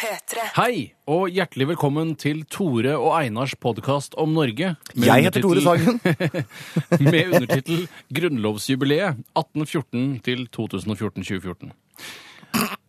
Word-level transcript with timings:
P3. 0.00 0.44
Hei, 0.56 0.74
og 1.12 1.26
hjertelig 1.28 1.66
velkommen 1.74 2.14
til 2.16 2.38
Tore 2.48 2.94
og 2.96 3.10
Einars 3.18 3.52
podkast 3.60 4.14
om 4.16 4.30
Norge. 4.32 4.70
Jeg 4.96 5.24
heter 5.26 5.44
Tore 5.44 5.60
Sagen. 5.60 5.98
med 7.04 7.34
undertittel 7.36 7.82
'Grunnlovsjubileet 8.08 9.20
1814 9.36 10.22
til 10.24 10.46
2014-2014'. 10.56 11.74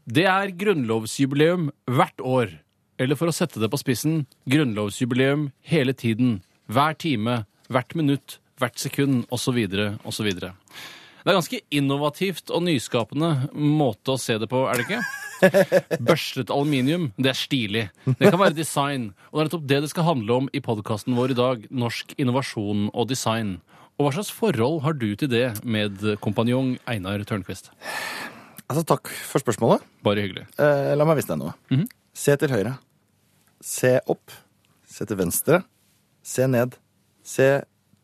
Det 0.08 0.24
er 0.24 0.54
grunnlovsjubileum 0.56 1.68
hvert 1.84 2.24
år. 2.24 2.54
Eller 2.96 3.20
for 3.20 3.28
å 3.28 3.36
sette 3.36 3.60
det 3.60 3.68
på 3.74 3.82
spissen 3.82 4.22
grunnlovsjubileum 4.48 5.50
hele 5.68 5.92
tiden. 5.92 6.46
Hver 6.72 6.96
time, 6.96 7.42
hvert 7.68 7.92
minutt, 7.92 8.40
hvert 8.56 8.80
sekund 8.80 9.26
osv. 9.36 9.60
osv. 10.08 10.32
Det 10.32 11.28
er 11.28 11.36
ganske 11.42 11.60
innovativt 11.76 12.56
og 12.56 12.64
nyskapende 12.70 13.52
måte 13.52 14.16
å 14.16 14.22
se 14.22 14.40
det 14.40 14.48
på, 14.48 14.64
er 14.72 14.80
det 14.80 14.88
ikke? 14.88 15.04
Børstet 16.08 16.52
aluminium, 16.54 17.10
det 17.18 17.32
er 17.34 17.38
stilig. 17.38 17.84
Det 18.06 18.30
kan 18.32 18.40
være 18.42 18.56
design. 18.58 19.10
Og 19.32 19.40
det 19.40 19.42
er 19.44 19.50
nettopp 19.50 19.68
det 19.72 19.82
det 19.86 19.92
skal 19.92 20.08
handle 20.08 20.38
om 20.44 20.50
i 20.54 20.62
podkasten 20.64 21.18
vår 21.18 21.34
i 21.34 21.38
dag. 21.40 21.66
Norsk 21.72 22.14
innovasjon 22.22 22.90
og 22.94 23.10
design. 23.10 23.58
Og 23.98 24.08
hva 24.08 24.14
slags 24.16 24.32
forhold 24.34 24.82
har 24.86 24.96
du 24.98 25.12
til 25.20 25.30
det, 25.32 25.46
medkompanjong 25.62 26.76
Einar 26.90 27.22
Tørnquist? 27.28 27.70
Altså, 28.72 28.86
takk 28.88 29.12
for 29.12 29.44
spørsmålet. 29.44 29.84
Bare 30.06 30.24
hyggelig. 30.24 30.48
Eh, 30.58 30.94
la 30.98 31.06
meg 31.06 31.20
vise 31.20 31.30
deg 31.34 31.42
noe. 31.42 31.54
Mhm. 31.74 31.90
Se 32.18 32.36
til 32.40 32.52
høyre. 32.52 32.78
Se 33.64 33.98
opp. 34.10 34.34
Se 34.90 35.06
til 35.08 35.20
venstre. 35.20 35.62
Se 36.24 36.48
ned. 36.50 36.76
Se 37.24 37.50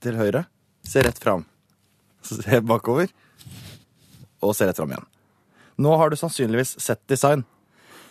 til 0.03 0.19
høyre. 0.19 0.45
Se 0.85 1.01
rett 1.03 1.19
fram. 1.19 1.45
Se 2.27 2.61
bakover. 2.61 3.09
Og 4.43 4.53
se 4.55 4.67
rett 4.67 4.77
fram 4.77 4.93
igjen. 4.93 5.07
Nå 5.77 5.93
har 5.97 6.09
du 6.09 6.17
sannsynligvis 6.17 6.75
sett 6.81 7.03
design. 7.09 7.43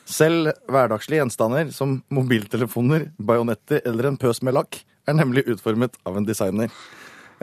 Selv 0.07 0.53
hverdagslige 0.71 1.19
gjenstander 1.19 1.73
som 1.75 1.97
mobiltelefoner, 2.15 3.09
bajonetter 3.19 3.83
eller 3.91 4.07
en 4.07 4.19
pøs 4.21 4.39
med 4.47 4.55
lakk 4.55 4.79
er 5.07 5.17
nemlig 5.19 5.43
utformet 5.51 5.99
av 6.07 6.19
en 6.19 6.27
designer. 6.27 6.71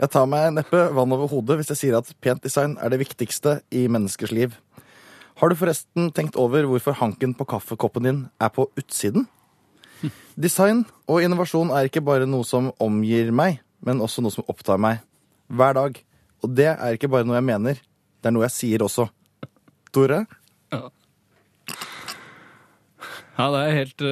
Jeg 0.00 0.10
tar 0.10 0.24
meg 0.26 0.48
neppe 0.56 0.80
vann 0.96 1.12
over 1.14 1.28
hodet 1.30 1.58
hvis 1.60 1.70
jeg 1.74 1.80
sier 1.82 1.98
at 1.98 2.08
pent 2.24 2.40
design 2.42 2.78
er 2.80 2.90
det 2.90 3.02
viktigste 3.04 3.58
i 3.68 3.84
menneskers 3.84 4.32
liv. 4.32 4.56
Har 5.38 5.50
du 5.50 5.58
forresten 5.58 6.08
tenkt 6.14 6.38
over 6.40 6.64
hvorfor 6.70 6.96
hanken 6.98 7.34
på 7.36 7.46
kaffekoppen 7.52 8.08
din 8.08 8.20
er 8.40 8.52
på 8.54 8.64
utsiden? 8.80 9.26
Design 10.40 10.84
og 11.04 11.20
innovasjon 11.24 11.72
er 11.74 11.88
ikke 11.88 12.02
bare 12.04 12.28
noe 12.28 12.46
som 12.48 12.72
omgir 12.82 13.28
meg, 13.34 13.60
men 13.84 14.00
også 14.00 14.24
noe 14.24 14.32
som 14.34 14.48
opptar 14.48 14.80
meg. 14.80 15.04
Hver 15.52 15.76
dag. 15.76 16.00
Og 16.44 16.56
det 16.56 16.70
er 16.72 16.96
ikke 16.96 17.12
bare 17.12 17.28
noe 17.28 17.36
jeg 17.38 17.48
mener, 17.50 17.76
det 17.78 18.30
er 18.30 18.34
noe 18.34 18.46
jeg 18.48 18.56
sier 18.56 18.84
også. 18.84 19.06
Tore? 19.94 20.24
Ja, 23.34 23.48
det 23.50 23.60
er 23.64 23.72
helt 23.80 24.04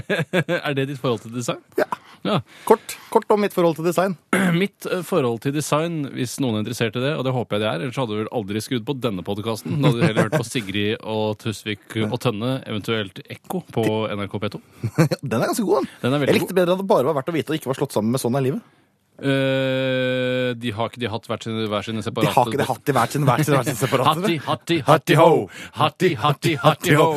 Er 0.60 0.76
det 0.78 0.90
ditt 0.92 1.00
forhold 1.02 1.24
til 1.24 1.34
design? 1.34 1.62
Ja. 1.78 1.88
Ja. 2.22 2.40
Kort, 2.68 2.96
kort 3.08 3.30
om 3.32 3.40
mitt 3.40 3.54
forhold 3.56 3.78
til 3.78 3.86
design. 3.88 4.16
Mitt 4.60 4.84
eh, 4.84 5.00
forhold 5.06 5.40
til 5.44 5.54
design, 5.56 6.02
hvis 6.12 6.34
noen 6.42 6.58
er 6.58 6.64
interessert 6.64 6.98
i 6.98 7.04
det, 7.04 7.14
og 7.16 7.24
det 7.24 7.32
håper 7.32 7.56
jeg 7.56 7.62
de 7.62 7.68
er, 7.70 7.84
ellers 7.86 8.00
hadde 8.00 8.12
du 8.12 8.18
vel 8.20 8.32
aldri 8.36 8.60
skrudd 8.64 8.84
på 8.88 8.96
denne 9.00 9.24
podkasten. 9.24 9.78
Da 9.78 9.88
hadde 9.88 10.02
du 10.02 10.04
heller 10.04 10.28
hørt 10.28 10.36
på 10.36 10.44
Sigrid 10.44 11.00
og 11.00 11.38
Tusvik 11.40 11.96
og 12.04 12.18
Tønne, 12.20 12.58
eventuelt 12.68 13.22
Ekko 13.24 13.62
på 13.72 13.86
NRK 14.12 14.36
P2. 14.44 14.60
Den 15.30 15.38
er 15.40 15.48
ganske 15.48 15.64
god, 15.64 15.80
den. 15.80 15.96
Den 16.04 16.18
er 16.18 16.28
Jeg 16.28 16.42
likte 16.42 16.58
bedre 16.60 16.76
at 16.76 16.84
det 16.84 16.90
bare 16.92 17.08
var 17.08 17.16
verdt 17.22 17.32
å 17.32 17.36
vite 17.38 17.54
og 17.54 17.60
ikke 17.60 17.72
var 17.72 17.80
slått 17.80 17.96
sammen 17.96 18.12
med 18.12 18.20
Sånn 18.22 18.36
er 18.36 18.44
livet. 18.50 18.76
Eh, 19.20 20.54
de 20.56 20.70
har 20.72 20.88
ikke 20.88 21.00
de 21.02 21.10
hatt 21.12 21.26
hver 21.28 21.42
sine, 21.44 21.66
hver 21.68 21.84
sine 21.84 22.00
De 22.00 22.26
har 22.26 22.48
ikke 22.48 22.60
de 22.60 22.66
hatt 22.70 22.88
i 22.88 22.94
hver 22.96 23.12
sin, 23.12 23.26
hver 23.28 23.44
sin, 23.44 23.54
hver 23.54 23.68
sin 23.68 23.76
separate. 23.76 24.20
Hatti, 24.20 24.38
hatti, 24.46 24.78
hatti 24.90 25.18
ho! 25.20 25.28
Hatti, 25.76 26.14
hatti, 26.16 26.54
hatti 26.62 26.96
ho! 26.96 27.10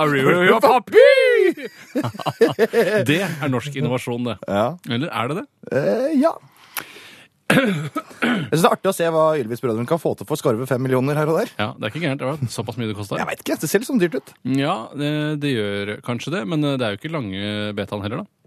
Arrivederci! 0.00 1.68
Det 3.06 3.20
er 3.22 3.52
norsk 3.52 3.76
innovasjon, 3.78 4.24
det. 4.32 4.38
Ja. 4.48 4.66
Eller 4.88 5.12
er 5.12 5.30
det 5.30 5.36
det? 5.42 5.46
Eh, 5.76 6.10
ja. 6.22 6.32
Jeg 7.54 8.56
synes 8.56 8.62
det 8.64 8.66
er 8.66 8.72
artig 8.72 8.90
å 8.90 8.94
se 8.96 9.06
hva 9.14 9.24
Ylvis-brødrene 9.38 9.86
kan 9.86 10.00
få 10.00 10.14
til 10.18 10.26
for 10.26 10.34
å 10.34 10.40
skarve 10.40 10.66
fem 10.66 10.80
millioner 10.82 11.18
her 11.20 11.28
og 11.30 11.36
der. 11.42 11.52
Ja, 11.60 11.68
Det 11.76 11.86
er 11.86 11.92
ikke 11.92 12.02
gærent. 12.06 12.22
det 12.22 12.26
var 12.30 12.50
Såpass 12.50 12.78
mye 12.80 12.88
det 12.90 12.96
kosta. 12.98 13.18
Jeg 13.20 13.28
vet 13.30 13.44
ikke, 13.44 13.58
det 13.60 13.68
ser 13.70 13.82
litt 13.84 13.90
sånn 13.90 14.00
dyrt 14.02 14.16
ut. 14.18 14.32
Ja, 14.56 14.76
det, 14.96 15.10
det 15.44 15.52
gjør 15.52 15.92
kanskje 16.06 16.32
det, 16.38 16.42
men 16.50 16.64
det 16.64 16.80
er 16.80 16.96
jo 16.96 17.00
ikke 17.02 17.12
lange 17.14 17.74
betaen 17.76 18.02
heller, 18.06 18.24
da. 18.24 18.43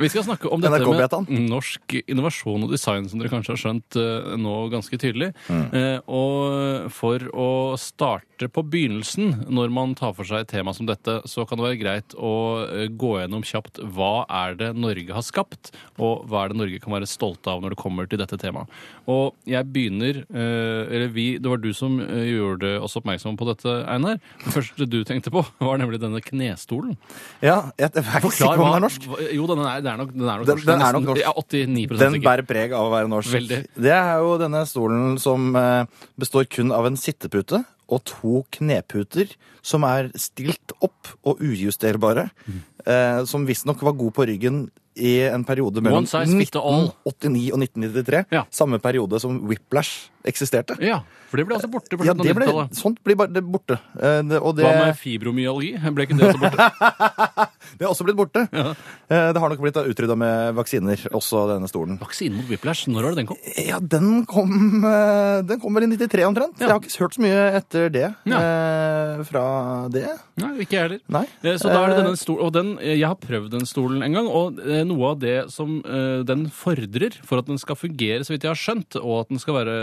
Vi 0.00 0.08
skal 0.10 0.24
snakke 0.26 0.50
om 0.50 0.62
dette 0.62 0.80
med 0.84 1.46
norsk 1.50 1.96
innovasjon 2.00 2.66
og 2.66 2.72
design, 2.72 3.08
som 3.10 3.20
dere 3.20 3.32
kanskje 3.32 3.54
har 3.54 3.62
skjønt 3.62 3.98
eh, 4.00 4.32
nå 4.40 4.54
ganske 4.72 4.98
tydelig. 5.00 5.30
Eh, 5.50 5.98
og 6.10 6.90
for 6.94 7.24
å 7.30 7.50
starte 7.80 8.48
på 8.50 8.64
begynnelsen, 8.72 9.46
når 9.52 9.72
man 9.74 9.94
tar 9.98 10.14
for 10.16 10.28
seg 10.28 10.44
et 10.44 10.52
tema 10.54 10.74
som 10.76 10.88
dette, 10.88 11.20
så 11.28 11.44
kan 11.48 11.60
det 11.60 11.66
være 11.66 11.80
greit 11.80 12.16
å 12.16 12.34
eh, 12.66 12.86
gå 12.90 13.16
gjennom 13.20 13.44
kjapt 13.46 13.82
hva 13.94 14.24
er 14.42 14.56
det 14.60 14.72
Norge 14.78 15.16
har 15.16 15.26
skapt, 15.26 15.72
og 16.00 16.26
hva 16.30 16.44
er 16.44 16.54
det 16.54 16.60
Norge 16.62 16.82
kan 16.82 16.94
være 16.96 17.10
stolte 17.10 17.52
av 17.52 17.62
når 17.62 17.74
det 17.74 17.80
kommer 17.82 18.10
til 18.10 18.20
dette 18.22 18.38
temaet. 18.40 18.70
Og 19.10 19.34
jeg 19.48 19.66
begynner 19.72 20.22
eh, 20.22 20.82
Eller 20.90 21.10
vi, 21.12 21.26
det 21.40 21.50
var 21.50 21.60
du 21.60 21.70
som 21.76 21.98
gjorde 22.00 22.76
oss 22.82 22.96
oppmerksom 22.98 23.38
på 23.40 23.48
dette, 23.48 23.74
Einar. 23.90 24.20
Det 24.44 24.54
første 24.54 24.88
du 24.88 25.00
tenkte 25.06 25.32
på, 25.34 25.44
var 25.66 25.80
nemlig 25.80 26.00
denne 26.02 26.22
knestolen. 26.24 26.96
Ja, 27.44 27.70
jeg, 27.80 27.92
jeg 27.94 28.22
om 28.48 28.58
den 28.64 28.74
er 28.78 28.84
norsk. 28.86 29.02
Jo 29.36 29.46
da, 29.46 29.54
den 29.54 29.66
er, 29.66 29.80
det 29.84 29.90
er 29.92 29.96
nok, 30.00 30.12
den 30.14 30.22
er 30.28 30.38
nok 30.38 30.46
Den- 30.46 30.56
norsk. 30.56 30.66
den 30.66 30.80
er 30.86 30.92
nok 30.92 31.02
norsk. 31.10 31.20
Ja, 31.20 31.32
89 31.36 31.98
Den 31.98 32.12
sikker. 32.16 32.24
bærer 32.28 32.46
preg 32.46 32.72
av 32.72 32.86
å 32.86 32.90
være 32.94 33.08
norsk. 33.08 33.30
Veldig. 33.34 33.60
Det 33.76 33.92
er 33.92 34.16
jo 34.18 34.38
denne 34.38 34.64
stolen 34.66 35.18
som 35.18 35.54
eh, 35.56 35.84
består 36.18 36.48
kun 36.48 36.72
av 36.72 36.86
en 36.86 36.96
sittepute 36.96 37.64
og 37.90 38.04
to 38.06 38.44
kneputer 38.52 39.32
som 39.62 39.82
er 39.84 40.10
stilt 40.14 40.72
opp 40.80 41.08
og 41.26 41.40
ujusterbare. 41.42 42.30
Mm. 42.46 42.60
Eh, 42.86 43.24
som 43.26 43.44
visstnok 43.46 43.82
var 43.82 43.92
god 43.98 44.14
på 44.14 44.26
ryggen 44.30 44.70
i 45.00 45.20
en 45.30 45.44
periode 45.44 45.80
mellom 45.80 46.02
One 46.04 46.06
size 46.10 46.36
fit 46.38 46.56
all. 46.56 46.90
1989 47.06 47.52
og 47.54 47.58
1993. 47.62 48.24
Ja. 48.34 48.44
Samme 48.50 48.78
periode 48.82 49.20
som 49.22 49.40
Whiplash 49.48 50.10
eksisterte. 50.28 50.76
Ja, 50.84 51.00
for 51.30 51.38
det 51.40 51.46
ble 51.46 51.56
altså 51.56 51.70
borte 51.70 51.96
Ja, 52.04 52.12
det 52.12 52.34
ble, 52.34 52.46
90-tallet. 52.46 52.74
sånt 52.76 52.98
blir 53.06 53.16
bare 53.16 53.32
det 53.32 53.42
borte. 53.46 53.78
Eh, 54.00 54.20
det, 54.26 54.40
og 54.40 54.56
det, 54.58 54.64
Hva 54.66 54.86
med 54.88 54.98
fibromyalgi? 54.98 55.72
Ble 55.94 56.06
ikke 56.08 56.16
det 56.18 56.26
også 56.30 56.42
borte? 56.42 56.66
det 57.78 57.86
har 57.86 57.92
også 57.92 58.06
blitt 58.08 58.18
borte. 58.18 58.42
Eh, 58.50 59.28
det 59.34 59.40
har 59.42 59.52
nok 59.52 59.62
blitt 59.62 59.78
utrydda 59.80 60.16
med 60.18 60.54
vaksiner, 60.58 61.04
også 61.16 61.44
denne 61.54 61.70
stolen. 61.70 61.98
Vaksinen 62.02 62.40
mot 62.40 62.50
whiplash, 62.50 62.88
når 62.90 63.06
var 63.08 63.14
det 63.14 63.22
den 63.22 63.30
kom? 63.30 63.38
Ja, 63.60 63.78
den 63.80 64.10
kom, 64.30 64.52
eh, 64.90 65.40
den 65.48 65.62
kom 65.62 65.78
vel 65.78 65.86
i 65.86 65.90
93 65.94 66.26
omtrent. 66.28 66.58
Ja. 66.60 66.66
Jeg 66.66 66.74
har 66.74 66.82
ikke 66.82 67.04
hørt 67.04 67.16
så 67.18 67.24
mye 67.24 67.46
etter 67.60 67.88
det. 67.94 68.06
Ja. 68.30 68.40
eh, 68.40 69.22
fra 69.30 69.44
det. 69.92 70.06
Nei, 70.40 70.52
ikke 70.64 70.76
jeg 70.76 70.84
heller. 70.86 71.00
Nei. 71.12 71.24
Så 71.60 71.68
da 71.70 71.80
er 71.84 71.92
det 71.94 71.98
denne 72.02 72.18
stolen, 72.20 72.44
og 72.46 72.52
den, 72.54 72.70
Jeg 72.80 73.06
har 73.06 73.16
prøvd 73.20 73.50
den 73.52 73.66
stolen 73.68 74.02
en 74.02 74.14
gang, 74.16 74.26
og 74.28 74.58
noe 74.88 75.10
av 75.12 75.18
det 75.22 75.36
som 75.52 75.80
den 76.26 76.46
fordrer 76.54 77.14
for 77.26 77.40
at 77.42 77.48
den 77.50 77.58
skal 77.60 77.76
fungere, 77.78 78.24
så 78.24 78.32
vidt 78.34 78.46
jeg 78.46 78.50
har 78.52 78.58
skjønt, 78.58 78.96
og 79.00 79.22
at 79.24 79.28
den 79.32 79.40
skal 79.42 79.56
være, 79.60 79.74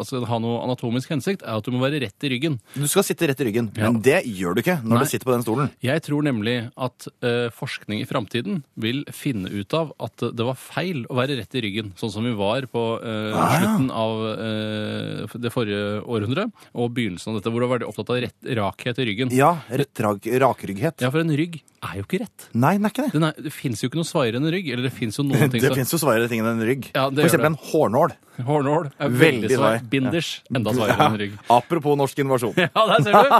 altså, 0.00 0.22
ha 0.28 0.38
noe 0.42 0.60
anatomisk 0.64 1.12
hensikt, 1.14 1.44
er 1.46 1.60
at 1.60 1.66
du 1.66 1.74
må 1.74 1.82
være 1.84 2.00
rett 2.04 2.26
i 2.26 2.32
ryggen. 2.32 2.58
Du 2.74 2.86
skal 2.90 3.06
sitte 3.06 3.28
rett 3.30 3.40
i 3.42 3.48
ryggen, 3.48 3.70
men 3.76 4.00
det 4.04 4.22
gjør 4.26 4.56
du 4.56 4.62
ikke 4.62 4.78
når 4.82 4.98
Nei. 4.98 5.04
du 5.04 5.12
sitter 5.12 5.28
på 5.28 5.34
den 5.36 5.46
stolen. 5.46 5.72
Jeg 5.84 6.04
tror 6.06 6.26
nemlig 6.26 6.56
at 6.74 7.08
uh, 7.24 7.46
forskning 7.54 8.02
i 8.02 8.08
framtiden 8.08 8.62
vil 8.80 9.04
finne 9.14 9.50
ut 9.52 9.76
av 9.76 9.92
at 10.02 10.26
det 10.36 10.46
var 10.48 10.58
feil 10.60 11.04
å 11.10 11.18
være 11.18 11.38
rett 11.40 11.58
i 11.58 11.64
ryggen, 11.66 11.92
sånn 12.00 12.12
som 12.14 12.26
vi 12.26 12.34
var 12.36 12.66
på 12.70 12.82
eh, 12.98 13.36
slutten 13.36 13.88
av 13.94 14.24
uh, 14.26 15.36
det 15.40 15.52
forrige 15.54 16.02
århundret 16.02 16.66
og 16.76 16.92
begynnelsen 16.96 17.32
av 17.32 17.40
dette, 17.40 17.52
hvor 17.52 17.62
du 17.62 17.68
var 17.68 17.76
veldig 17.76 17.90
opptatt 17.90 18.12
av 18.12 18.20
rett, 18.26 18.36
rakhet 18.58 19.00
i 19.02 19.08
ryggen. 19.10 19.32
Ja, 19.36 19.52
rett 19.68 20.04
rak, 20.04 20.26
rakrygghet. 20.46 21.04
Ja, 21.04 21.12
for 21.12 21.22
en 21.22 21.34
rygg 21.36 21.60
er 21.86 22.00
jo 22.00 22.06
ikke 22.06 22.20
rett. 22.24 22.48
Nei, 22.56 22.76
den 22.78 22.88
er 22.88 22.94
ikke 22.94 23.06
det. 23.06 23.20
Er, 23.20 23.42
det 23.46 23.52
fins 23.54 23.82
jo 23.82 23.90
ikke 23.90 24.00
noe 24.00 24.08
svaiere 24.08 24.40
enn 24.40 24.48
en 24.48 24.54
rygg. 24.54 24.70
Eller 24.72 24.88
det 24.88 24.94
fins 24.96 25.18
jo 25.20 25.26
noen 25.26 25.50
ting 25.52 25.62
Det 25.62 25.70
som 25.70 25.80
fins 25.80 25.94
jo 25.94 26.00
svaiere 26.02 26.30
ting 26.30 26.42
enn 26.42 26.52
en 26.54 26.64
rygg. 26.66 26.90
Ja, 26.92 27.08
det 27.10 27.24
For 27.24 27.30
eksempel 27.30 27.52
en 27.52 27.60
hårnål. 27.70 28.16
Hårnål 28.44 28.88
er 28.98 29.08
Veldig 29.12 29.20
veldig 29.46 29.56
svær. 29.56 29.82
Binders 29.92 30.30
enda 30.54 30.72
svaiere 30.76 31.06
enn 31.06 31.18
rygg. 31.20 31.36
Apropos 31.52 31.96
norsk 32.00 32.18
innovasjon. 32.24 32.54
Ja, 32.66 32.82
der 32.90 33.04
ser 33.06 33.16
du. 33.16 33.30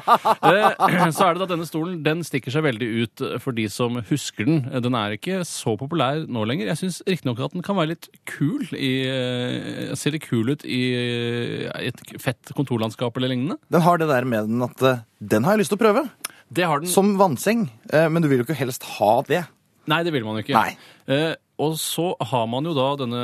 Eh, 0.49 1.11
Så 1.13 1.27
er 1.27 1.35
det 1.37 1.45
at 1.47 1.53
denne 1.53 1.67
stolen 1.69 1.99
den 2.07 2.23
stikker 2.27 2.55
seg 2.55 2.65
veldig 2.67 2.89
ut 3.03 3.25
for 3.45 3.57
de 3.57 3.67
som 3.73 3.99
husker 4.09 4.49
den. 4.49 4.63
Den 4.85 4.97
er 4.99 5.17
ikke 5.19 5.41
så 5.49 5.75
populær 5.81 6.23
nå 6.29 6.45
lenger. 6.49 6.71
Jeg 6.73 6.81
syns 6.85 7.01
riktignok 7.09 7.43
at 7.47 7.57
den 7.57 7.65
kan 7.67 7.77
være 7.79 7.93
litt 7.95 8.09
kul 8.31 8.65
i 8.77 8.93
eh, 9.11 9.93
Ser 9.99 10.15
litt 10.17 10.25
kul 10.29 10.55
ut 10.55 10.65
i 10.69 10.81
eh, 10.97 11.91
et 11.91 12.01
fett 12.23 12.55
kontorlandskap 12.57 13.17
eller 13.21 13.35
lignende. 13.35 13.59
Den 13.73 13.85
har 13.85 14.01
det 14.01 14.09
der 14.13 14.25
med 14.29 14.49
den 14.51 14.65
at 14.67 14.87
den 15.21 15.45
har 15.47 15.57
jeg 15.57 15.65
lyst 15.67 15.73
til 15.75 15.81
å 15.81 15.85
prøve. 15.85 16.07
Det 16.53 16.65
har 16.69 16.81
den 16.85 16.91
Som 16.93 17.17
vannseng. 17.19 17.67
Men 17.93 18.23
du 18.23 18.29
vil 18.31 18.41
jo 18.43 18.47
ikke 18.47 18.57
helst 18.59 18.85
ha 18.97 19.17
det. 19.27 19.43
Nei, 19.91 20.01
det 20.07 20.13
vil 20.15 20.25
man 20.27 20.39
jo 20.39 20.45
ikke. 20.45 20.55
Nei. 20.59 20.77
Eh, 21.11 21.35
og 21.63 21.77
så 21.81 22.11
har 22.33 22.47
man 22.51 22.67
jo 22.69 22.73
da 22.77 22.87
denne 23.01 23.21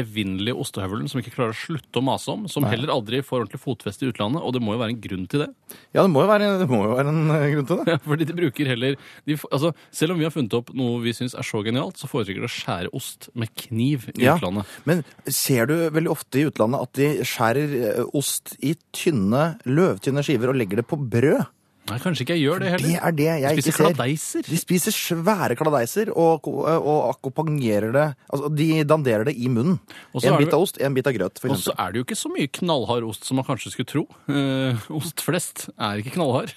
evinnelige 0.00 0.56
ostehøvelen 0.62 1.08
som 1.10 1.20
ikke 1.20 1.32
klarer 1.34 1.54
å 1.54 1.58
slutte 1.58 2.00
å 2.00 2.04
mase 2.06 2.30
om, 2.32 2.44
som 2.50 2.64
heller 2.68 2.92
aldri 2.94 3.22
får 3.24 3.42
ordentlig 3.44 3.60
fotfeste 3.62 4.06
i 4.06 4.10
utlandet, 4.12 4.42
og 4.44 4.52
det 4.56 4.62
må 4.64 4.74
jo 4.76 4.80
være 4.82 4.94
en 4.94 5.00
grunn 5.04 5.26
til 5.32 5.42
det. 5.44 5.48
Ja, 5.96 6.02
det 6.04 6.10
må 6.12 6.22
jo 6.24 6.28
være, 6.30 6.50
det 6.60 6.68
må 6.70 6.82
jo 6.84 6.94
være 6.98 7.12
en 7.14 7.30
eh, 7.34 7.46
grunn 7.54 7.68
til 7.70 7.80
det. 7.80 7.86
Ja, 7.96 7.98
fordi 8.04 8.28
de 8.28 8.36
bruker 8.38 8.70
heller 8.72 8.96
de, 9.26 9.36
altså, 9.50 9.72
Selv 9.94 10.14
om 10.14 10.18
vi 10.20 10.26
har 10.28 10.34
funnet 10.34 10.54
opp 10.58 10.70
noe 10.76 11.00
vi 11.04 11.14
syns 11.16 11.34
er 11.38 11.46
så 11.46 11.62
genialt, 11.66 11.96
så 12.00 12.08
foretrekker 12.10 12.44
de 12.44 12.50
å 12.50 12.54
skjære 12.56 12.92
ost 12.96 13.30
med 13.34 13.52
kniv 13.56 14.08
i 14.16 14.24
Ja. 14.26 14.36
utlandet. 14.36 14.66
Men 14.88 15.02
ser 15.26 15.66
du 15.70 15.74
veldig 15.94 16.12
ofte 16.12 16.40
i 16.40 16.46
utlandet 16.50 16.82
at 16.86 16.92
de 17.00 17.10
skjærer 17.26 17.76
eh, 17.80 18.02
ost 18.16 18.56
i 18.60 18.74
tynne, 18.96 19.56
løvtynne 19.66 20.24
skiver 20.26 20.52
og 20.52 20.58
legger 20.60 20.82
det 20.82 20.88
på 20.90 20.98
brød? 21.00 21.46
Nei, 21.86 21.98
kanskje 22.02 22.24
ikke 22.24 22.34
jeg 22.34 22.42
gjør 22.48 22.62
det 22.64 22.70
heller. 22.72 22.88
Det 22.88 22.98
er 22.98 23.14
det 23.14 23.26
jeg 23.26 23.56
Spiser 23.56 23.70
ikke 23.70 23.76
ser. 23.76 23.84
kladeiser. 23.94 24.46
De 24.50 24.58
spiser 24.58 24.94
svære 24.96 25.56
kladeiser 25.58 26.10
og, 26.10 26.48
og 26.50 26.98
akkompagnerer 27.12 27.92
det 27.94 28.06
Altså, 28.26 28.50
de 28.58 28.66
danderer 28.88 29.24
det 29.28 29.36
i 29.38 29.46
munnen. 29.52 29.78
Også 30.16 30.32
En 30.32 30.38
bit 30.40 30.54
av 30.56 30.64
ost, 30.66 30.80
en 30.82 30.96
bit 30.96 31.06
av 31.06 31.14
grøt, 31.14 31.38
for 31.42 31.54
Og 31.54 31.60
så 31.62 31.74
er 31.78 31.92
det 31.94 32.00
jo 32.02 32.06
ikke 32.08 32.18
så 32.18 32.32
mye 32.32 32.50
knallhard 32.58 33.06
ost 33.06 33.28
som 33.28 33.38
man 33.38 33.46
kanskje 33.46 33.70
skulle 33.76 33.90
tro. 33.92 34.04
Uh, 34.26 34.74
ost 34.98 35.22
flest 35.22 35.68
er 35.78 36.02
ikke 36.02 36.16
knallhard. 36.18 36.50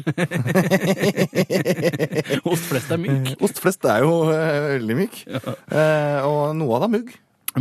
ost 2.49 2.65
flest 2.71 2.91
er 2.91 3.01
myk. 3.05 3.33
Ost 3.45 3.61
flest 3.61 3.85
er 3.85 4.03
jo 4.05 4.13
uh, 4.29 4.35
veldig 4.79 4.97
myk. 5.03 5.23
Eh, 5.29 6.19
og 6.25 6.55
noe 6.57 6.77
av 6.77 6.83
det 6.83 6.89
er 6.89 6.95
mugg. 6.97 7.17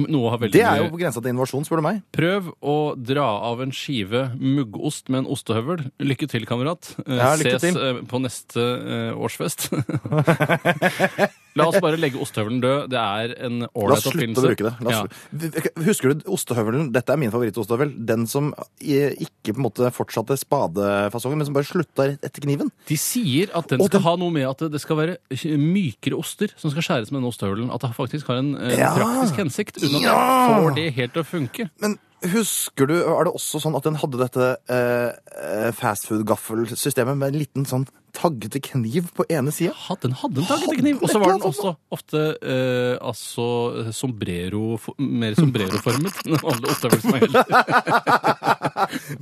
Noe 0.06 0.30
har 0.30 0.38
veldig 0.38 0.52
Det 0.52 0.62
er 0.64 0.82
jo 0.84 0.90
på 0.92 1.00
grensa 1.00 1.20
til 1.22 1.32
innovasjon, 1.32 1.64
spør 1.66 1.80
du 1.82 1.86
meg. 1.88 2.02
Prøv 2.14 2.52
å 2.62 2.76
dra 2.96 3.26
av 3.50 3.60
en 3.64 3.72
skive 3.74 4.28
muggost 4.38 5.08
med 5.10 5.24
en 5.24 5.30
ostehøvel. 5.34 5.90
Lykke 6.00 6.28
til, 6.30 6.46
kamerat. 6.46 6.94
Eh, 7.06 7.16
Ja, 7.18 7.34
lykke 7.36 7.58
Ses 7.58 7.74
til. 7.74 7.80
eh, 7.82 8.02
på 8.06 8.20
neste 8.22 8.60
eh, 8.62 9.12
årsfest. 9.18 9.68
La 11.58 11.64
oss 11.72 11.80
bare 11.82 11.98
legge 11.98 12.20
ostehøvelen 12.22 12.60
død. 12.62 12.84
Det 12.92 12.98
er 13.00 13.32
en 13.48 13.56
La 13.64 13.68
ålreit 13.74 13.96
oss 13.98 14.04
slutte 14.04 14.14
oppfinnelse. 14.14 14.44
å 14.44 14.50
bruke 14.52 14.66
det. 14.68 14.74
La 14.86 14.90
Ja. 14.94 15.82
Husker 15.88 16.12
du 16.14 16.20
ostehøvelen? 16.30 16.92
Dette 16.94 17.10
er 17.14 17.18
min 17.18 17.32
favorittostehøvel. 17.34 17.94
Den 18.06 18.26
som 18.30 18.52
ikke 18.78 19.54
på 19.54 19.58
en 19.58 19.64
måte 19.66 19.90
fortsatte 19.94 20.36
spadefasongen, 20.38 21.40
men 21.40 21.48
som 21.48 21.56
bare 21.56 21.66
slutta 21.66 22.06
rett 22.12 22.22
etter 22.28 22.44
kniven. 22.44 22.70
De 22.86 22.94
sier 23.00 23.50
at 23.58 23.66
den 23.72 23.80
skal 23.82 23.98
den- 23.98 24.02
ha 24.06 24.14
noe 24.16 24.30
med 24.30 24.46
at 24.46 24.58
det 24.70 24.80
skal 24.80 24.96
være 24.96 25.16
mykere 25.58 26.14
oster 26.18 26.48
som 26.56 26.70
skal 26.70 26.82
skjæres 26.82 27.10
med 27.10 27.22
den 27.22 27.30
ostehøvelen. 27.32 27.72
At 27.74 27.80
det 27.80 27.90
faktisk 27.96 28.26
har 28.30 28.36
en 28.38 28.54
eh, 28.56 28.76
Ja. 28.78 28.94
praktisk 28.94 29.34
hensikt, 29.42 29.80
uten 29.88 29.98
at 29.98 30.06
jeg 30.08 30.60
får 30.62 30.76
det 30.78 30.86
helt 30.98 31.16
til 31.16 31.24
å 31.24 31.28
funke. 31.28 31.68
Men 31.82 31.98
husker 32.26 32.88
du, 32.90 32.96
er 32.98 33.28
det 33.28 33.34
også 33.36 33.60
sånn 33.62 33.76
at 33.78 33.86
den 33.86 33.98
hadde 34.00 34.20
dette 34.20 34.50
eh, 34.72 35.70
fastfood-gaffelsystemet 35.78 37.18
med 37.18 37.32
en 37.32 37.40
liten 37.44 37.68
sånn 37.68 37.86
taggete 38.16 38.60
kniv 38.64 39.10
på 39.16 39.26
ene 39.30 39.52
sida? 39.54 39.74
Ja, 39.76 39.96
den 40.02 40.16
hadde 40.18 40.42
en 40.42 40.48
taggete 40.48 40.78
kniv. 40.80 41.02
Og 41.02 41.12
så 41.12 41.20
var 41.22 41.34
den 41.34 41.46
også 41.46 41.74
ofte 41.94 42.24
eh, 42.40 42.96
altså 42.98 43.46
sombrero, 43.94 44.78
mer 44.98 45.36
sombreroformet 45.38 46.20
enn 46.26 46.38
alle 46.42 46.74
som 46.78 47.14
er 47.18 47.28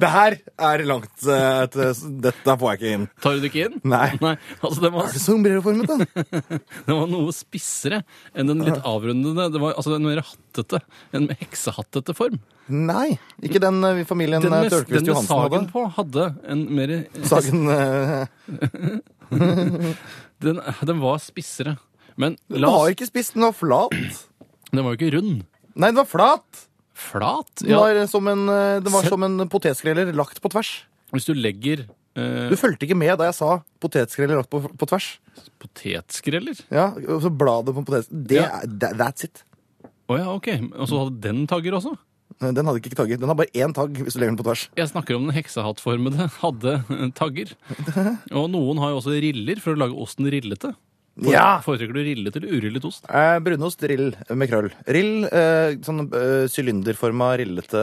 Det 0.01 0.11
her 0.13 0.39
er 0.71 0.85
langt 0.87 1.29
eh, 1.33 1.63
til 1.73 2.19
Dette 2.25 2.57
får 2.61 2.73
jeg 2.73 2.81
ikke 2.81 2.95
inn. 2.97 3.07
Tar 3.23 3.37
du 3.37 3.45
det 3.45 3.53
ikke 3.53 3.69
inn? 3.69 3.79
Nei. 3.89 4.11
altså 4.61 4.85
den 4.85 4.95
var, 4.95 5.09
Er 5.09 5.17
det 5.17 5.25
sombreroformet, 5.25 5.91
da? 5.91 5.97
den 6.89 7.01
var 7.01 7.09
noe 7.11 7.35
spissere 7.37 8.03
enn 8.33 8.53
den 8.53 8.65
litt 8.67 8.81
avrundede. 8.87 9.51
Det 9.53 9.63
var 9.63 9.77
altså 9.77 9.97
en 9.99 10.07
mer 10.07 10.23
hattete, 10.25 10.85
en 11.17 11.29
heksehattete 11.43 12.17
form. 12.17 12.41
Nei. 12.69 13.19
Ikke 13.47 13.61
den 13.63 13.79
eh, 13.87 14.01
familien 14.09 14.43
Den 14.43 14.53
eh, 14.53 14.63
med, 14.65 14.73
Tørkvist 14.73 14.99
den 14.99 15.05
med 15.07 15.13
Johansen 15.13 15.39
hadde. 15.39 15.59
sagen 15.59 15.69
på 15.71 15.83
hadde 15.97 16.25
en 16.51 16.63
mer 16.75 16.95
Sagen 17.31 17.69
eh, 17.77 18.27
den, 20.43 20.61
den 20.91 21.01
var 21.03 21.19
spissere. 21.23 21.77
Men 22.17 22.37
Den 22.49 22.63
la 22.65 22.71
var 22.73 22.87
oss, 22.87 22.95
ikke 22.97 23.07
spiss, 23.11 23.31
den 23.37 23.45
var 23.47 23.53
flat. 23.57 23.95
den 24.73 24.83
var 24.85 24.95
jo 24.95 24.99
ikke 24.99 25.13
rund. 25.19 25.45
Nei, 25.77 25.91
den 25.93 26.01
var 26.01 26.09
flat. 26.09 26.67
Flat? 26.97 27.51
Den 27.61 27.71
Ja, 27.75 27.83
var 27.85 28.07
som 28.09 28.29
en, 28.33 28.47
eh, 28.49 28.81
den 28.81 28.93
var 28.93 29.03
Se- 29.05 29.13
som 29.13 29.23
en 29.27 29.49
potetskreller 29.53 30.13
lagt 30.17 30.41
på 30.41 30.49
tvers. 30.51 30.85
hvis 31.13 31.27
du 31.29 31.35
legger 31.35 31.85
eh, 32.17 32.49
Du 32.49 32.57
fulgte 32.57 32.87
ikke 32.89 32.97
med 32.97 33.19
da 33.19 33.25
jeg 33.29 33.35
sa 33.37 33.63
potetskreller 33.81 34.37
lagt 34.41 34.51
på, 34.51 34.63
på 34.65 34.87
tvers. 34.89 35.19
potetskreller 35.61 36.57
Ja, 36.73 36.89
og 36.97 37.21
så 37.23 37.31
bladet 37.31 37.75
på 37.77 37.85
potet... 37.85 38.09
Det, 38.11 38.37
Ja. 38.41 38.63
er- 38.63 38.67
that- 38.67 38.97
That's 38.97 39.25
it. 39.25 39.45
Å 40.09 40.17
ja, 40.19 40.33
ok. 40.33 40.49
Og 40.79 40.89
så 40.89 40.99
hadde 41.05 41.21
den 41.21 41.47
tagger 41.47 41.75
også? 41.77 41.97
Den 42.41 42.67
hadde 42.69 42.81
ikke 42.83 42.97
tagget. 42.99 43.21
Den 43.23 43.29
har 43.33 43.39
bare 43.39 43.53
én 43.57 43.73
tagg 43.77 43.97
hvis 43.97 44.13
du 44.17 44.21
legger 44.21 44.35
den 44.35 44.41
på 44.43 44.45
tvers. 44.49 44.67
Jeg 44.77 44.91
snakker 44.91 45.17
om 45.17 45.29
den 45.31 45.37
heksehattformede 45.39 46.27
hadde 46.43 46.75
tagger. 47.17 47.55
Og 48.33 48.51
noen 48.53 48.79
har 48.83 48.93
jo 48.93 48.99
også 49.01 49.15
riller 49.23 49.57
for 49.63 49.73
å 49.75 49.81
lage 49.87 49.97
osten 49.97 50.29
rillete. 50.29 50.75
For- 51.17 51.33
Ja! 51.33 51.63
Foretrekker 51.65 51.97
du 51.97 52.03
rillet 52.05 52.35
eller 52.37 52.51
urillet 52.61 52.85
ost? 52.85 53.07
Eh, 53.09 53.39
brunost, 53.41 53.81
rill 53.89 54.11
med 54.37 54.51
krøll. 54.51 54.67
Rill, 54.85 55.25
eh, 55.25 55.79
sånn 55.81 56.03
eh, 56.13 56.45
sylinderforma 56.53 57.31
rillete 57.41 57.81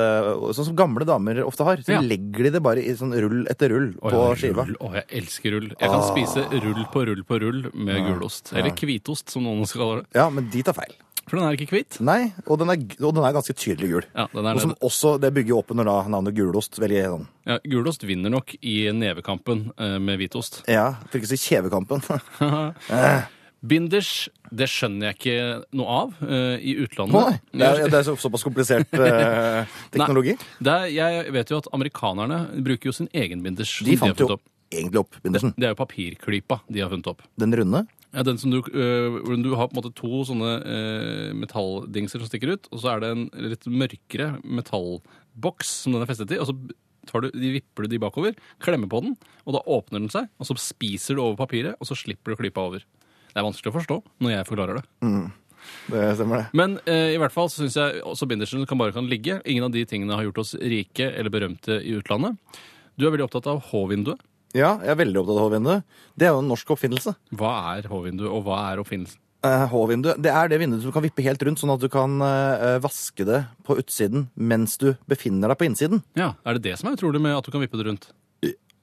Sånn 0.53 0.67
som 0.67 0.75
gamle 0.77 1.01
damer 1.09 1.41
ofte 1.41 1.65
har. 1.65 1.77
Så 1.81 1.95
Ja. 1.95 2.01
legger 2.05 2.43
de 2.45 2.49
det 2.51 2.61
bare 2.61 2.77
i 2.85 2.93
sånn 2.93 3.09
rull 3.17 3.47
etter 3.49 3.69
rull 3.73 3.95
Åh, 4.03 4.11
på 4.11 4.21
ja, 4.21 4.35
skiva. 4.37 4.67
Rull. 4.67 4.77
Å, 4.79 4.93
jeg 4.93 5.23
elsker 5.23 5.51
rull. 5.57 5.69
Jeg 5.73 5.89
kan 5.89 6.03
spise 6.13 6.45
rull 6.61 6.85
på 6.93 7.07
rull 7.09 7.23
på 7.25 7.41
rull 7.41 7.71
med 7.73 8.05
gulost. 8.05 8.53
Eller 8.53 8.69
hvitost, 8.69 9.29
som 9.33 9.41
noen 9.49 9.65
kaller 9.65 10.03
det. 10.03 10.13
Ja, 10.13 10.29
men 10.29 10.51
de 10.53 10.61
tar 10.61 10.73
feil. 10.77 10.93
For 11.29 11.39
den 11.39 11.45
er 11.47 11.55
ikke 11.55 11.77
hvit. 11.77 11.99
Nei, 12.03 12.33
og 12.45 12.59
den 12.59 12.71
er, 12.73 12.81
og 12.99 13.13
den 13.15 13.23
er 13.23 13.35
ganske 13.35 13.55
tydelig 13.55 13.91
gul. 13.93 14.07
Ja, 14.11 14.25
den 14.33 14.49
er 14.49 14.57
Og 14.57 14.63
som 14.63 14.73
det. 14.73 14.79
også, 14.83 15.13
Det 15.23 15.31
bygger 15.33 15.53
jo 15.55 15.59
opp 15.61 15.71
under 15.71 15.87
da 15.87 15.95
navnet 16.11 16.35
gulost. 16.35 16.79
Veldig 16.83 17.03
sånn 17.13 17.27
Ja, 17.47 17.59
gulost 17.63 18.03
vinner 18.03 18.33
nok 18.33 18.55
i 18.61 18.75
nevekampen 18.91 19.69
eh, 19.77 19.97
med 20.03 20.19
hvitost. 20.19 20.63
Ja, 20.67 20.89
for 21.07 21.19
ikke 21.21 21.31
å 21.31 21.33
si 21.35 21.39
kjevekampen. 21.47 22.03
Binders, 23.63 24.27
det 24.51 24.67
skjønner 24.67 25.13
jeg 25.13 25.17
ikke 25.17 25.35
noe 25.79 25.99
av 26.01 26.17
eh, 26.27 26.57
i 26.59 26.73
utlandet. 26.83 27.15
Nei, 27.15 27.61
det 27.61 27.67
er, 27.69 27.83
det 27.87 27.99
er 28.01 28.07
så, 28.09 28.17
såpass 28.19 28.43
komplisert 28.43 28.91
eh, 28.99 29.77
teknologi. 29.93 30.35
Det 30.59 30.73
er, 30.73 30.89
jeg 30.91 31.31
vet 31.37 31.53
jo 31.53 31.61
at 31.63 31.69
amerikanerne 31.77 32.41
bruker 32.65 32.91
jo 32.91 32.95
sin 32.99 33.07
egen 33.15 33.45
binders. 33.45 33.77
De 33.87 33.95
fant 34.01 34.19
jo 34.19 34.35
egentlig 34.73 34.99
opp 35.05 35.15
bindersen. 35.23 35.53
Det 35.55 35.69
er 35.69 35.75
jo 35.75 35.79
papirklypa 35.79 36.59
de 36.67 36.83
har 36.83 36.91
funnet 36.91 37.07
opp. 37.13 37.23
Den 37.39 37.55
runde. 37.55 37.85
Ja, 38.13 38.21
den 38.25 38.37
som 38.37 38.53
du, 38.53 38.59
øh, 38.61 39.17
hvor 39.25 39.37
du 39.41 39.51
har 39.57 39.69
på 39.69 39.73
en 39.73 39.79
måte 39.81 39.93
to 39.97 40.21
sånne 40.29 40.51
øh, 40.61 41.29
metalldingser 41.41 42.21
som 42.21 42.29
stikker 42.29 42.53
ut, 42.53 42.69
og 42.69 42.83
så 42.83 42.93
er 42.93 43.01
det 43.01 43.09
en 43.09 43.27
litt 43.49 43.65
mørkere 43.65 44.35
metallboks 44.45 45.71
som 45.83 45.95
den 45.95 46.05
er 46.05 46.09
festet 46.11 46.35
i, 46.35 46.37
og 46.41 46.51
så 46.51 46.57
tar 47.09 47.25
du, 47.25 47.31
de 47.33 47.53
vipper 47.57 47.85
du 47.85 47.95
de 47.95 48.01
bakover, 48.01 48.37
klemmer 48.63 48.91
på 48.91 49.01
den, 49.05 49.15
og 49.47 49.57
da 49.57 49.63
åpner 49.65 50.03
den 50.03 50.13
seg, 50.13 50.29
og 50.37 50.49
så 50.49 50.57
spiser 50.61 51.17
du 51.17 51.23
over 51.23 51.39
papiret, 51.41 51.79
og 51.79 51.89
så 51.89 51.97
slipper 51.97 52.33
du 52.33 52.43
klypa 52.43 52.67
over. 52.69 52.85
Det 53.33 53.41
er 53.41 53.47
vanskelig 53.47 53.73
å 53.73 53.77
forstå 53.79 53.97
når 54.21 54.35
jeg 54.35 54.49
forklarer 54.51 54.79
det. 54.79 54.85
Det 55.89 56.03
stemmer, 56.19 56.43
det. 56.43 56.59
Men 56.59 56.75
eh, 56.85 57.15
i 57.15 57.19
hvert 57.21 57.33
fall 57.33 57.49
så 57.49 57.63
syns 57.63 57.79
jeg 57.79 58.03
også 58.05 58.27
bindersen 58.29 58.67
kan 58.69 58.77
bare 58.77 58.93
kan 58.95 59.07
ligge. 59.09 59.39
Ingen 59.49 59.65
av 59.65 59.73
de 59.73 59.85
tingene 59.89 60.13
har 60.19 60.27
gjort 60.27 60.43
oss 60.43 60.53
rike 60.59 61.07
eller 61.09 61.33
berømte 61.33 61.79
i 61.81 61.95
utlandet. 61.97 62.37
Du 62.99 63.07
er 63.07 63.15
veldig 63.15 63.25
opptatt 63.25 63.49
av 63.49 63.63
H-vinduet. 63.71 64.21
Ja, 64.53 64.75
jeg 64.85 64.93
er 64.93 64.99
veldig 64.99 65.17
opptatt 65.23 65.39
av 65.41 65.47
H-vinduet. 65.47 65.83
Det 66.19 66.27
er 66.27 66.33
jo 66.35 66.41
en 66.43 66.49
norsk 66.51 66.73
oppfinnelse. 66.75 67.15
Hva 67.33 67.53
er 67.73 67.87
H-vinduet, 67.89 68.29
og 68.29 68.43
hva 68.45 68.59
er 68.71 68.81
oppfinnelsen? 68.83 69.17
Eh, 69.43 69.65
H-vindu, 69.67 70.13
Det 70.23 70.31
er 70.31 70.47
det 70.47 70.59
vinduet 70.61 70.83
som 70.85 70.93
kan 70.95 71.03
vippe 71.03 71.23
helt 71.25 71.41
rundt, 71.43 71.59
sånn 71.59 71.73
at 71.73 71.81
du 71.81 71.89
kan 71.91 72.15
eh, 72.23 72.77
vaske 72.79 73.25
det 73.27 73.41
på 73.67 73.75
utsiden 73.81 74.29
mens 74.39 74.77
du 74.79 74.93
befinner 75.09 75.51
deg 75.51 75.59
på 75.59 75.67
innsiden. 75.67 76.03
Ja, 76.15 76.35
Er 76.45 76.55
det 76.55 76.63
det 76.69 76.77
som 76.79 76.87
er 76.89 76.95
utrolig 76.95 77.19
med 77.19 77.35
at 77.35 77.43
du 77.43 77.51
kan 77.51 77.59
vippe 77.65 77.75
det 77.81 77.89
rundt? 77.89 78.07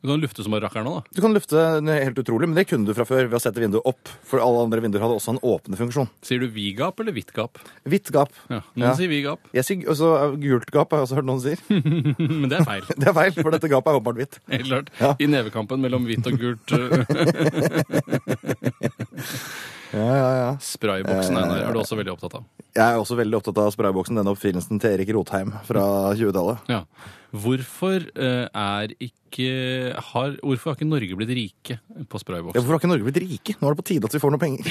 Du 0.01 0.09
kan 0.09 0.17
lufte 0.23 0.41
som 0.43 0.53
bare 0.55 0.65
rakkeren 0.65 0.87
nå, 0.89 0.93
da. 0.97 1.03
Du 1.13 1.19
kan 1.21 1.35
lufte 1.37 1.61
helt 1.85 2.17
utrolig, 2.23 2.47
men 2.49 2.57
det 2.57 2.65
kunne 2.71 2.89
du 2.89 2.95
fra 2.97 3.05
før 3.05 3.27
ved 3.29 3.37
å 3.37 3.41
sette 3.43 3.61
vinduet 3.61 3.85
opp. 3.85 4.09
For 4.25 4.41
alle 4.41 4.63
andre 4.65 4.81
vinduer 4.81 5.03
hadde 5.05 5.19
også 5.19 5.35
en 5.35 5.41
åpne 5.45 5.77
funksjon. 5.77 6.09
Sier 6.25 6.41
du 6.41 6.47
vid 6.55 6.79
gap 6.79 6.97
eller 7.05 7.13
hvitt 7.13 7.35
gap? 7.37 7.61
Hvitt 7.85 8.09
gap. 8.15 8.33
Ja, 8.49 8.63
Noen 8.73 8.87
Ja. 8.87 8.95
sier 8.97 9.11
vid 9.13 9.27
gap, 9.27 9.45
Jeg 9.53 9.65
sier 9.69 9.85
også 9.93 10.09
eh, 10.17 10.39
gult 10.41 10.73
gap, 10.73 10.89
har 10.95 11.03
jeg 11.03 11.11
også 11.11 11.19
hørt 11.21 11.29
noen 11.29 11.43
si. 11.45 11.53
men 12.41 12.49
det 12.49 12.63
er 12.63 12.65
feil. 12.65 12.89
Det 13.01 13.11
er 13.13 13.17
feil, 13.21 13.37
for 13.43 13.53
dette 13.53 13.69
gapet 13.69 13.93
er 13.93 14.01
åpenbart 14.01 14.17
hvitt. 14.23 14.41
Helt 14.49 14.71
klart. 14.73 14.89
Ja. 15.03 15.13
I 15.21 15.29
nevekampen 15.29 15.85
mellom 15.85 16.09
hvitt 16.09 16.25
og 16.33 16.41
gult. 16.41 16.73
eh, 19.93 20.01
Ja, 20.01 20.17
ja, 20.17 20.33
ja. 20.39 20.51
Sprayboksen 20.65 21.37
Einar, 21.37 21.63
er 21.69 21.73
du 21.75 21.81
også 21.83 21.99
veldig 21.99 22.15
opptatt 22.15 22.41
av. 22.41 22.45
Jeg 22.71 22.87
er 22.87 23.01
også 23.01 23.17
veldig 23.19 23.41
opptatt 23.41 23.59
av 23.59 23.73
sprayboksen, 23.75 24.21
denne 24.21 24.31
oppfinnelsen 24.31 24.79
til 24.83 24.95
Erik 24.95 25.11
Rotheim 25.17 25.51
fra 25.67 25.87
20-tallet. 26.15 26.69
Ja. 26.71 26.85
Hvorfor 27.31 28.03
eh, 28.19 28.47
er 28.51 28.93
ikke 28.99 29.95
har, 29.95 30.33
Hvorfor 30.43 30.73
har 30.73 30.79
ikke 30.79 30.89
Norge 30.89 31.19
blitt 31.19 31.31
rike 31.31 31.77
på 32.11 32.21
Ja, 32.27 32.41
hvorfor 32.43 32.75
har 32.75 32.81
ikke 32.81 32.91
Norge 32.91 33.07
blitt 33.07 33.21
rike? 33.23 33.55
Nå 33.61 33.69
er 33.69 33.77
det 33.77 33.83
på 33.83 33.87
tide 33.93 34.09
at 34.09 34.17
vi 34.17 34.23
får 34.23 34.35
noe 34.35 34.43
penger. 34.43 34.67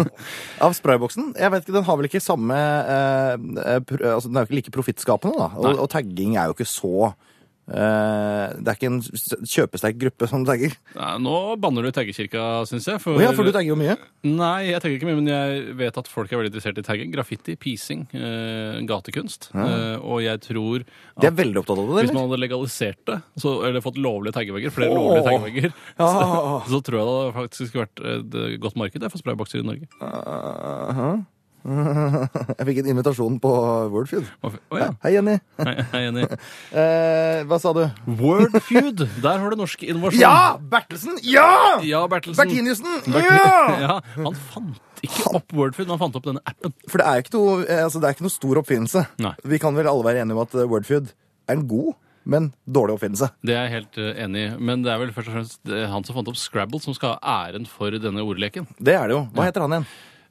Av 0.64 0.72
sprayboksen? 0.76 1.34
Jeg 1.36 1.52
vet 1.52 1.66
ikke, 1.66 1.76
Den 1.76 1.84
har 1.84 1.98
vel 2.00 2.08
ikke 2.08 2.22
samme 2.24 2.56
eh, 2.56 3.34
eh, 3.66 3.82
pr 3.84 4.06
altså, 4.14 4.30
Den 4.30 4.40
er 4.40 4.46
jo 4.46 4.50
ikke 4.50 4.60
like 4.62 4.74
profittskapende, 4.78 5.36
da. 5.36 5.50
Og, 5.60 5.82
og 5.84 5.90
tagging 5.92 6.38
er 6.40 6.48
jo 6.48 6.56
ikke 6.56 6.68
så 6.68 7.10
eh, 7.10 7.29
Det 7.70 8.66
er 8.66 8.76
ikke 8.76 8.88
en 8.88 9.00
kjøpesterk 9.00 9.98
gruppe 10.00 10.26
som 10.30 10.42
tagger. 10.48 10.72
Nei, 10.96 11.10
nå 11.22 11.34
banner 11.62 11.86
du 11.86 11.90
i 11.90 11.94
taggekirka, 11.94 12.64
syns 12.66 12.88
jeg. 12.90 12.98
Å 12.98 13.20
ja, 13.22 13.30
for 13.36 13.46
du 13.46 13.52
tagger 13.54 13.72
jo 13.72 13.78
mye. 13.78 13.94
Nei, 14.26 14.70
jeg 14.72 14.82
tagger 14.82 14.96
ikke 14.98 15.08
mye, 15.08 15.18
men 15.20 15.30
jeg 15.30 15.76
vet 15.78 16.00
at 16.00 16.10
folk 16.10 16.32
er 16.32 16.40
veldig 16.40 16.50
interessert 16.50 16.80
i 16.82 16.86
tagging. 16.86 17.12
Graffiti, 17.14 17.54
pising, 17.60 18.06
uh, 18.16 18.80
gatekunst. 18.88 19.50
Eh, 19.54 19.96
og 20.00 20.20
jeg 20.24 20.40
tror 20.44 20.84
De 21.20 21.28
er 21.28 21.34
veldig 21.36 21.60
opptatt 21.62 21.80
av 21.80 21.90
det, 21.90 22.04
Hvis 22.06 22.14
man 22.14 22.26
hadde 22.26 22.40
legalisert 22.42 23.00
det, 23.08 23.18
så, 23.40 23.56
eller 23.68 23.84
fått 23.84 24.00
lovlige 24.00 24.36
taggevegger, 24.36 24.74
flere 24.74 24.94
oh. 24.94 25.00
lovlige 25.00 25.26
taggevegger, 25.28 25.74
Ja. 26.00 26.08
så, 26.08 26.54
så 26.70 26.80
tror 26.86 26.98
jeg 27.00 27.08
det 27.08 27.16
hadde 27.16 27.34
faktisk 27.38 27.78
vært 27.80 28.02
et 28.14 28.38
godt 28.62 28.78
marked 28.80 29.06
for 29.10 29.22
spraybokser 29.22 29.62
i 29.62 29.66
Norge. 29.66 29.90
Uh-huh. 30.00 31.20
Jeg 31.64 32.66
fikk 32.70 32.80
en 32.82 32.90
invitasjon 32.94 33.36
på 33.42 33.50
Wordfeud. 33.92 34.28
Oh, 34.46 34.54
ja. 34.80 34.90
Hei, 35.04 35.12
Jenny. 35.16 35.36
Hei, 35.60 35.74
hei, 35.92 36.02
Jenny. 36.06 36.26
Eh, 36.80 37.40
hva 37.48 37.56
sa 37.60 37.72
du? 37.76 37.82
Wordfeud! 38.20 39.02
Der 39.22 39.40
har 39.42 39.52
du 39.52 39.58
norsk 39.60 39.82
innovasjon. 39.84 40.20
Ja! 40.22 40.56
Bertelsen! 40.72 41.18
Ja! 41.26 41.78
Ja, 41.84 42.04
Bertelsen. 42.10 42.38
Bertiniussen! 42.40 43.00
Ja! 43.14 43.48
Ja, 43.80 43.96
han 44.16 44.36
fant 44.52 44.80
ikke 45.04 45.30
opp 45.38 45.54
Wordfeud, 45.56 45.86
men 45.86 45.94
han 45.96 46.02
fant 46.02 46.18
opp 46.18 46.26
denne 46.28 46.42
appen. 46.48 46.74
For 46.90 47.00
det 47.00 47.06
er, 47.08 47.22
ikke 47.24 47.34
noe, 47.36 47.54
eh, 47.64 47.82
altså, 47.86 48.00
det 48.02 48.10
er 48.10 48.16
ikke 48.16 48.26
noe 48.26 48.34
stor 48.34 48.60
oppfinnelse. 48.60 49.04
Nei. 49.24 49.32
Vi 49.54 49.60
kan 49.62 49.76
vel 49.76 49.88
alle 49.90 50.06
være 50.06 50.22
enige 50.24 50.36
om 50.36 50.42
at 50.44 50.54
eh, 50.58 50.68
Wordfeud 50.70 51.10
er 51.12 51.56
en 51.56 51.64
god, 51.70 51.94
men 52.30 52.50
dårlig 52.68 52.98
oppfinnelse. 52.98 53.30
Det 53.46 53.56
er 53.56 53.64
jeg 53.66 53.74
helt 53.78 54.00
eh, 54.02 54.12
enig 54.26 54.44
i, 54.44 54.52
men 54.70 54.84
det 54.84 54.92
er 54.92 55.00
vel 55.02 55.14
først 55.16 55.32
og 55.32 55.38
fremst 55.38 55.74
han 55.94 56.06
som 56.06 56.18
fant 56.20 56.30
opp 56.32 56.38
Scrabble, 56.40 56.82
som 56.84 56.96
skal 56.96 57.16
ha 57.16 57.40
æren 57.48 57.66
for 57.68 57.96
denne 57.96 58.24
ordleken. 58.24 58.68
Det 58.78 58.94
er 58.96 59.08
det 59.10 59.16
jo. 59.16 59.24
Hva 59.34 59.48
heter 59.48 59.64
han 59.66 59.78
igjen? 59.78 59.88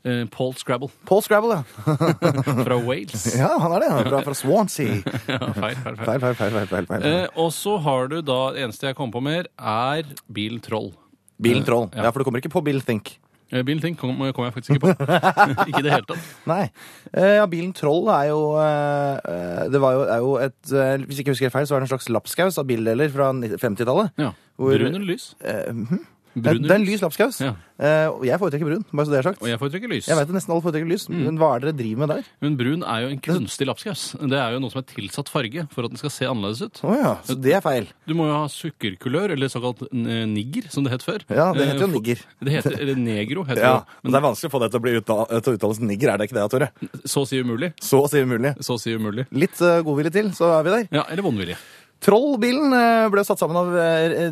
Eh, 0.08 0.26
Paul 0.32 0.54
Scrabble 0.56 0.88
Paul 1.06 1.22
Scrabble, 1.26 1.58
ja. 1.60 1.64
fra 2.68 2.78
Wales. 2.86 3.26
Ja, 3.36 3.52
han 3.60 3.74
er 3.76 3.84
det. 3.84 3.90
Han 3.92 4.02
er 4.06 4.10
Fra, 4.14 4.22
fra 4.30 4.38
Swansea. 4.38 5.00
Ja, 5.28 5.40
feil, 5.54 5.76
feil, 5.76 5.98
feil. 6.00 6.06
Feil, 6.06 6.20
feil, 6.24 6.36
feil. 6.40 6.68
feil, 6.72 6.90
feil. 6.90 7.08
Eh, 7.10 7.40
og 7.40 7.52
så 7.56 7.76
har 7.84 8.08
du 8.12 8.20
da, 8.24 8.42
eneste 8.56 8.88
jeg 8.92 8.98
kom 9.00 9.12
på 9.12 9.24
mer, 9.24 9.50
er 9.60 10.08
Bill 10.32 10.62
Troll. 10.64 10.94
Bill 11.40 11.64
Troll. 11.68 11.90
ja. 11.96 12.08
Ja, 12.08 12.14
for 12.14 12.24
du 12.24 12.28
kommer 12.30 12.44
ikke 12.44 12.52
på 12.54 12.64
Bill 12.64 12.80
Think. 12.84 13.18
Eh, 13.50 13.64
Bilen 13.66 13.82
Think 13.82 13.98
kom, 13.98 14.14
kom 14.36 14.46
jeg 14.46 14.54
faktisk 14.54 14.76
ikke 14.76 14.92
på. 14.94 15.06
ikke 15.72 15.82
i 15.82 15.86
det 15.86 15.94
hele 15.94 16.06
tatt. 16.06 16.26
Nei. 16.50 16.62
Eh, 17.10 17.36
ja, 17.40 17.48
bilen 17.50 17.72
Troll 17.74 18.10
er 18.14 18.28
jo 18.30 18.42
eh, 18.62 19.16
eh, 19.26 19.64
Det 19.74 19.82
var 19.82 19.96
jo, 19.96 20.04
er 20.06 20.22
jo 20.22 20.36
et 20.44 20.74
eh, 20.76 20.92
Hvis 21.08 21.18
jeg 21.18 21.26
ikke 21.26 21.34
husker 21.34 21.54
feil, 21.56 21.66
så 21.70 21.76
er 21.78 21.82
det 21.82 21.88
en 21.90 21.94
slags 21.96 22.12
lapskaus 22.14 22.60
av 22.62 22.68
bildeler 22.70 23.10
fra 23.14 23.32
50-tallet. 23.34 24.14
Ja. 24.22 24.32
Brun 24.60 24.92
eller 24.92 25.08
lys? 25.08 25.32
Uh, 25.42 25.98
det, 26.44 26.54
eller 26.56 26.68
det 26.68 26.76
er 26.76 26.82
en 26.82 26.88
lys? 26.88 27.04
lapskaus. 27.04 27.40
Ja. 27.44 27.54
Eh, 27.80 28.08
og 28.12 28.26
jeg 28.28 28.40
foretrekker 28.42 28.68
brun, 28.68 28.82
bare 28.92 29.08
så 29.08 29.14
det 29.14 29.20
er 29.22 29.28
sagt. 29.30 29.42
Og 29.44 29.48
jeg 29.48 29.60
foretrekker 29.62 29.92
lys. 29.92 30.08
Jeg 30.10 30.18
vet 30.20 30.28
at 30.28 30.36
nesten 30.36 30.52
alle 30.52 30.64
foretrekker 30.66 30.90
lys, 30.90 31.06
men 31.14 31.38
hva 31.40 31.54
er 31.56 31.64
det 31.64 31.70
dere 31.70 31.78
driver 31.80 32.02
med 32.04 32.12
der? 32.12 32.30
Men 32.44 32.58
brun 32.60 32.84
er 32.84 33.06
jo 33.06 33.12
en 33.14 33.22
kunstig 33.24 33.68
lapskaus. 33.70 34.04
Det 34.20 34.40
er 34.40 34.56
jo 34.56 34.60
noe 34.64 34.74
som 34.74 34.82
er 34.82 34.88
tilsatt 34.90 35.32
farge 35.32 35.64
for 35.72 35.88
at 35.88 35.94
den 35.94 36.02
skal 36.02 36.12
se 36.12 36.28
annerledes 36.28 36.64
ut. 36.66 36.82
Å 36.84 36.98
ja, 36.98 37.14
så 37.28 37.38
det 37.40 37.56
er 37.56 37.64
feil. 37.64 37.88
Du 38.10 38.16
må 38.20 38.28
jo 38.28 38.36
ha 38.36 38.50
sukkerkulør, 38.52 39.36
eller 39.36 39.52
såkalt 39.52 39.86
eh, 39.88 40.26
nigger, 40.30 40.68
som 40.74 40.84
det 40.86 40.94
het 40.98 41.06
før. 41.08 41.24
Ja, 41.32 41.52
det 41.56 41.70
heter 41.72 41.86
jo 41.86 41.90
Eh, 41.90 41.96
nigger. 41.96 42.20
Det 42.44 42.52
heter, 42.54 42.76
eller 42.84 43.00
negro 43.00 43.44
heter 43.48 43.64
Ja, 43.64 43.74
det. 43.80 44.00
men 44.04 44.14
det 44.14 44.20
er 44.20 44.26
vanskelig 44.28 44.50
å 44.52 44.54
få 44.54 44.60
det 44.62 44.70
til 44.74 44.80
å, 44.80 44.84
bli 44.84 44.94
uttale, 45.00 45.40
til 45.42 45.54
å 45.54 45.58
uttales 45.58 45.80
nigger, 45.82 46.12
er 46.14 46.18
det 46.22 46.28
ikke 46.30 46.38
det, 46.38 46.46
Tore? 46.54 46.68
Så 47.06 47.24
å 47.24 47.28
si 47.30 47.40
umulig. 47.42 47.72
Så 47.82 48.04
å 48.04 48.10
si 48.12 48.22
umulig. 48.22 48.54
Så 48.66 48.76
å 48.76 48.82
si 48.82 48.94
umulig. 48.94 49.26
Litt 49.32 49.58
uh, 49.64 49.80
godvilje 49.86 50.14
til, 50.20 50.32
så 50.38 50.52
er 50.60 50.68
vi 50.68 50.76
der. 50.76 50.88
Ja, 51.00 51.06
eller 51.10 51.26
vondvilje. 51.26 51.58
Trollbilen 52.00 52.72
eh, 52.78 53.06
ble 53.12 53.24
satt 53.28 53.42
sammen 53.42 53.58
av 53.60 53.74
eh, 53.76 54.30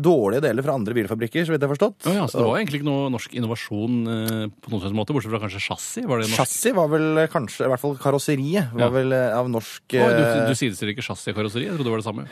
dårlige 0.00 0.40
deler 0.46 0.64
fra 0.64 0.72
andre 0.78 0.94
bilfabrikker, 0.96 1.44
så 1.44 1.52
vidt 1.52 1.60
jeg 1.60 1.68
har 1.68 1.74
forstått. 1.74 2.08
Å 2.08 2.14
ja, 2.16 2.24
så 2.30 2.40
det 2.40 2.46
var 2.48 2.58
egentlig 2.62 2.80
ikke 2.80 2.88
noe 2.88 3.10
norsk 3.12 3.34
innovasjon 3.36 3.98
eh, 4.14 4.46
på 4.56 4.72
noen 4.72 4.82
slags 4.86 4.96
måte, 4.96 5.12
bortsett 5.16 5.34
fra 5.34 5.42
kanskje 5.44 5.60
chassis? 5.66 6.06
Var 6.08 6.22
det 6.22 6.30
norsk? 6.30 6.40
Chassis 6.40 6.76
var 6.78 6.88
vel 6.94 7.22
kanskje, 7.32 7.66
i 7.68 7.72
hvert 7.74 7.84
fall 7.84 7.96
karosseriet, 8.00 8.72
var 8.72 8.86
Ja. 8.86 8.90
vel 8.96 9.12
av 9.20 9.50
norsk 9.52 9.98
Å, 10.00 10.08
du, 10.16 10.24
du 10.48 10.54
sidestiller 10.56 10.94
ikke 10.94 11.04
chassis 11.04 11.28
og 11.34 11.40
karosseri? 11.42 11.68
Jeg 11.68 11.76
trodde 11.76 11.90
det 11.90 11.96
var 11.98 12.04
det 12.04 12.08
samme. 12.08 12.26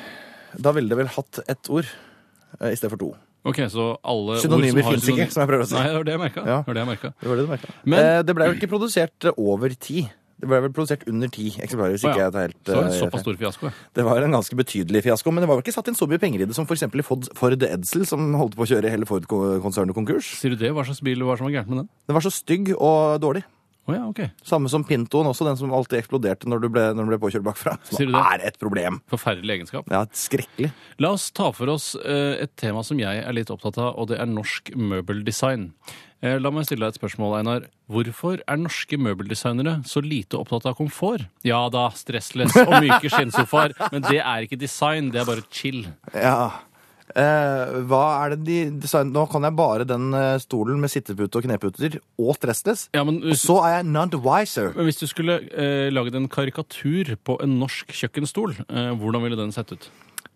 Da 0.57 0.73
ville 0.73 0.88
det 0.88 1.00
vel 1.02 1.12
hatt 1.18 1.42
ett 1.45 1.68
ord 1.68 1.88
i 2.64 2.76
stedet 2.78 2.95
for 2.95 3.02
to. 3.04 3.11
Ok, 3.49 3.61
så 3.71 3.90
alle 4.02 4.38
Synonymer 4.42 4.83
finnes 4.88 5.04
ikke, 5.12 5.28
som 5.33 5.45
jeg 5.45 5.49
prøver 5.52 5.64
å 5.64 5.68
si. 5.68 5.76
Nei, 5.76 5.85
det 5.88 5.99
var 6.00 6.07
det 6.09 6.14
jeg 6.16 6.21
merka. 6.25 6.42
Ja. 6.49 6.57
Det 6.64 6.68
var 6.73 6.76
det 6.78 6.83
jeg 6.83 6.88
merket. 6.90 7.12
Det 7.21 7.28
var 7.28 7.37
det 7.38 7.45
du. 7.45 7.68
Men- 7.92 8.00
eh, 8.04 8.23
det 8.26 8.35
ble 8.37 8.49
jo 8.49 8.57
ikke 8.59 8.71
produsert 8.73 9.28
over 9.37 9.76
ti. 9.78 10.02
Det 10.38 10.47
ble 10.47 10.61
vel 10.62 10.71
produsert 10.71 11.02
under 11.11 11.30
ti 11.35 11.49
eksemplarer, 11.59 11.97
hvis 11.97 12.04
ikke 12.07 12.21
jeg 12.23 12.35
tar 12.35 12.45
helt 12.47 12.68
Så 12.68 12.76
en 12.78 12.90
eh, 12.92 12.99
såpass 13.00 13.25
stor 13.25 13.38
fiasko. 13.40 13.66
ja. 13.66 13.87
Det 13.99 14.04
var 14.07 14.23
en 14.23 14.37
ganske 14.37 14.59
betydelig 14.61 15.02
fiasko, 15.09 15.33
men 15.35 15.42
det 15.42 15.49
var 15.50 15.59
vel 15.59 15.64
ikke 15.66 15.75
satt 15.75 15.90
inn 15.90 15.99
så 15.99 16.07
mye 16.07 16.23
penger 16.23 16.45
i 16.45 16.49
det 16.49 16.54
som 16.54 16.68
f.eks. 16.68 16.87
i 16.87 17.07
Ford, 17.07 17.26
Ford 17.35 17.66
Edsel, 17.66 18.07
som 18.07 18.23
holdt 18.38 18.54
på 18.54 18.62
å 18.62 18.71
kjøre 18.71 18.92
hele 18.92 19.09
Ford-konsernet 19.09 19.97
konkurs. 19.99 20.30
Sier 20.38 20.54
du 20.54 20.61
det? 20.62 20.71
Hva 20.76 20.87
slags 20.87 21.02
bil 21.02 21.26
var 21.26 21.35
det 21.35 21.42
som 21.42 21.50
var 21.50 21.57
gærent 21.59 21.73
med 21.75 21.83
den? 21.83 21.90
Den 22.07 22.18
var 22.21 22.26
så 22.28 22.35
stygg 22.35 22.71
og 22.76 23.18
dårlig. 23.25 23.42
Å 23.88 23.95
ja, 23.97 24.02
ok. 24.04 24.18
Samme 24.45 24.68
som 24.68 24.83
Pintoen 24.85 25.30
også, 25.30 25.47
den 25.49 25.57
som 25.57 25.73
alltid 25.73 26.02
eksploderte 26.02 26.49
når 26.50 26.61
du 26.61 26.68
ble, 26.75 26.83
når 26.92 27.07
du 27.09 27.12
ble 27.14 27.21
påkjørt 27.23 27.47
bakfra. 27.47 27.76
Som 27.88 28.12
det? 28.12 28.21
er 28.21 28.45
et 28.50 28.59
problem. 28.61 28.99
Forferdelig 29.09 29.54
egenskap. 29.59 29.88
Ja, 29.92 30.02
skrekkelig. 30.12 30.68
La 31.00 31.14
oss 31.16 31.30
ta 31.33 31.49
for 31.57 31.73
oss 31.73 31.95
eh, 32.02 32.35
et 32.45 32.52
tema 32.61 32.85
som 32.85 33.00
jeg 33.00 33.23
er 33.25 33.33
litt 33.37 33.49
opptatt 33.54 33.80
av, 33.80 33.95
og 33.97 34.11
det 34.12 34.21
er 34.21 34.28
norsk 34.28 34.75
møbeldesign. 34.76 35.71
Eh, 36.21 36.37
La 36.42 36.50
meg 36.52 36.66
stille 36.68 36.85
deg 36.85 36.92
et 36.97 37.00
spørsmål, 37.00 37.38
Einar. 37.40 37.66
Hvorfor 37.88 38.42
er 38.45 38.61
norske 38.61 38.99
møbeldesignere 39.00 39.78
så 39.88 40.02
lite 40.04 40.37
opptatt 40.37 40.66
av 40.68 40.76
komfort? 40.76 41.25
Ja 41.47 41.64
da, 41.73 41.87
stressless 41.97 42.57
og 42.61 42.75
myke 42.85 43.09
skinnsofaer, 43.14 43.73
men 43.95 44.04
det 44.11 44.21
er 44.21 44.45
ikke 44.45 44.59
design, 44.61 45.09
det 45.14 45.23
er 45.23 45.30
bare 45.30 45.47
chill. 45.49 45.87
Ja. 46.12 46.50
Eh, 47.17 47.77
hva 47.88 48.03
er 48.25 48.35
det 48.35 48.41
de 48.45 48.59
designer 48.83 49.15
Nå 49.15 49.23
kan 49.33 49.47
jeg 49.47 49.57
bare 49.57 49.87
den 49.88 50.11
eh, 50.12 50.35
stolen 50.43 50.81
med 50.83 50.91
sittepute 50.93 51.41
og 51.41 51.47
kneputer 51.47 51.97
og 52.21 52.35
stressless. 52.37 52.88
Ja, 52.93 53.05
men 53.09 53.23
Og 53.25 53.38
så 53.41 53.57
er 53.65 53.79
jeg 53.79 53.88
none 53.88 54.11
the 54.12 54.21
wiser. 54.21 54.75
men 54.77 54.85
hvis 54.88 55.00
du 55.00 55.07
skulle 55.09 55.38
eh, 55.53 55.88
laget 55.95 56.15
en 56.19 56.29
karikatur 56.29 57.15
på 57.25 57.38
en 57.43 57.59
norsk 57.62 57.88
kjøkkenstol, 57.97 58.59
eh, 58.69 58.93
hvordan 58.99 59.25
ville 59.25 59.41
den 59.41 59.53
sett 59.57 59.73
ut? 59.73 59.88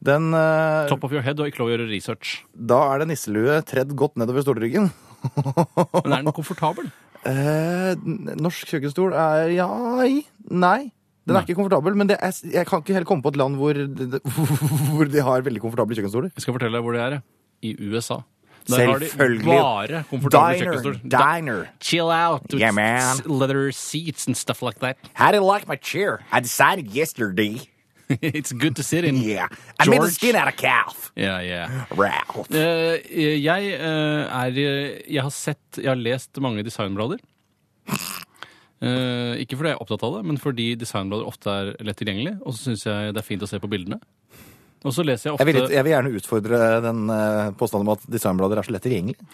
Den, 0.02 0.33
eh, 0.35 0.88
Top 0.88 1.05
of 1.05 1.12
your 1.12 1.23
head 1.23 1.38
og 1.38 1.47
ikke 1.47 1.61
lov 1.62 1.69
å 1.71 1.76
gjøre 1.76 1.91
research. 1.91 2.43
da 2.57 2.81
er 2.95 2.99
det 3.02 3.09
nisselue 3.12 3.61
tredd 3.62 3.95
godt 3.95 4.17
nedover 4.17 4.43
stolryggen. 4.43 4.91
Men 6.05 6.12
er 6.12 6.23
den 6.25 6.33
komfortabel? 6.35 6.88
Eh, 7.23 7.95
norsk 8.41 8.67
kjøkkenstol 8.67 9.12
er 9.14 9.52
ja 9.55 9.69
Nei. 10.50 10.91
Den 11.26 11.37
er 11.38 11.45
ikke 11.47 11.55
komfortabel, 11.55 11.95
men 11.97 12.09
det 12.11 12.17
er, 12.19 12.35
jeg 12.52 12.67
kan 12.67 12.83
ikke 12.83 12.97
helt 12.97 13.07
komme 13.07 13.23
på 13.23 13.31
et 13.31 13.37
land 13.38 13.57
hvor, 13.61 13.79
hvor 14.97 15.11
de 15.11 15.23
har 15.23 15.45
veldig 15.47 15.62
komfortable 15.62 15.95
kjøkkenstoler. 15.99 16.33
Jeg 16.35 16.43
skal 16.43 16.57
fortelle 16.57 16.79
deg 16.79 16.87
hvor 16.87 16.97
det 16.99 17.02
er. 17.05 17.19
I 17.62 17.76
USA. 17.93 18.21
Der 18.69 18.87
har 18.87 18.99
de 19.02 19.09
bare 19.45 20.02
komfortable 20.11 20.59
kjøkkenstoler. 20.59 20.99
Diner. 21.14 21.64
Chill 21.81 22.11
out 22.11 22.43
with 22.52 22.61
Yeah, 22.62 22.75
man. 22.75 23.23
leather 23.26 23.71
seats 23.73 24.26
and 24.26 24.37
stuff 24.37 24.62
like 24.62 24.81
that. 24.81 24.97
How 25.14 25.31
do 25.31 25.38
you 25.38 25.45
like 25.55 25.69
my 25.69 25.76
chair? 25.76 26.21
I 26.33 26.41
decided 26.41 26.91
yesterday. 26.95 27.61
It's 28.23 28.52
good 28.52 28.75
to 28.76 28.83
sit 28.83 29.05
in. 29.05 29.17
Yeah. 29.17 29.49
I 29.81 29.88
made 29.88 30.02
the 30.02 30.11
skin 30.11 30.37
out 30.37 30.49
of 30.49 30.57
calf. 30.57 31.12
Yeah, 31.17 31.41
yeah. 31.41 31.85
Ralph. 31.97 32.50
Eh, 32.50 32.99
jeg 33.45 33.79
uh, 33.81 34.43
er 34.43 34.59
eh, 34.59 35.00
Jeg 35.14 35.23
har 35.23 35.31
sett 35.31 35.79
Jeg 35.79 35.88
har 35.88 35.97
lest 35.97 36.41
mange 36.41 36.62
designblader. 36.67 37.23
Eh, 38.83 39.43
ikke 39.45 39.59
fordi 39.59 39.71
jeg 39.71 39.79
er 39.79 39.85
opptatt 39.85 40.05
av 40.09 40.17
det, 40.17 40.25
men 40.27 40.39
fordi 40.43 40.73
designblader 40.81 41.29
ofte 41.29 41.55
er 41.55 41.73
lett 41.87 42.01
tilgjengelig. 42.01 42.35
Og 42.43 42.57
så 42.57 42.71
syns 42.71 42.87
jeg 42.89 43.15
det 43.15 43.23
er 43.23 43.29
fint 43.29 43.45
å 43.47 43.51
se 43.51 43.61
på 43.62 43.71
bildene. 43.71 44.01
Og 44.83 44.95
så 44.95 45.05
leser 45.07 45.29
jeg 45.29 45.37
ofte 45.37 45.47
Jeg 45.47 45.55
vil, 45.55 45.67
jeg 45.71 45.87
vil 45.87 45.95
gjerne 45.95 46.15
utfordre 46.19 46.62
den 46.83 47.03
uh, 47.07 47.53
påstanden 47.59 47.87
om 47.87 47.93
at 47.95 48.09
designblader 48.11 48.59
er 48.59 48.67
så 48.67 48.75
lett 48.75 48.83
tilgjengelig. 48.83 49.29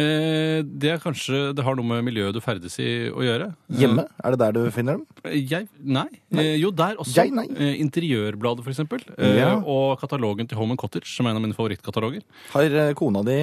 eh, 0.00 0.62
Det 0.64 0.94
er 0.94 1.02
kanskje 1.02 1.50
Det 1.52 1.66
har 1.66 1.76
noe 1.76 1.84
med 1.90 2.06
miljøet 2.06 2.32
du 2.32 2.40
ferdes 2.40 2.78
i 2.80 2.88
å 3.12 3.20
gjøre. 3.26 3.50
Hjemme? 3.68 4.06
Er 4.24 4.32
det 4.32 4.40
der 4.40 4.56
du 4.56 4.62
finner 4.72 4.96
dem? 4.96 5.04
Jeg, 5.28 5.68
nei. 5.84 6.06
nei. 6.32 6.46
jo, 6.56 6.72
der 6.72 6.96
også. 6.96 7.18
Jeg, 7.20 7.36
nei. 7.36 7.44
Interiørbladet, 7.84 8.64
for 8.64 8.72
eksempel. 8.72 9.04
Ja. 9.20 9.58
Og 9.60 10.00
katalogen 10.00 10.48
til 10.48 10.56
Home 10.56 10.72
and 10.72 10.80
Cottage, 10.80 11.12
som 11.12 11.28
er 11.28 11.36
en 11.36 11.42
av 11.42 11.44
mine 11.44 11.58
favorittkataloger. 11.58 12.24
Har 12.56 12.80
kona 12.96 13.26
di, 13.28 13.38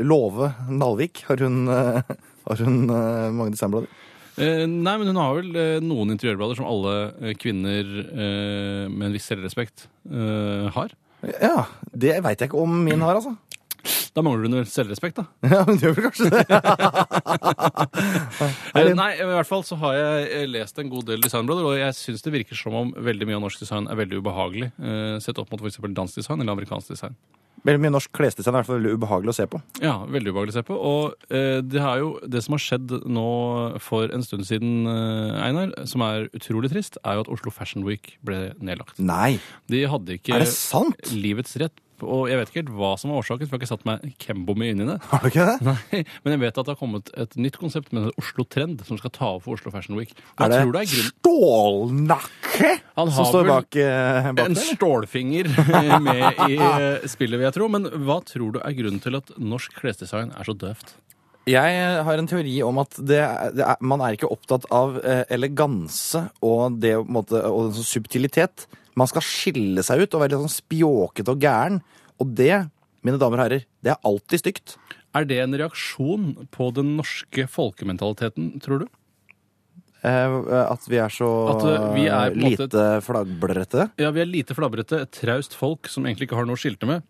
Love 0.00 0.54
Nalvik, 0.72 1.26
har 1.28 1.44
hun, 1.44 1.66
har 1.68 2.64
hun 2.64 2.84
mange 2.88 3.52
designblader? 3.52 3.92
Eh, 4.38 4.64
nei, 4.70 4.94
men 5.00 5.10
hun 5.10 5.18
har 5.20 5.34
vel 5.40 5.58
eh, 5.58 5.80
noen 5.82 6.14
interiørblader 6.14 6.60
som 6.60 6.68
alle 6.70 6.94
eh, 7.18 7.34
kvinner 7.38 7.92
eh, 8.06 8.86
med 8.86 9.08
en 9.08 9.16
viss 9.16 9.28
selvrespekt 9.30 9.88
eh, 10.06 10.68
har. 10.76 10.94
Ja, 11.42 11.66
det 11.90 12.20
veit 12.22 12.38
jeg 12.38 12.50
ikke 12.52 12.62
om 12.62 12.76
min 12.86 13.02
har, 13.02 13.18
altså. 13.18 13.34
Da 14.14 14.22
mangler 14.26 14.50
du 14.50 14.70
selvrespekt, 14.70 15.18
da. 15.20 15.24
Ja, 15.52 15.62
men 15.66 15.78
gjør 15.80 15.96
vel 15.96 16.08
kanskje 16.08 16.30
det. 16.34 16.44
Eh, 18.78 18.92
nei, 18.94 19.12
i 19.18 19.24
hvert 19.26 19.48
fall 19.48 19.64
så 19.66 19.74
har 19.80 19.96
jeg 19.96 20.48
lest 20.52 20.78
en 20.78 20.90
god 20.92 21.08
del 21.08 21.22
designblader, 21.24 21.66
og 21.66 21.78
jeg 21.80 21.96
syns 21.96 22.22
det 22.22 22.32
virker 22.34 22.58
som 22.58 22.76
om 22.78 22.92
veldig 22.94 23.26
mye 23.26 23.38
av 23.38 23.42
norsk 23.42 23.62
design 23.64 23.88
er 23.90 23.98
veldig 23.98 24.20
ubehagelig, 24.20 24.68
eh, 24.78 25.16
sett 25.24 25.40
opp 25.40 25.50
mot 25.50 25.62
f.eks. 25.64 25.80
dansk 25.96 26.20
design 26.20 26.42
eller 26.44 26.54
amerikansk 26.54 26.92
design. 26.94 27.16
Veldig 27.66 27.80
mye 27.82 27.92
norsk 27.94 28.12
klesdesign 28.14 28.54
er 28.54 28.58
i 28.58 28.60
hvert 28.60 28.68
fall 28.70 28.78
veldig 28.78 28.94
ubehagelig 28.98 29.32
å 29.32 29.36
se 29.38 29.46
på. 29.50 29.60
Ja, 29.82 29.94
veldig 30.06 30.32
ubehagelig 30.34 30.54
å 30.54 30.58
se 30.58 30.64
på. 30.68 30.76
Og 30.90 31.32
eh, 31.34 31.58
det, 31.66 31.80
er 31.82 32.02
jo, 32.04 32.12
det 32.22 32.42
som 32.44 32.54
har 32.56 32.62
skjedd 32.64 32.94
nå 33.10 33.26
for 33.84 34.14
en 34.14 34.22
stund 34.26 34.46
siden, 34.48 34.86
eh, 34.90 35.40
Einar, 35.48 35.74
som 35.90 36.04
er 36.06 36.28
utrolig 36.38 36.70
trist, 36.72 37.00
er 37.04 37.18
jo 37.18 37.26
at 37.26 37.32
Oslo 37.34 37.52
Fashion 37.54 37.84
Week 37.88 38.14
ble 38.26 38.52
nedlagt. 38.62 39.00
Nei, 39.02 39.38
De 39.68 39.82
hadde 39.90 40.18
ikke 40.20 40.36
er 40.38 40.44
det 40.46 40.52
sant? 40.54 41.12
livets 41.12 41.56
rett. 41.60 41.74
Og 42.06 42.28
jeg 42.30 42.38
vet 42.38 42.50
ikke 42.50 42.60
helt 42.62 42.74
hva 42.78 42.92
som 43.00 43.10
er 43.10 43.18
årsaken, 43.20 43.48
for 43.48 43.56
jeg 43.56 43.58
har 43.58 43.62
ikke 43.64 43.70
satt 43.72 43.86
meg 43.88 44.16
Kembo 44.22 44.54
mye 44.58 44.74
inn 44.74 44.84
i 44.84 44.88
det. 44.90 44.98
Har 45.10 45.24
du 45.24 45.28
ikke 45.30 45.46
det? 45.48 45.56
Nei, 45.66 46.02
Men 46.24 46.34
jeg 46.36 46.42
vet 46.44 46.60
at 46.60 46.68
det 46.68 46.74
har 46.74 46.80
kommet 46.80 47.10
et 47.18 47.36
nytt 47.40 47.58
konsept 47.60 47.92
med 47.96 48.10
Oslo 48.20 48.46
Trend, 48.46 48.84
som 48.88 49.00
skal 49.00 49.14
ta 49.14 49.32
over 49.34 49.44
for 49.46 49.58
Oslo 49.58 49.72
Fashion 49.74 49.98
Week. 49.98 50.12
Og 50.36 50.44
Er 50.44 50.52
jeg 50.52 50.54
det 50.54 50.60
tror 50.62 50.76
det 50.76 50.82
er 50.84 50.92
grunn 50.94 51.10
stålnakke 51.18 52.70
Han 52.98 53.12
som 53.12 53.24
har 53.24 53.32
står 53.32 53.44
vel 53.48 53.52
bak, 53.54 53.80
eh, 53.82 54.30
bak 54.38 54.44
en 54.46 54.58
stålfinger 54.58 55.50
med 56.08 56.42
i 56.48 56.56
eh, 56.58 57.08
spillet, 57.10 57.38
vil 57.38 57.48
jeg 57.48 57.56
tro. 57.58 57.68
Men 57.72 57.90
hva 58.06 58.20
tror 58.26 58.56
du 58.56 58.62
er 58.62 58.78
grunnen 58.78 59.02
til 59.02 59.18
at 59.18 59.34
norsk 59.38 59.76
klesdesign 59.78 60.32
er 60.34 60.48
så 60.48 60.56
døvt? 60.58 60.96
Jeg 61.48 62.02
har 62.04 62.20
en 62.20 62.28
teori 62.28 62.58
om 62.66 62.80
at 62.82 62.98
det, 62.98 63.20
det 63.56 63.64
er, 63.64 63.78
man 63.80 64.02
er 64.04 64.16
ikke 64.16 64.28
opptatt 64.28 64.66
av 64.74 64.98
eh, 65.00 65.22
eleganse 65.32 66.26
og, 66.44 66.76
det, 66.82 66.94
måte, 67.08 67.40
og 67.48 67.72
sånn 67.76 67.88
subtilitet. 67.88 68.66
Man 68.98 69.08
skal 69.08 69.24
skille 69.24 69.84
seg 69.86 70.02
ut 70.02 70.16
og 70.16 70.24
være 70.24 70.34
litt 70.34 70.44
sånn 70.44 70.58
spjåkete 70.58 71.32
og 71.32 71.46
gæren. 71.46 71.80
Og 72.20 72.34
det, 72.36 72.66
mine 73.06 73.20
damer 73.22 73.40
og 73.40 73.46
herrer, 73.46 73.64
det 73.84 73.94
er 73.94 74.06
alltid 74.10 74.42
stygt. 74.42 74.76
Er 75.16 75.24
det 75.28 75.40
en 75.40 75.56
reaksjon 75.56 76.32
på 76.52 76.68
den 76.76 76.96
norske 76.98 77.46
folkementaliteten, 77.48 78.56
tror 78.64 78.84
du? 78.84 78.88
Eh, 80.06 80.34
at 80.62 80.84
vi 80.86 80.96
er 81.02 81.10
så 81.10 81.26
At, 81.50 81.64
eh, 81.66 81.86
vi 81.96 82.04
er 82.06 82.30
en 82.30 82.38
måte- 82.38 82.68
lite 82.68 82.82
flaggblrete. 83.02 83.90
Ja, 83.98 84.10
vi 84.14 84.20
er 84.22 84.26
lite 84.30 84.54
flabrete, 84.54 85.00
et 85.02 85.10
traust 85.10 85.54
folk 85.58 85.88
som 85.90 86.04
egentlig 86.06 86.28
ikke 86.28 86.36
har 86.38 86.46
noe 86.46 86.54
å 86.54 86.60
skilte 86.60 86.86
med. 86.86 87.02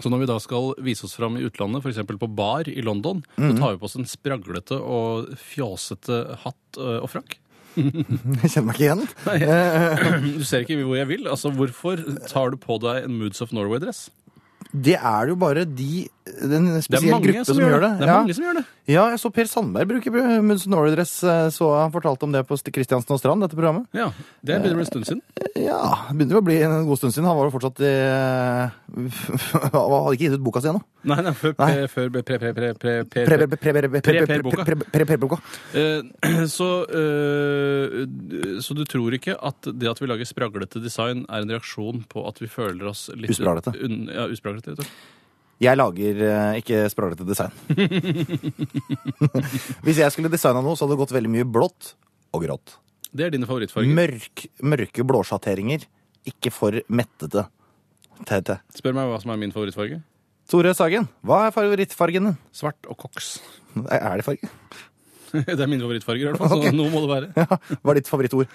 Så 0.00 0.10
når 0.12 0.18
vi 0.20 0.26
da 0.26 0.36
skal 0.38 0.74
vise 0.84 1.04
oss 1.04 1.14
fram 1.16 1.36
i 1.38 1.44
utlandet, 1.48 1.80
f.eks. 1.82 2.04
på 2.06 2.28
bar 2.34 2.68
i 2.68 2.82
London, 2.82 3.22
så 3.38 3.56
tar 3.58 3.72
vi 3.72 3.78
på 3.80 3.84
oss 3.88 3.96
en 3.96 4.04
spraglete 4.04 4.76
og 4.80 5.32
fjåsete 5.40 6.36
hatt 6.44 6.76
og 6.78 7.08
frakk. 7.08 7.38
Jeg 7.76 8.50
kjenner 8.52 8.66
meg 8.70 8.76
ikke 8.76 8.86
igjen. 8.86 9.02
Nei, 9.26 10.32
Du 10.38 10.44
ser 10.44 10.62
ikke 10.64 10.78
hvor 10.84 10.96
jeg 10.96 11.08
vil. 11.10 11.26
Altså, 11.28 11.50
Hvorfor 11.52 12.00
tar 12.28 12.50
du 12.50 12.56
på 12.56 12.78
deg 12.80 13.04
en 13.04 13.18
Moods 13.18 13.42
of 13.44 13.50
Norway-dress? 13.52 14.08
Det 14.72 14.96
er 14.96 15.28
jo 15.28 15.36
bare 15.36 15.64
de 15.68 16.08
Det 16.26 16.42
er 16.50 16.58
en 16.58 17.10
mange 17.12 17.28
gruppe 17.30 17.44
som 17.46 17.58
gjør 17.62 17.80
det. 17.84 17.90
Det 18.00 18.02
er 18.02 18.10
ja. 18.10 18.14
mange 18.18 18.34
som 18.34 18.44
gjør 18.44 18.56
det. 18.58 18.62
ja, 18.90 19.02
jeg 19.12 19.18
så 19.22 19.30
Per 19.30 19.46
Sandberg 19.46 19.86
bruke 19.92 20.10
Munson 20.42 20.72
Norway-dress. 20.74 21.12
eh, 21.22 21.48
Så 21.54 21.68
han 21.78 21.92
fortalte 21.94 22.26
om 22.26 22.32
det 22.34 22.42
på 22.48 22.58
Kristiansen 22.74 23.14
og 23.14 23.20
Strand, 23.22 23.44
dette 23.46 23.54
programmet. 23.54 23.86
Ja, 23.94 24.08
Det 24.42 24.56
begynner 24.58 24.74
å 24.74 24.80
bli 24.80 24.86
en 24.86 24.90
stund 24.90 25.06
siden. 25.06 25.22
Ja, 25.54 25.78
det 26.10 26.16
begynner 26.18 26.40
å 26.40 26.44
bli 26.44 26.58
en 26.66 26.84
god 26.88 26.98
stund 26.98 27.14
siden. 27.14 27.28
Han 27.30 27.38
var 27.38 27.46
jo 27.46 27.54
fortsatt 27.54 27.78
i 27.86 27.92
Han 28.96 29.70
hadde 29.72 30.14
ikke 30.16 30.24
gitt 30.26 30.36
ut 30.36 30.44
boka 30.46 30.62
si 30.64 30.68
ennå. 30.72 30.82
Nei, 31.06 31.20
nei, 31.22 31.32
før, 31.38 31.52
Nei. 31.60 31.86
før 31.92 32.10
pre, 32.10 32.22
pre, 32.26 32.38
pre, 32.42 32.52
pre, 32.56 32.72
pre, 32.74 32.94
pre, 33.06 33.24
Pre- 33.26 33.36
pre- 33.38 33.46
pre- 33.46 33.72
pre- 33.72 33.90
pre- 33.90 34.02
pre- 34.02 34.26
Per-boka. 34.26 34.64
pre- 34.66 34.76
pre- 34.82 34.90
pre- 34.90 35.06
Per-boka. 35.12 35.38
Eh, 35.78 36.02
Så, 36.56 36.68
eh, 36.90 38.06
så 38.64 38.74
du 38.74 38.82
tror 38.88 39.14
ikke 39.14 39.36
at 39.38 39.68
det 39.78 39.88
at 39.90 40.00
vi 40.02 40.08
lager 40.10 40.26
spraglete 40.26 40.82
design, 40.82 41.24
er 41.30 41.44
en 41.46 41.52
reaksjon 41.54 42.02
på 42.10 42.26
at 42.26 42.40
vi 42.42 42.48
føler 42.50 42.90
oss 42.90 43.06
litt 43.14 43.30
Uspraglete. 43.34 43.74
Ja, 44.10 44.26
uspraglete. 44.26 44.74
rett 44.74 44.82
og 44.82 44.84
slett. 44.86 45.12
Jeg 45.62 45.78
lager 45.80 46.18
eh, 46.20 46.58
ikke 46.60 46.82
spraglete 46.92 47.24
design. 47.24 47.52
Hvis 49.86 50.00
jeg 50.02 50.12
skulle 50.12 50.28
designa 50.32 50.60
noe, 50.60 50.76
så 50.76 50.84
hadde 50.84 50.96
det 50.96 51.00
gått 51.00 51.14
veldig 51.16 51.30
mye 51.32 51.46
blått 51.48 51.94
og 52.36 52.42
grått. 52.44 52.74
Det 53.16 53.24
er 53.24 53.32
dine 53.32 53.48
favorittfarger. 53.48 53.88
Mørk, 53.96 54.44
mørke 54.68 55.06
blåsjatteringer. 55.08 55.86
Ikke 56.28 56.52
for 56.52 56.76
mettete. 56.92 57.46
Tete. 58.28 58.58
Spør 58.76 58.96
meg 58.96 59.08
hva 59.08 59.16
som 59.22 59.32
er 59.32 59.40
min 59.40 59.54
favorittfarge. 59.54 60.02
Tore 60.50 60.72
Sagen, 60.78 61.08
hva 61.26 61.46
er 61.48 61.54
favorittfargen 61.54 62.28
din? 62.30 62.36
Svart 62.54 62.86
og 62.90 62.96
koks. 63.06 63.26
Er 63.88 64.20
det 64.20 64.26
farge? 64.26 64.50
Det 65.36 65.58
er 65.58 65.68
mine 65.68 65.82
favorittfarger, 65.82 66.22
i 66.22 66.28
hvert 66.30 66.38
fall. 66.52 66.62
Så 66.68 66.72
noe 66.76 66.90
må 66.92 67.00
det 67.04 67.10
være. 67.10 67.28
Ja, 67.40 67.46
Hva 67.82 67.92
er 67.92 67.98
ditt 67.98 68.08
favorittord? 68.08 68.46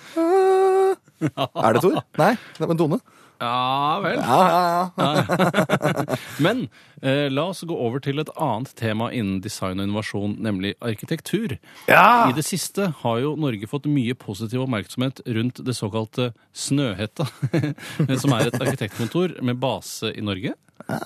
Er 1.21 1.75
det 1.75 1.81
Tor? 1.83 1.97
Nei, 2.17 2.31
det 2.57 2.65
er 2.65 2.77
tone. 2.79 2.97
Ja 3.41 3.99
vel. 4.03 4.19
Ja, 4.21 4.39
ja, 4.49 4.91
ja. 4.95 6.17
Men 6.45 6.67
eh, 7.01 7.25
la 7.33 7.47
oss 7.49 7.63
gå 7.65 7.73
over 7.73 8.03
til 8.03 8.21
et 8.21 8.29
annet 8.37 8.73
tema 8.77 9.09
innen 9.09 9.39
design 9.41 9.81
og 9.81 9.87
innovasjon, 9.87 10.35
nemlig 10.45 10.75
arkitektur. 10.77 11.57
Ja! 11.89 12.29
I 12.29 12.35
det 12.37 12.45
siste 12.45 12.91
har 13.01 13.21
jo 13.23 13.33
Norge 13.41 13.69
fått 13.71 13.89
mye 13.89 14.13
positiv 14.17 14.67
oppmerksomhet 14.67 15.23
rundt 15.25 15.63
det 15.65 15.77
såkalte 15.77 16.31
Snøhetta, 16.53 17.25
som 18.21 18.37
er 18.37 18.51
et 18.51 18.59
arkitektkontor 18.61 19.39
med 19.41 19.61
base 19.61 20.13
i 20.13 20.25
Norge. 20.25 20.53
Ja. 20.87 21.01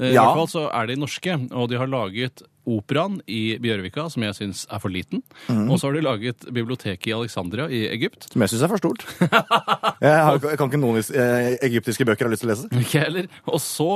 I 0.00 0.14
hvert 0.14 0.36
fall 0.40 0.50
så 0.50 0.68
er 0.72 0.88
de 0.88 0.98
norske, 1.00 1.36
og 1.52 1.68
de 1.70 1.78
har 1.80 1.88
laget 1.90 2.42
Operaen 2.68 3.18
i 3.30 3.56
Bjørvika, 3.62 4.06
som 4.12 4.24
jeg 4.26 4.36
syns 4.36 4.64
er 4.68 4.82
for 4.82 4.92
liten. 4.92 5.22
Mm. 5.48 5.66
Og 5.72 5.80
så 5.80 5.88
har 5.88 5.96
de 5.96 6.04
laget 6.04 6.46
biblioteket 6.52 7.10
i 7.10 7.14
Alexandria 7.16 7.68
i 7.72 7.84
Egypt. 7.94 8.28
Som 8.32 8.44
jeg 8.44 8.52
syns 8.52 8.66
er 8.66 8.72
for 8.72 8.82
stort. 8.82 9.06
Jeg, 9.98 10.14
har, 10.14 10.36
jeg 10.38 10.58
kan 10.60 10.68
ikke 10.70 10.78
noen 10.78 11.00
eh, 11.02 11.56
egyptiske 11.66 12.04
bøker 12.06 12.22
jeg 12.22 12.28
har 12.28 12.30
lyst 12.30 12.44
til 12.44 12.48
å 12.48 12.52
lese. 12.52 12.68
Ikke 12.84 13.00
heller. 13.02 13.26
Og 13.50 13.58
så 13.62 13.86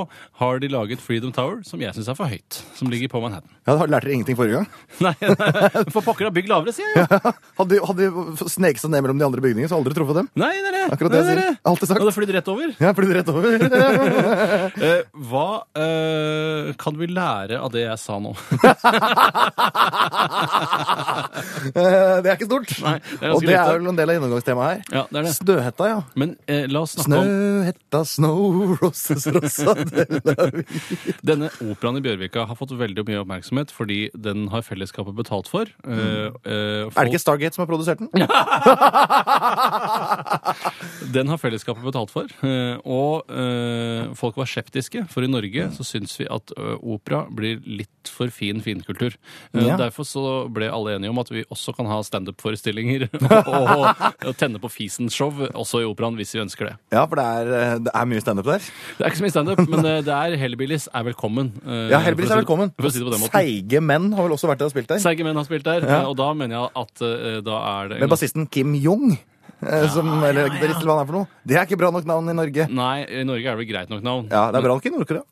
har 0.41 0.59
de 0.59 0.71
laget 0.73 1.03
Freedom 1.05 1.31
Tower, 1.35 1.61
som 1.67 1.79
jeg 1.83 1.95
syns 1.95 2.09
er 2.11 2.17
for 2.19 2.27
høyt. 2.33 2.59
Som 2.75 2.91
ligger 2.91 3.13
på 3.13 3.21
Manhattan. 3.23 3.53
Ja, 3.63 3.77
da 3.77 3.87
lærte 3.87 4.09
dere 4.09 4.17
ingenting 4.17 4.39
forrige 4.39 4.59
gang. 4.59 4.67
Nei, 5.07 5.13
nei, 5.23 5.85
for 5.95 6.03
pokker 6.03 6.27
da, 6.27 6.33
bygg 6.35 6.51
lavere, 6.51 6.75
sier 6.75 6.91
jeg. 6.91 7.07
Ja. 7.07 7.33
Hadde 7.61 7.77
de, 7.77 7.81
hadde 7.87 8.09
de 8.09 8.49
sneket 8.51 8.83
seg 8.83 8.91
ned 8.93 9.05
mellom 9.07 9.21
de 9.23 9.27
andre 9.29 9.45
bygningene, 9.45 9.71
så 9.71 9.77
hadde 9.77 9.87
aldri 9.87 9.99
truffet 10.01 10.19
dem. 10.19 10.31
Nei, 10.43 10.51
det 10.59 10.73
er 10.73 10.77
det. 10.79 10.83
Akkurat 10.97 11.15
det 11.15 11.21
er 11.23 11.29
sier. 11.31 11.61
Alltid 11.71 11.93
sagt. 11.93 12.03
Det 12.03 12.17
flyr 12.17 12.35
rett 12.39 12.51
over. 12.51 12.75
Ja, 12.83 12.93
flydd 12.99 13.13
det 13.13 13.21
rett 13.21 13.33
over. 13.33 13.57
Eh, 14.83 15.01
hva 15.31 15.47
eh, 15.79 16.73
kan 16.83 16.99
vi 16.99 17.09
lære 17.13 17.61
av 17.63 17.71
det 17.75 17.85
jeg 17.87 17.99
sa 18.03 18.19
nå? 18.23 18.35
Eh, 21.73 22.17
det 22.23 22.29
er 22.31 22.37
ikke 22.37 22.47
stort. 22.49 22.73
Nei, 22.83 22.95
det 23.03 23.23
er 23.27 23.33
Og 23.35 23.41
det 23.45 23.55
er 23.57 23.71
vel 23.79 23.89
en 23.93 23.99
del 23.99 24.11
av 24.11 24.17
gjennomgangstemaet 24.17 24.71
her. 24.73 24.81
Ja, 24.97 25.03
det 25.11 25.19
er 25.21 25.27
det. 25.27 25.33
Snøhetta, 25.37 25.85
ja. 25.91 25.99
Men 26.19 26.35
eh, 26.51 26.65
la 26.71 26.83
oss 26.85 26.95
snakke 26.97 27.21
om 27.21 27.27
Snøhetta, 27.29 28.01
snow 28.09 28.41
roses, 28.83 29.27
rosa 29.35 29.75
Denne 31.29 31.49
operaen 31.65 31.99
i 32.01 32.05
Bjørvika 32.05 32.41
har 32.49 32.57
fått 32.59 32.75
veldig 32.79 33.05
mye 33.09 33.21
oppmerksomhet 33.23 33.73
fordi 33.75 34.01
den 34.15 34.47
har 34.53 34.63
fellesskapet 34.67 35.15
betalt 35.19 35.49
for. 35.51 35.65
Eh, 35.87 36.29
eh, 36.45 36.83
Er 36.89 37.01
det 37.03 37.13
ikke 37.13 37.23
Stargate 37.23 37.55
som 37.57 37.63
har 37.65 37.71
produsert 37.73 37.99
den? 38.03 38.11
Den 41.13 41.29
har 41.29 41.39
fellesskapet 41.41 41.85
betalt 41.85 42.11
for. 42.13 42.27
eh, 42.47 42.77
Og 42.85 43.27
folk 44.19 44.37
var 44.39 44.47
skeptiske, 44.49 45.05
for 45.13 45.25
i 45.25 45.31
Norge 45.31 45.69
så 45.77 45.85
syns 45.87 46.15
vi 46.21 46.27
at 46.31 46.53
opera 46.83 47.25
blir 47.33 47.61
litt 47.67 48.11
for 48.13 48.29
fin 48.35 48.52
finkultur. 48.61 49.15
Eh, 49.55 49.63
Ja. 49.63 49.77
Derfor 49.81 50.05
så 50.05 50.23
ble 50.53 50.69
alle 50.69 50.97
enige 50.99 51.11
om 51.11 51.19
at 51.23 51.31
vi 51.31 51.45
også 51.49 51.73
kan 51.77 51.87
ha 51.87 52.01
standup-forestillinger 52.03 53.07
og, 53.47 53.87
og 54.29 54.37
tenne 54.37 54.61
på 54.61 54.69
Fisen-show 54.69 55.31
også 55.55 55.81
i 55.81 55.87
operaen 55.89 56.17
hvis 56.19 56.35
vi 56.37 56.43
ønsker 56.43 56.69
det. 56.69 56.75
Ja, 56.93 57.07
for 57.07 57.17
det 57.17 57.25
er, 57.25 57.53
eh, 57.61 57.79
det 57.87 57.95
er 57.95 58.11
mye 58.11 58.21
standup 58.21 58.45
der. 58.51 58.59
Det 58.99 59.07
er 59.07 59.09
ikke 59.15 59.23
så 59.23 59.27
mye 59.29 59.35
standup, 59.39 59.65
men 59.69 59.87
eh, 59.89 60.01
det 60.05 60.13
er 60.19 60.37
Hellbillies 60.43 60.89
er 60.93 61.09
velkommen. 61.09 61.53
Ja, 61.89 62.03
Hellbillies 62.05 62.29
si, 62.33 62.37
er 62.37 62.43
velkommen. 62.45 62.75
Si. 62.83 63.29
Seige 63.33 63.81
menn 63.81 64.13
har 64.13 64.27
vel 64.29 64.37
også 64.37 64.51
vært 64.51 64.61
der 64.65 64.69
og 64.69 64.75
spilt 64.77 64.91
der. 64.93 65.01
Seige 65.03 65.25
menn 65.25 65.39
har 65.39 65.47
spilt 65.49 65.65
der, 65.65 65.87
Ja. 65.89 66.03
og 66.11 66.17
da 66.19 66.33
mener 66.37 66.59
jeg 66.59 66.71
at 66.83 67.45
da 67.47 67.59
er 67.81 67.93
det 67.95 68.01
Med 68.03 68.11
bassisten 68.13 68.47
Kim 68.51 68.75
Jong. 68.75 69.15
Som, 69.63 70.09
eller 70.27 70.49
ja. 70.49 70.55
eller 70.59 70.75
hva 70.83 70.97
han 70.97 71.01
er 71.05 71.07
for 71.07 71.15
noe. 71.21 71.27
Det 71.47 71.55
er 71.55 71.69
ikke 71.69 71.77
bra 71.79 71.93
nok 71.95 72.07
navn 72.09 72.33
i 72.33 72.35
Norge. 72.35 72.65
Nei, 72.75 73.05
i 73.07 73.21
Norge 73.23 73.47
er 73.47 73.55
det 73.55 73.61
vel 73.61 73.69
greit 73.71 73.93
nok 73.93 74.03
navn. 74.03 74.25
Ja, 74.33 74.49
det 74.51 74.59
er 74.59 74.65
bra 74.67 74.75
nok 74.75 74.89
i 74.89 74.91
Nord-Korea. 74.91 75.23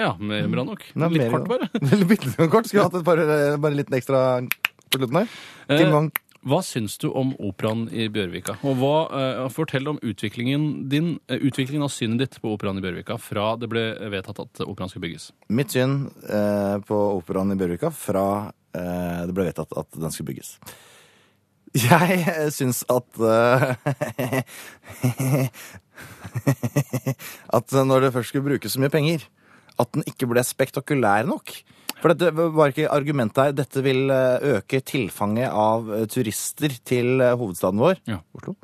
Ja, 0.00 0.14
mer 0.16 0.48
bra 0.48 0.64
nok. 0.64 0.82
Er 0.96 1.12
Litt 1.12 1.26
mer- 1.26 1.34
kort, 1.36 1.46
bare. 1.50 1.68
Bitte 2.08 2.26
litt 2.32 2.50
kort. 2.50 2.66
Skulle 2.70 2.86
hatt 2.88 2.96
et 3.00 3.04
par, 3.06 3.20
bare 3.60 3.72
en 3.74 3.78
liten 3.82 3.96
ekstra 4.00 4.24
på 4.48 4.98
slutten 4.98 5.20
her. 5.22 5.38
Kim 5.70 5.94
Eh, 6.00 6.10
Hva 6.48 6.62
syns 6.64 6.94
du 6.96 7.10
om 7.12 7.34
operaen 7.36 7.82
i 7.92 8.06
Bjørvika? 8.08 8.54
Og 8.64 8.78
hva, 8.80 8.92
eh, 9.12 9.40
Fortell 9.52 9.84
om 9.92 9.98
utviklingen 10.00 10.88
din, 10.88 11.10
eh, 11.28 11.36
utviklingen 11.36 11.84
av 11.84 11.90
synet 11.92 12.16
ditt 12.22 12.38
på 12.40 12.54
operaen 12.56 12.78
i 12.80 12.84
Bjørvika 12.86 13.18
fra 13.20 13.50
det 13.60 13.68
ble 13.68 13.82
vedtatt 14.08 14.40
at 14.40 14.62
operaen 14.64 14.88
skulle 14.88 15.04
bygges. 15.04 15.26
Mitt 15.52 15.68
syn 15.76 15.98
eh, 16.24 16.78
på 16.88 16.96
operaen 17.18 17.52
i 17.52 17.58
Bjørvika 17.60 17.92
fra 17.92 18.24
eh, 18.72 19.26
det 19.28 19.36
ble 19.36 19.50
vedtatt 19.50 19.76
at 19.76 19.92
den 20.00 20.10
skulle 20.16 20.32
bygges. 20.32 20.54
Jeg 21.76 22.24
eh, 22.24 22.48
syns 22.56 22.80
at 22.88 23.20
eh, 23.20 23.76
At 27.52 27.72
når 27.84 28.06
det 28.08 28.12
først 28.16 28.32
skulle 28.32 28.48
brukes 28.48 28.72
så 28.74 28.80
mye 28.82 28.92
penger, 28.92 29.28
at 29.80 29.92
den 29.96 30.04
ikke 30.08 30.28
ble 30.30 30.42
spektakulær 30.46 31.26
nok. 31.28 31.52
For 32.00 32.14
dette 32.14 32.30
var 32.56 32.72
ikke 32.72 32.88
argumentet 32.92 33.42
her. 33.42 33.52
Dette 33.58 33.82
vil 33.84 34.08
eh, 34.14 34.56
øke 34.56 34.80
tilfanget 34.88 35.50
av 35.52 35.90
eh, 35.92 36.06
turister 36.08 36.72
til 36.88 37.20
eh, 37.20 37.34
hovedstaden 37.36 37.80
vår, 37.82 37.98
Ja. 38.08 38.20
Oslo. 38.38 38.56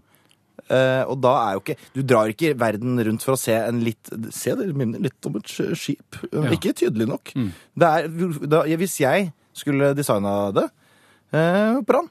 Uh, 0.67 1.05
og 1.13 1.21
da 1.23 1.31
er 1.45 1.51
jo 1.55 1.61
ikke 1.61 1.75
Du 1.95 2.01
drar 2.03 2.27
ikke 2.33 2.49
verden 2.59 2.97
rundt 3.07 3.23
for 3.23 3.37
å 3.37 3.39
se 3.39 3.55
en 3.55 3.77
litt 3.87 4.09
Se, 4.35 4.51
det 4.59 4.65
minner 4.75 4.99
litt 5.05 5.29
om 5.29 5.37
et 5.39 5.47
skip. 5.79 6.17
Ja. 6.33 6.43
Ikke 6.57 6.73
tydelig 6.75 7.07
nok. 7.07 7.31
Det 7.79 7.87
er, 7.87 8.09
da, 8.51 8.65
hvis 8.81 8.97
jeg 8.99 9.29
skulle 9.55 9.93
designa 9.95 10.33
det, 10.57 10.65
eh, 11.31 11.77
operaen, 11.79 12.09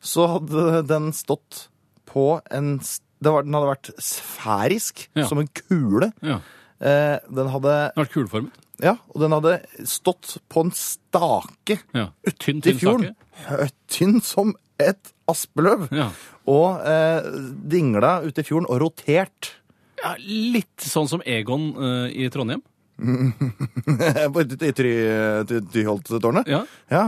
så 0.00 0.24
hadde 0.38 0.80
den 0.88 1.10
stått 1.12 1.66
på 2.08 2.38
en 2.48 2.78
det 2.80 3.34
var, 3.34 3.44
Den 3.44 3.58
hadde 3.58 3.72
vært 3.74 3.92
sfærisk, 4.00 5.04
Ja. 5.18 5.26
som 5.28 5.42
en 5.42 5.48
kule. 5.60 6.08
Ja. 6.24 6.38
Eh, 6.80 7.18
den 7.34 7.48
hadde 7.52 7.74
Den 7.94 8.04
vært 8.04 8.12
kuleformet. 8.14 8.52
Ja, 8.78 8.92
og 9.10 9.20
den 9.24 9.32
hadde 9.34 9.56
stått 9.90 10.36
på 10.48 10.62
en 10.62 10.70
stake 10.70 11.80
Ja. 11.96 12.08
Tynn, 12.38 12.60
i 12.62 12.68
tynn 12.68 12.78
fjorden. 12.78 13.14
stake. 13.42 13.70
Tynn 13.90 14.20
som 14.22 14.52
et 14.78 15.10
aspeløv. 15.28 15.88
Ja. 15.90 16.10
Og 16.46 16.78
eh, 16.86 17.26
dingla 17.68 18.20
uti 18.22 18.44
i 18.44 18.46
fjorden 18.46 18.68
og 18.70 18.78
rotert. 18.84 19.54
ja, 19.98 20.14
litt 20.22 20.78
sånn 20.86 21.08
som 21.10 21.22
Egon 21.26 21.72
eh, 21.74 22.14
i 22.22 22.28
Trondheim. 22.30 22.62
I 24.62 24.72
Tryholttårnet? 24.74 26.46
Ja. 26.50 26.62
Ja. 26.90 27.04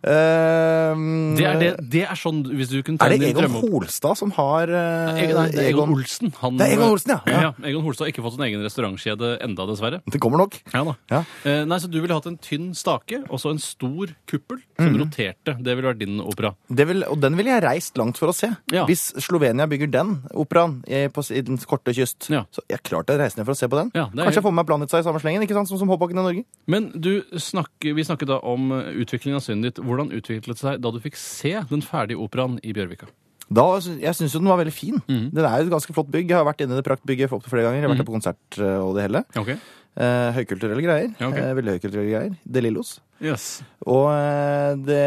Ehm, 0.00 1.36
Det 1.36 1.44
er, 1.44 1.58
det, 1.60 1.70
det 1.92 2.02
er 2.08 2.18
sånn, 2.18 2.40
hvis 2.56 2.70
du 2.72 2.78
kunne 2.86 3.00
Er 3.04 3.12
det 3.12 3.30
Egon. 3.30 3.52
Holstad 3.60 4.16
som 4.16 4.32
har 4.36 4.70
uh, 4.72 5.10
nei, 5.12 5.48
det 5.52 5.60
er 5.60 5.68
Egon 5.70 5.92
Olsen. 5.92 6.32
Han, 6.40 6.56
Det 6.60 6.68
er 6.68 6.76
Egon 6.78 6.94
Olsen, 6.94 7.12
ja. 7.14 7.20
Ja. 7.28 7.40
ja. 7.48 7.50
Egon 7.68 7.84
Holstad 7.84 8.06
har 8.06 8.12
ikke 8.14 8.24
fått 8.24 8.36
sin 8.38 8.46
egen 8.48 8.64
restaurantkjede 8.64 9.32
enda, 9.44 9.66
dessverre. 9.68 10.00
Det 10.10 10.20
kommer 10.22 10.40
nok. 10.44 10.56
Ja. 10.72 10.84
Ja. 11.12 11.22
Uh, 11.44 11.62
nei, 11.68 11.80
Så 11.82 11.90
du 11.92 11.98
ville 12.00 12.16
hatt 12.16 12.28
en 12.30 12.38
tynn 12.40 12.70
stake 12.76 13.22
og 13.28 13.42
så 13.42 13.52
en 13.54 13.60
stor 13.62 14.14
kuppel 14.30 14.62
som 14.78 14.94
mm. 14.94 14.98
roterte. 15.04 15.56
Det 15.60 15.76
ville 15.76 15.90
vært 15.92 16.00
din 16.00 16.20
opera. 16.24 16.54
Det 16.68 16.88
vil, 16.88 17.04
og 17.10 17.20
den 17.20 17.36
ville 17.38 17.52
jeg 17.52 17.64
reist 17.66 18.00
langt 18.00 18.20
for 18.20 18.32
å 18.32 18.36
se. 18.36 18.50
Ja. 18.72 18.86
Hvis 18.88 19.10
Slovenia 19.20 19.68
bygger 19.70 19.90
den 19.92 20.16
operaen 20.32 20.80
i, 20.88 21.04
på, 21.12 21.24
i 21.34 21.44
den 21.44 21.60
korte 21.68 21.94
kyst, 21.96 22.30
Ja. 22.32 22.46
så 22.54 22.64
jeg 22.70 22.82
klart 22.86 23.10
jeg 23.12 23.20
reiser 23.20 23.40
ned 23.42 23.48
for 23.48 23.56
å 23.56 23.60
se 23.60 23.68
på 23.70 23.78
den. 23.78 23.92
Ja, 23.96 24.08
Kanskje 24.10 24.40
jeg 24.40 24.46
får 24.46 24.54
med 24.54 24.62
meg 24.62 24.70
Planica 24.70 25.00
i 25.00 25.06
samme 25.06 25.20
slengen, 25.22 25.44
ikke 25.44 25.56
sant? 25.58 25.68
som, 25.70 25.78
som 25.80 25.90
Håbakken 25.92 26.18
i 26.20 26.24
Norge. 26.24 26.44
Men 26.70 26.88
du 26.94 27.12
snakker, 27.36 27.94
vi 27.96 28.04
snakket 28.06 28.30
da 28.30 28.38
om 28.46 28.70
eh, 28.76 28.90
utviklingen 29.02 29.40
av 29.40 29.44
synet 29.44 29.70
ditt. 29.70 29.82
Hvordan 29.90 30.12
utviklet 30.16 30.54
det 30.54 30.62
seg 30.62 30.78
da 30.84 30.92
du 30.94 31.00
fikk 31.02 31.18
se 31.18 31.56
den 31.70 31.82
ferdige 31.82 32.22
operaen 32.22 32.56
i 32.62 32.72
Bjørvika? 32.76 33.10
Da, 33.50 33.64
jeg 33.82 34.14
syns 34.14 34.30
jo 34.36 34.38
den 34.38 34.46
var 34.52 34.60
veldig 34.62 34.72
fin. 34.76 35.00
Mm. 35.10 35.24
Den 35.34 35.42
er 35.44 35.56
jo 35.58 35.66
et 35.66 35.72
ganske 35.74 35.94
flott 35.96 36.06
bygg. 36.14 36.28
Jeg 36.30 36.38
har 36.38 36.46
vært 36.46 36.60
inne 36.62 36.76
i 36.76 36.78
det 36.78 36.86
praktbygget 36.86 37.32
opptil 37.34 37.50
flere 37.50 37.66
ganger. 37.66 37.80
Jeg 37.82 37.88
har 37.88 37.90
vært 37.96 38.02
der 38.04 38.06
på 38.06 38.14
konsert 38.14 38.58
eh, 38.62 38.76
og 38.78 38.92
det 38.94 39.08
hele. 39.08 39.24
Okay. 39.42 39.56
Eh, 39.98 40.28
høykulturelle 40.36 40.84
greier. 40.84 41.08
Okay. 41.18 41.42
eh, 41.48 41.56
veldig 41.58 41.74
høykulturelle 41.74 42.12
greier. 42.14 42.36
De 42.46 42.62
Lillos. 42.62 42.92
Yes. 43.18 43.48
Og 43.90 44.06
eh, 44.14 44.76
det, 44.86 45.00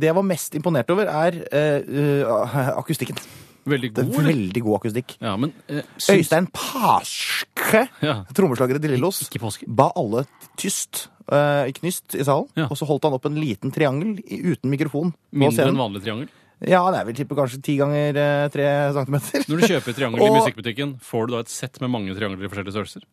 det 0.00 0.08
jeg 0.08 0.16
var 0.16 0.26
mest 0.30 0.56
imponert 0.56 0.88
over, 0.96 1.12
er 1.12 1.36
eh, 1.52 2.72
akustikken. 2.80 3.20
Veldig 3.68 3.90
Det 3.92 4.06
god, 4.08 4.16
er 4.22 4.30
veldig 4.32 4.62
god 4.64 4.78
akustikk. 4.80 5.18
Ja, 5.20 5.34
men 5.36 5.52
eh, 5.68 5.84
syns- 6.00 6.22
Øystein 6.22 6.48
Paske, 6.56 7.82
Ja. 8.00 8.22
trommeslager 8.34 8.80
i 8.80 8.82
De 8.82 8.94
Lillos, 8.94 9.20
ba 9.68 9.90
alle 10.00 10.24
tyst, 10.56 11.10
eh, 11.36 11.70
knyst 11.78 12.16
i 12.18 12.26
salen. 12.26 12.48
Ja. 12.58 12.68
Og 12.68 12.78
så 12.78 12.88
holdt 12.88 13.06
han 13.08 13.16
opp 13.16 13.26
en 13.28 13.38
liten 13.40 13.74
triangel 13.74 14.18
uten 14.20 14.70
mikrofon 14.72 15.14
Mindre 15.30 15.68
enn 15.70 15.80
vanlig 15.80 16.04
triangel. 16.04 16.30
Ja, 16.60 16.82
det 16.92 16.98
er 17.00 17.06
vel 17.08 17.16
tipper 17.16 17.38
kanskje 17.38 17.62
ti 17.64 17.78
ganger 17.80 18.18
eh, 18.20 18.48
tre 18.52 18.66
centimeter. 18.96 19.46
Når 19.48 19.62
du 19.62 19.70
kjøper 19.70 19.96
triangel 19.96 20.26
i 20.26 20.32
musikkbutikken, 20.38 20.98
får 21.04 21.28
du 21.28 21.36
da 21.36 21.44
et 21.46 21.52
sett 21.52 21.80
med 21.80 21.92
mange 21.92 22.16
triangler 22.18 22.44
i 22.44 22.50
forskjellige 22.50 22.76
størrelser? 22.76 23.06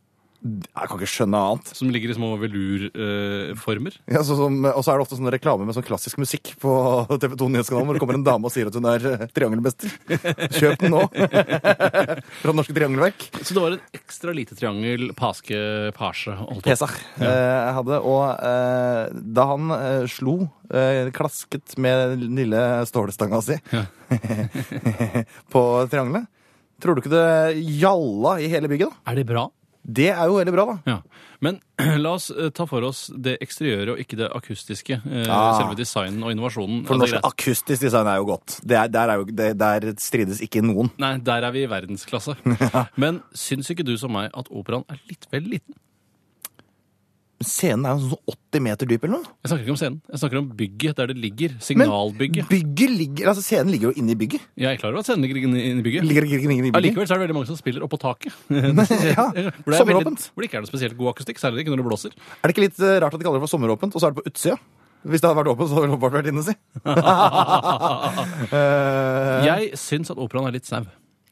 Jeg 0.45 0.86
kan 0.89 1.00
ikke 1.00 1.10
skjønne 1.10 1.39
annet. 1.41 1.69
Som 1.76 1.89
ligger 1.91 2.12
i 2.13 2.15
små 2.15 2.36
velurformer? 2.39 3.95
Ja, 4.17 4.21
så 4.26 4.38
som, 4.38 4.60
og 4.69 4.84
så 4.86 4.93
er 4.93 5.00
det 5.00 5.06
ofte 5.08 5.17
sånn 5.17 5.32
reklame 5.34 5.65
med 5.67 5.76
sånn 5.76 5.86
klassisk 5.86 6.19
musikk 6.21 6.54
på 6.62 6.71
TV 7.19 7.34
2 7.39 7.47
Nyhetskanalen, 7.54 7.89
hvor 7.89 7.97
det 7.97 8.02
kommer 8.04 8.17
en 8.19 8.26
dame 8.26 8.47
og 8.47 8.54
sier 8.54 8.69
at 8.69 8.78
hun 8.78 8.88
er 8.89 9.08
eh, 9.10 9.26
triangelmester. 9.36 9.91
Kjøp 10.58 10.86
den 10.86 10.93
nå! 10.93 11.02
Fra 12.43 12.56
Norske 12.56 12.76
Triangelverk. 12.78 13.28
så 13.41 13.58
det 13.58 13.63
var 13.63 13.76
en 13.76 13.97
ekstra 13.97 14.36
lite 14.38 14.58
triangel, 14.58 15.10
paske, 15.17 15.60
pasje. 15.97 16.38
Pesach 16.65 16.95
ja. 17.17 17.34
jeg 17.34 17.76
hadde. 17.80 18.00
Og 18.08 18.23
uh, 18.30 19.19
da 19.38 19.50
han 19.52 19.73
uh, 19.73 20.08
slo, 20.12 20.39
eh, 20.71 21.12
klasket 21.17 21.78
med 21.82 22.17
den 22.23 22.41
lille 22.43 22.63
stålstanga 22.88 23.41
si 23.43 23.60
Ja. 23.73 23.86
på 25.54 25.62
triangelet, 25.91 26.30
tror 26.82 26.95
du 26.95 27.04
ikke 27.04 27.15
det 27.15 27.67
gjalla 27.82 28.38
i 28.39 28.50
hele 28.54 28.69
bygget? 28.71 28.93
da? 28.93 29.12
Er 29.12 29.19
det 29.19 29.28
bra? 29.30 29.50
Det 29.88 30.10
er 30.12 30.26
jo 30.28 30.36
veldig 30.36 30.52
bra, 30.52 30.65
da. 30.67 30.76
Ja. 30.91 31.23
Men 31.39 31.60
la 32.04 32.12
oss 32.17 32.28
eh, 32.34 32.50
ta 32.52 32.65
for 32.67 32.84
oss 32.84 33.06
det 33.15 33.38
eksteriøre 33.45 33.93
og 33.95 34.02
ikke 34.04 34.17
det 34.19 34.28
akustiske. 34.36 34.97
eh, 35.00 35.23
Ah. 35.32 35.54
Selve 35.62 35.78
designen 35.80 36.26
og 36.28 36.34
innovasjonen. 36.34 36.82
For 36.88 36.97
er 36.97 37.04
norsk 37.06 37.17
altså, 37.21 37.32
akustisk 37.32 37.86
design 37.88 38.10
er 38.12 38.19
jo 38.19 38.28
godt. 38.34 38.58
Er, 38.67 38.91
der, 38.91 39.13
er 39.13 39.21
jo, 39.21 39.28
det, 39.32 39.50
der 39.62 39.88
strides 40.04 40.41
ikke 40.43 40.62
noen. 40.65 40.91
Nei, 41.00 41.13
der 41.23 41.47
er 41.47 41.56
vi 41.56 41.63
i 41.63 41.71
verdensklasse. 41.71 42.36
Men 43.04 43.21
syns 43.38 43.71
ikke 43.71 43.86
du 43.88 43.95
som 44.02 44.12
meg 44.17 44.28
at 44.36 44.52
operaen 44.52 44.84
er 44.91 45.00
litt 45.08 45.30
vel 45.32 45.47
liten? 45.56 45.78
Scenen 47.38 47.86
er 47.86 48.00
jo 48.00 48.08
sånn 48.15 48.32
80 48.34 48.62
meter 48.65 48.88
dyp 48.89 49.04
eller 49.06 49.19
noe. 49.19 49.28
Jeg 49.45 49.52
snakker 49.52 49.62
ikke 49.67 49.73
om 49.76 49.78
scenen. 49.78 49.97
Jeg 50.10 50.17
snakker 50.23 50.39
om 50.39 50.45
bygget 50.58 50.97
der 50.97 51.06
det 51.12 51.17
ligger. 51.21 51.52
Signalbygget. 51.62 52.47
bygget 52.50 52.91
ligger, 52.97 53.30
altså 53.30 53.43
scenen 53.45 53.69
ligger 53.69 53.91
jo 53.91 53.93
inne 54.02 54.15
i 54.15 54.17
bygget. 54.17 54.41
Jeg 54.58 54.71
er 54.71 54.80
klar 54.82 54.89
over 54.95 55.04
at 55.04 55.10
scenen 55.12 55.21
ligger 55.28 55.38
inne 55.45 55.60
i 55.62 55.76
bygget. 55.86 56.08
Ligger 56.10 56.26
ikke 56.26 56.41
inne 56.47 56.56
i 56.58 56.63
bygget. 56.65 56.80
Allikevel 56.82 57.06
så 57.06 57.13
er 57.13 57.21
det 57.21 57.26
veldig 57.28 57.38
mange 57.38 57.50
som 57.52 57.60
spiller 57.60 57.86
oppå 57.86 58.00
taket. 58.02 58.34
Ja, 59.13 59.28
er 59.38 59.54
sommeråpent. 59.78 60.32
hvor 60.34 60.41
det 60.41 60.50
ikke 60.50 60.58
er 60.58 60.65
noe 60.65 60.71
spesielt 60.71 60.97
god 60.97 61.13
akustikk, 61.13 61.38
særlig 61.43 61.62
ikke 61.62 61.69
når 61.76 61.84
det 61.84 61.88
blåser. 61.91 62.17
Er 62.41 62.50
det 62.50 62.56
ikke 62.58 62.65
litt 62.65 62.82
eh, 62.82 62.97
rart 63.06 63.13
at 63.13 63.21
de 63.21 63.26
kaller 63.30 63.38
det 63.38 63.45
for 63.45 63.54
sommeråpent, 63.54 63.93
og 63.93 64.02
så 64.02 64.10
er 64.10 64.15
det 64.15 64.17
på 64.23 64.30
utsida? 64.34 64.58
Hvis 65.08 65.21
det 65.21 65.30
hadde 65.30 65.38
vært 65.43 65.52
åpent, 65.54 65.69
så 65.69 65.76
hadde 65.78 65.88
det 65.88 65.93
åpenbart 65.93 66.17
vært 66.17 66.30
inne, 66.34 66.41
si. 66.43 66.54
Eh, 68.58 69.45
Jeg 69.47 69.78
syns 69.80 70.12
at 70.13 70.19
operaen 70.21 70.47
er 70.50 70.56
litt 70.58 70.67
snau. 70.67 70.86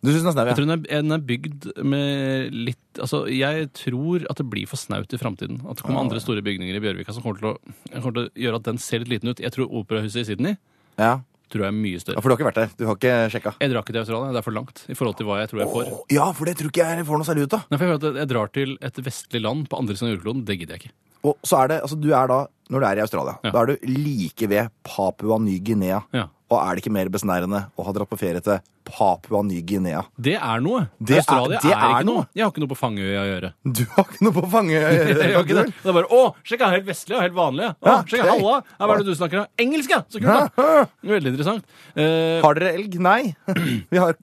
Du 0.06 0.12
syns 0.14 0.24
den 0.24 0.32
er 0.32 0.36
snau, 0.38 0.48
Jeg 0.52 0.58
tror 0.60 0.68
den 0.70 0.76
er, 0.78 1.02
den 1.02 1.16
er 1.18 1.24
bygd 1.34 1.70
med 1.84 2.56
litt 2.56 2.82
Altså, 3.02 3.26
jeg 3.28 3.68
tror 3.76 4.24
at 4.32 4.40
det 4.40 4.46
blir 4.48 4.70
for 4.72 4.80
snaut 4.80 5.12
i 5.12 5.20
framtiden. 5.20 5.58
At 5.68 5.82
det 5.82 5.84
kommer 5.84 6.06
andre 6.06 6.22
store 6.24 6.44
bygninger 6.46 6.78
i 6.78 6.84
Bjørvika 6.84 7.12
som 7.12 7.26
kommer 7.26 7.42
til, 7.42 7.50
å, 7.52 7.76
kommer 7.98 8.16
til 8.16 8.28
å 8.30 8.44
gjøre 8.46 8.62
at 8.62 8.68
den 8.70 8.80
ser 8.80 9.04
litt 9.04 9.12
liten 9.18 9.34
ut. 9.34 9.42
Jeg 9.44 9.52
tror 9.52 9.74
operahuset 9.82 10.22
i 10.22 10.28
Sydney 10.30 10.56
ja? 11.02 11.18
tror 11.52 11.66
jeg 11.66 11.74
er 11.74 11.78
mye 11.78 12.00
større. 12.02 12.16
Ja. 12.18 12.24
For 12.24 12.30
du 12.32 12.34
har 12.36 12.40
ikke 12.40 12.48
vært 12.50 12.62
der? 12.62 12.72
Du 12.80 12.86
har 12.88 12.96
ikke 13.00 13.16
sjekka? 13.34 13.54
Jeg 13.62 13.72
drar 13.74 13.84
ikke 13.84 13.96
til 13.96 14.02
Australia, 14.06 14.32
det 14.36 14.40
er 14.42 14.46
for 14.48 14.56
langt 14.56 14.84
i 14.88 14.96
forhold 14.98 15.18
til 15.20 15.28
hva 15.28 15.40
jeg 15.42 15.52
tror 15.52 15.62
jeg 15.62 15.72
får. 15.74 15.90
Ja, 16.16 16.28
for 16.38 16.50
det 16.50 16.56
tror 16.62 16.72
ikke 16.72 16.88
jeg 16.88 17.08
får 17.10 17.22
noe 17.22 17.28
særlig 17.28 17.46
ut 17.50 17.58
av. 17.58 17.66
Nei, 17.72 17.80
for 17.82 17.92
jeg, 17.92 18.00
at 18.00 18.22
jeg 18.22 18.32
drar 18.32 18.54
til 18.56 18.78
et 18.90 19.02
vestlig 19.10 19.42
land 19.44 19.68
på 19.72 19.82
andre 19.82 19.98
siden 19.98 20.10
av 20.10 20.16
jordkloden. 20.16 20.46
Det 20.48 20.58
gidder 20.62 20.78
jeg 20.78 20.86
ikke. 20.86 20.96
Og 21.26 21.36
så 21.46 21.60
er 21.64 21.72
det, 21.74 21.82
altså 21.86 21.98
du 22.00 22.10
er 22.14 22.32
da, 22.32 22.40
når 22.74 22.82
du 22.84 22.88
er 22.88 23.02
i 23.02 23.04
Australia, 23.06 23.36
Ja. 23.44 23.52
da 23.52 23.62
er 23.62 23.72
du 23.74 23.86
like 23.90 24.50
ved 24.52 24.72
Papua 24.86 25.38
Ny-Guinea. 25.42 26.02
Ja. 26.14 26.28
Og 26.56 26.62
er 26.64 26.78
det 26.78 26.84
ikke 26.86 26.94
mer 26.96 27.10
besnærende 27.12 27.60
å 27.76 27.84
ha 27.84 27.92
dratt 27.96 28.08
på 28.12 28.18
ferie 28.20 28.40
til 28.46 28.62
Papua 28.88 29.42
Ny-Guinea? 29.44 30.06
Det 30.16 30.36
er 30.38 30.62
noe. 30.64 30.86
Det 31.04 31.18
er- 31.20 31.50
det 31.52 31.58
er, 31.60 31.74
er 31.76 31.96
ikke 31.98 32.06
noe. 32.08 32.22
noe. 32.22 32.28
Jeg 32.38 32.46
har 32.46 32.52
ikke 32.54 32.64
noe 32.64 32.72
på 32.72 32.78
Fangeøya 32.80 33.24
å 33.24 33.28
gjøre. 33.28 33.50
Du 33.66 33.82
har 33.96 34.06
ikke 34.08 34.24
noe 34.28 34.36
på 34.38 34.44
fange... 34.54 34.72
Jeg 34.80 35.34
har 35.36 35.44
ikke 35.44 35.58
det. 35.58 35.66
Det 35.82 35.90
er 35.92 35.98
bare, 35.98 36.08
å, 36.16 36.22
sjekk, 36.48 36.64
helt 36.72 36.88
vestlig 36.88 37.18
og 37.18 37.26
helt 37.26 37.36
vanlig. 37.36 37.68
Å, 37.74 37.90
Ja, 37.90 37.98
sjekk, 38.08 38.24
okay. 38.24 38.32
halla. 38.40 38.56
Hva 38.80 38.88
er 38.96 39.04
det 39.04 39.10
du 39.10 39.16
snakker 39.20 39.42
om? 39.44 39.52
Engelsk, 39.66 39.92
ja! 39.98 40.00
Så 40.08 40.22
kult, 40.24 40.56
da. 40.56 40.88
Veldig 41.12 41.34
interessant. 41.34 41.68
Uh, 41.98 42.40
Har 42.46 42.56
dere 42.62 42.74
elg? 42.80 42.96
Nei. 43.04 43.22
Vi 43.92 44.00
har 44.02 44.16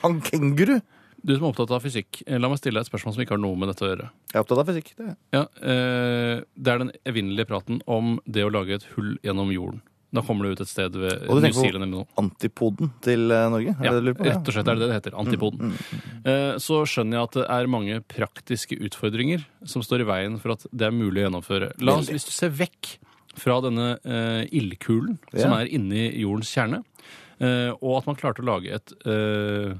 kan 0.00 0.18
kenguru. 0.26 0.78
du 1.26 1.32
som 1.34 1.44
er 1.44 1.50
opptatt 1.50 1.72
av 1.74 1.82
fysikk, 1.82 2.20
eh, 2.26 2.38
la 2.38 2.46
meg 2.48 2.58
stille 2.60 2.78
deg 2.78 2.86
et 2.86 2.90
spørsmål 2.92 3.14
som 3.16 3.22
ikke 3.24 3.34
har 3.34 3.40
noe 3.42 3.56
med 3.58 3.68
dette 3.72 3.82
å 3.82 3.88
gjøre. 3.90 4.08
Jeg 4.30 4.36
er 4.38 4.44
opptatt 4.44 4.60
av 4.62 4.68
fysikk. 4.70 4.92
Det. 4.96 5.06
er. 5.10 5.16
Ja, 5.34 5.40
uh, 5.58 6.44
det 6.54 6.72
er 6.74 6.82
den 6.84 6.92
evinnelige 7.04 7.48
praten 7.50 7.80
om 7.90 8.16
det 8.30 8.44
å 8.46 8.52
lage 8.54 8.78
et 8.78 8.86
hull 8.94 9.16
gjennom 9.26 9.50
jorden. 9.54 9.82
Da 10.14 10.22
kommer 10.22 10.46
det 10.46 10.56
ut 10.56 10.60
et 10.62 10.70
sted 10.70 10.94
ved 10.96 11.24
Og 11.26 11.40
New 11.42 11.52
Zealand 11.52 11.82
eller 11.82 11.90
noe. 11.90 12.06
Antipoden 12.20 12.92
til 13.04 13.26
eh, 13.34 13.48
Norge? 13.52 13.74
Ja, 13.82 13.94
rett 13.98 14.48
og 14.48 14.54
slett 14.54 14.70
er 14.70 14.78
det 14.78 14.84
det 14.84 14.90
det 14.92 14.98
heter. 15.00 15.16
Antipoden. 15.18 15.74
Eh, 16.24 16.52
Så 16.62 16.82
skjønner 16.88 17.18
jeg 17.18 17.28
at 17.30 17.38
det 17.40 17.46
er 17.56 17.70
mange 17.72 17.98
praktiske 18.14 18.78
utfordringer 18.86 19.44
som 19.66 19.84
står 19.84 20.04
i 20.04 20.08
veien 20.08 20.38
for 20.42 20.54
at 20.54 20.68
det 20.70 20.88
er 20.88 20.94
mulig 20.94 21.24
å 21.24 21.26
gjennomføre. 21.26 21.72
La 21.82 21.98
oss, 21.98 22.12
Hvis 22.12 22.28
du 22.28 22.32
ser 22.36 22.54
vekk 22.54 22.96
fra 23.36 23.58
denne 23.64 23.96
eh, 24.06 24.44
ildkulen 24.56 25.18
som 25.34 25.56
er 25.58 25.68
inni 25.68 26.08
jordens 26.22 26.54
kjerne, 26.54 26.84
og 27.82 27.90
at 27.98 28.06
man 28.08 28.16
klarte 28.16 28.40
å 28.40 28.46
lage 28.48 28.72
et 28.72 28.94
uh, 29.04 29.74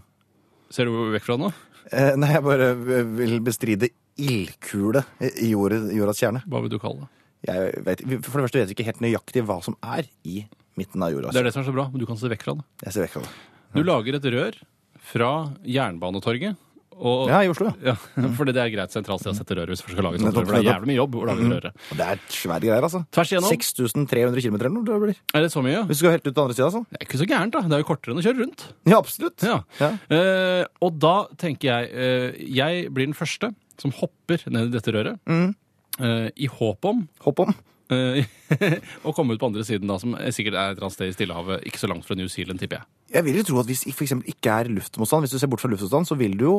Ser 0.68 0.84
du 0.84 0.96
vekk 1.14 1.24
fra 1.24 1.38
det 1.38 1.46
nå? 1.46 1.52
Eh, 1.94 2.16
nei, 2.18 2.32
jeg 2.34 2.42
bare 2.42 2.72
vil 2.76 3.38
bestride 3.46 3.88
ildkule 4.18 5.04
i 5.22 5.52
jordas 5.52 6.18
kjerne. 6.18 6.42
Hva 6.50 6.62
vil 6.64 6.72
du 6.72 6.80
kalle 6.82 7.04
det? 7.04 7.10
Jeg 7.46 7.82
vet, 7.86 8.02
for 8.26 8.40
det 8.40 8.46
første 8.46 8.62
vet 8.62 8.70
vi 8.70 8.76
ikke 8.78 8.88
helt 8.88 9.02
nøyaktig 9.04 9.44
hva 9.46 9.58
som 9.64 9.76
er 9.84 10.08
i 10.26 10.46
midten 10.78 11.02
av 11.04 11.12
jorda. 11.14 11.32
Det 11.34 11.42
er 11.42 11.48
det 11.48 11.54
som 11.56 11.62
er 11.62 11.68
så 11.68 11.74
bra. 11.76 11.88
Du 11.92 12.06
kan 12.08 12.18
se 12.20 12.30
vekk 12.32 12.46
fra 12.46 12.56
det. 12.58 12.64
Jeg 12.86 12.96
ser 12.96 13.06
vekk 13.06 13.18
fra 13.18 13.26
det. 13.26 13.34
Du 13.76 13.82
lager 13.84 14.18
et 14.18 14.30
rør 14.32 14.62
fra 15.06 15.32
Jernbanetorget. 15.68 16.62
Og, 16.96 17.28
Ja, 17.28 17.42
i 17.44 17.48
Oslo, 17.52 17.68
ja. 17.84 17.92
ja, 17.92 18.28
fordi 18.38 18.54
det 18.56 18.62
er 18.62 18.70
greit 18.72 18.94
sentralt 18.94 19.20
sted 19.20 19.34
å 19.34 19.36
sette 19.36 19.56
rør 19.58 19.68
hvis 19.68 19.82
du 19.84 19.90
skal 19.90 20.06
lage 20.06 20.20
sånt. 20.22 20.32
For 20.32 20.48
det 20.48 20.62
er 20.62 20.68
jævlig 20.70 20.88
mye 20.88 20.96
jobb 20.96 21.18
å 21.20 21.24
lage 21.28 21.44
et 21.44 21.52
røre. 21.52 21.72
Og 21.92 21.98
det 21.98 22.06
er 22.06 22.22
svære 22.32 22.62
greier, 22.64 22.86
altså. 22.88 23.02
Tvers 23.12 23.32
igjennom. 23.34 23.52
6300 23.52 24.44
km 24.46 24.56
eller 24.56 24.72
noe, 24.72 24.86
det 24.86 24.96
blir. 25.02 25.18
Er 25.36 25.44
det 25.44 25.50
så 25.52 25.60
mye? 25.66 25.82
Hvis 25.90 26.00
du 26.00 26.04
skal 26.06 26.16
helt 26.16 26.24
ut 26.24 26.30
til 26.32 26.42
andre 26.46 26.56
sida, 26.56 26.70
altså. 26.70 26.82
Det 26.88 27.00
er 27.02 27.04
ikke 27.10 27.20
så 27.20 27.28
gærent, 27.28 27.52
da. 27.52 27.62
Det 27.66 27.76
er 27.76 27.84
jo 27.84 27.88
kortere 27.90 28.16
enn 28.16 28.22
å 28.22 28.24
kjøre 28.24 28.40
rundt. 28.40 28.64
Ja, 28.88 28.96
absolutt. 28.96 29.44
Ja. 29.44 29.58
Ja. 29.82 29.90
Uh, 30.08 30.88
og 30.88 30.96
da 31.04 31.14
tenker 31.36 31.68
jeg 31.68 31.92
uh, 31.92 32.40
Jeg 32.62 32.88
blir 32.96 33.10
den 33.10 33.18
første 33.18 33.52
som 33.76 33.92
hopper 34.00 34.40
ned 34.48 34.70
i 34.70 34.76
dette 34.78 34.96
røret. 34.96 35.20
Mm. 35.28 35.52
Eh, 36.00 36.28
I 36.36 36.46
håp 36.52 36.84
om 36.90 37.02
Håp 37.24 37.42
om. 37.46 37.54
eh, 37.90 38.26
å 39.06 39.12
komme 39.16 39.34
ut 39.36 39.40
på 39.42 39.48
andre 39.50 39.64
siden, 39.66 39.88
da, 39.90 39.98
som 40.02 40.14
sikkert 40.34 40.54
er 40.58 40.72
et 40.72 40.76
eller 40.76 40.88
annet 40.88 40.96
sted 40.96 41.12
i 41.12 41.16
Stillehavet, 41.16 41.66
ikke 41.68 41.82
så 41.82 41.90
langt 41.90 42.06
fra 42.08 42.16
New 42.18 42.28
Zealand, 42.32 42.58
tipper 42.62 42.80
jeg. 42.80 42.88
Jeg 43.16 43.24
vil 43.28 43.38
jo 43.40 43.44
tro 43.46 43.60
at 43.62 43.68
hvis 43.70 43.84
for 43.92 44.06
eksempel 44.06 44.32
ikke 44.32 44.56
er 44.60 44.72
luftmotstand, 44.74 45.26
hvis 45.26 45.36
du 45.36 45.38
ser 45.38 45.50
bort 45.52 45.62
fra 45.62 45.70
luftmotstand, 45.70 46.08
så 46.10 46.18
vil 46.18 46.34
du 46.38 46.44
jo, 46.48 46.56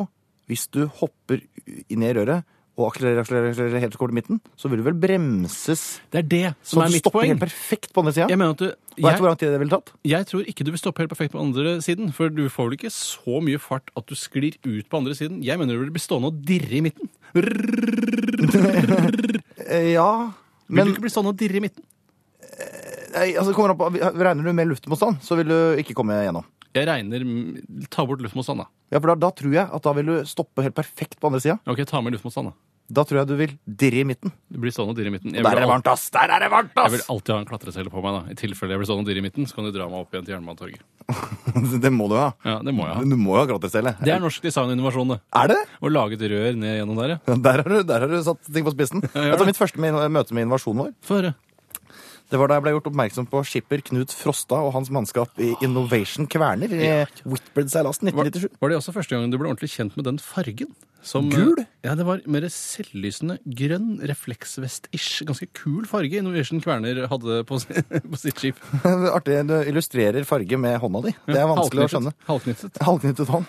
hvis 0.47 0.67
du 0.71 0.85
hopper 1.01 1.41
ned 1.91 2.07
i 2.09 2.15
røret 2.15 2.45
og 2.77 2.91
akselererer, 2.91 3.23
akselererer, 3.23 3.49
akselererer 3.55 3.81
helt 3.81 3.93
til 3.95 3.99
kommer 3.99 4.13
til 4.13 4.19
midten, 4.21 4.41
så 4.55 4.69
vil 4.69 4.77
du 4.81 4.85
vel 4.85 4.97
bremses 5.01 5.85
Det 6.13 6.19
er 6.19 6.27
det 6.29 6.43
som 6.61 6.77
så 6.77 6.83
er 6.83 6.91
du 6.91 6.93
mitt 6.93 7.01
stopper 7.01 7.19
poeng. 7.23 7.31
helt 7.33 7.41
perfekt 7.41 7.89
på 7.95 8.03
andre 8.03 8.13
sida. 8.13 8.27
Jeg 8.29 8.37
mener 8.37 8.53
at 8.53 8.61
du, 8.61 8.67
Vet 8.97 9.17
du 9.17 9.23
hvor 9.23 9.29
lang 9.31 9.39
tid 9.41 9.49
det 9.53 9.59
ville 9.63 9.73
tatt? 9.73 9.89
jeg 10.05 10.27
tror 10.29 10.45
ikke 10.53 10.65
du 10.67 10.71
vil 10.75 10.81
stoppe 10.81 11.01
helt 11.01 11.09
perfekt 11.09 11.33
på 11.33 11.41
andre 11.41 11.75
siden, 11.81 12.13
for 12.13 12.29
du 12.29 12.43
får 12.53 12.69
vel 12.69 12.77
ikke 12.77 12.93
så 12.93 13.41
mye 13.41 13.57
fart 13.61 13.89
at 13.97 14.05
du 14.09 14.13
sklir 14.17 14.57
ut 14.65 14.85
på 14.89 14.97
andre 15.01 15.17
siden. 15.17 15.41
Jeg 15.45 15.57
mener 15.57 15.73
du 15.73 15.83
vil 15.87 15.93
bli 15.97 16.01
stående 16.05 16.29
og 16.29 16.37
dirre 16.45 16.77
i 16.77 16.81
midten. 16.85 17.09
ja, 19.67 19.81
ja, 19.97 20.09
Vil 20.69 20.85
du 20.85 20.93
ikke 20.93 21.05
bli 21.07 21.13
stående 21.13 21.33
og 21.33 21.39
dirre 21.39 21.57
i 21.59 21.63
midten? 21.67 21.83
nei, 23.17 23.31
altså, 23.39 23.53
kommer 23.55 23.73
på, 23.77 23.87
regner 23.97 24.45
du 24.45 24.53
med 24.53 24.67
luftmotstand, 24.69 25.21
så 25.25 25.37
vil 25.39 25.49
du 25.49 25.57
ikke 25.81 25.95
komme 25.97 26.17
gjennom. 26.21 26.45
Jeg 26.77 26.87
regner 26.89 27.27
Ta 27.91 28.05
bort 28.07 28.21
luftmotstand, 28.23 28.63
da. 28.63 28.69
Ja, 28.93 29.01
for 29.01 29.11
da, 29.11 29.17
da 29.27 29.33
tror 29.35 29.53
jeg 29.57 29.67
at 29.67 29.83
da 29.83 29.93
vil 29.97 30.05
du 30.13 30.15
stoppe 30.29 30.63
helt 30.63 30.77
perfekt 30.77 31.17
på 31.19 31.27
andre 31.31 31.41
sida. 31.43 31.57
Ok, 31.67 31.83
ta 31.89 31.99
med 32.01 32.13
luftmotstand, 32.15 32.53
da. 32.53 32.57
Da 32.87 33.03
tror 33.03 33.17
jeg 33.19 33.27
du 33.27 33.33
vil 33.35 33.51
dirre 33.67 33.99
i 33.99 34.05
midten. 34.07 34.31
Du 34.47 34.61
blir 34.63 34.71
stående 34.71 34.93
og 34.93 34.95
dirre 34.95 35.09
i 35.11 35.13
midten. 35.17 35.33
Jeg 35.35 35.43
Der 35.43 35.49
er 35.51 35.59
det 35.59 35.65
al- 35.65 35.71
varmt, 35.73 35.87
ass! 35.91 36.05
Der 36.15 36.31
er 36.31 36.39
det 36.39 36.47
varmt, 36.53 36.71
jeg 36.71 36.93
vil 36.93 37.01
ass! 37.03 37.09
alltid 37.11 37.33
ha 37.33 37.39
en 37.41 37.47
klatresele 37.49 37.91
på 37.91 37.99
meg, 38.05 38.13
da. 38.15 38.31
I 38.31 38.37
tilfelle 38.39 38.71
jeg 38.71 38.79
blir 38.79 38.87
stående 38.87 39.03
og 39.03 39.09
dirre 39.11 39.19
i 39.19 39.25
midten, 39.25 39.43
så 39.49 39.57
kan 39.57 39.67
du 39.67 39.73
dra 39.75 39.89
meg 39.91 40.05
opp 40.05 40.15
igjen 40.15 40.23
til 40.29 40.35
Jernbanetorget. 40.37 40.85
Det 41.83 41.91
må 41.91 42.07
du 42.07 42.15
ha. 42.15 42.29
Ja, 42.47 42.55
det 42.63 42.71
må 42.75 42.85
jeg 42.87 42.95
ha. 42.95 43.03
Du 43.03 43.17
må 43.19 43.35
jo 43.35 43.41
ha 43.41 43.49
klatresele. 43.49 43.91
Det 43.99 44.13
er 44.15 44.23
norsk 44.23 44.39
design-innovasjon, 44.47 45.11
det. 45.15 45.19
Er 45.35 45.51
det? 45.51 45.59
Å 45.83 45.91
lage 45.91 46.15
et 46.15 46.23
rør 46.31 46.55
ned 46.63 46.77
gjennom 46.79 47.01
der, 47.01 47.17
ja. 47.17 47.35
Der 47.49 47.59
har, 47.63 47.67
du, 47.75 47.83
der 47.91 48.05
har 48.05 48.13
du 48.15 48.17
satt 48.23 48.47
ting 48.53 48.63
på 48.67 48.71
spissen. 48.77 49.03
gjør 49.03 49.27
Jeg 49.33 49.35
tar 49.35 49.43
det. 49.43 49.49
mitt 49.51 49.59
første 49.59 49.83
med, 49.83 49.99
møte 50.15 50.37
med 50.37 50.47
innovasjonen 50.47 50.85
vår. 50.85 50.95
Få 51.03 51.19
høre. 51.19 51.33
Det 52.27 52.39
var 52.41 52.49
da 52.51 52.57
jeg 52.57 52.63
ble 52.65 52.73
gjort 52.75 52.89
oppmerksom 52.89 53.27
på 53.31 53.39
skipper 53.47 53.79
Knut 53.87 54.11
Frosta 54.11 54.57
og 54.59 54.73
hans 54.75 54.89
mannskap 54.91 55.37
i 55.39 55.53
Innovation 55.63 56.27
Kverner 56.27 56.73
i 56.75 56.89
Whitbread-seilasen 57.23 58.09
Var, 58.11 58.27
1997. 58.33 58.57
var 58.59 58.73
det 58.73 58.79
også 58.81 58.93
første 58.97 59.15
gang 59.15 59.31
du 59.31 59.37
ble 59.39 59.47
ordentlig 59.47 59.69
kjent 59.71 59.95
med 59.95 60.09
den 60.09 60.19
fargen? 60.19 60.73
Som, 61.07 61.29
Gul? 61.31 61.61
Ja, 61.85 61.93
det 61.95 62.03
var 62.03 62.19
mer 62.27 62.43
selvlysende 62.51 63.37
grønn, 63.45 63.93
refleksvest-ish. 64.09 65.21
Ganske 65.29 65.47
kul 65.55 65.85
farge 65.87 66.19
Innovation 66.19 66.59
Kverner 66.59 67.05
hadde 67.07 67.37
på, 67.47 67.59
på 68.11 68.19
sitt 68.19 68.41
skip. 68.41 68.59
Artig. 69.15 69.37
Du 69.47 69.55
illustrerer 69.61 70.27
farge 70.27 70.59
med 70.59 70.75
hånda 70.83 71.05
di. 71.07 71.13
Det 71.29 71.39
er 71.39 71.47
vanskelig 71.47 71.85
å 71.85 71.91
skjønne. 71.93 72.13
Halvknyttet. 72.27 72.81
Halvknyttet 72.83 73.31
hånd. 73.31 73.47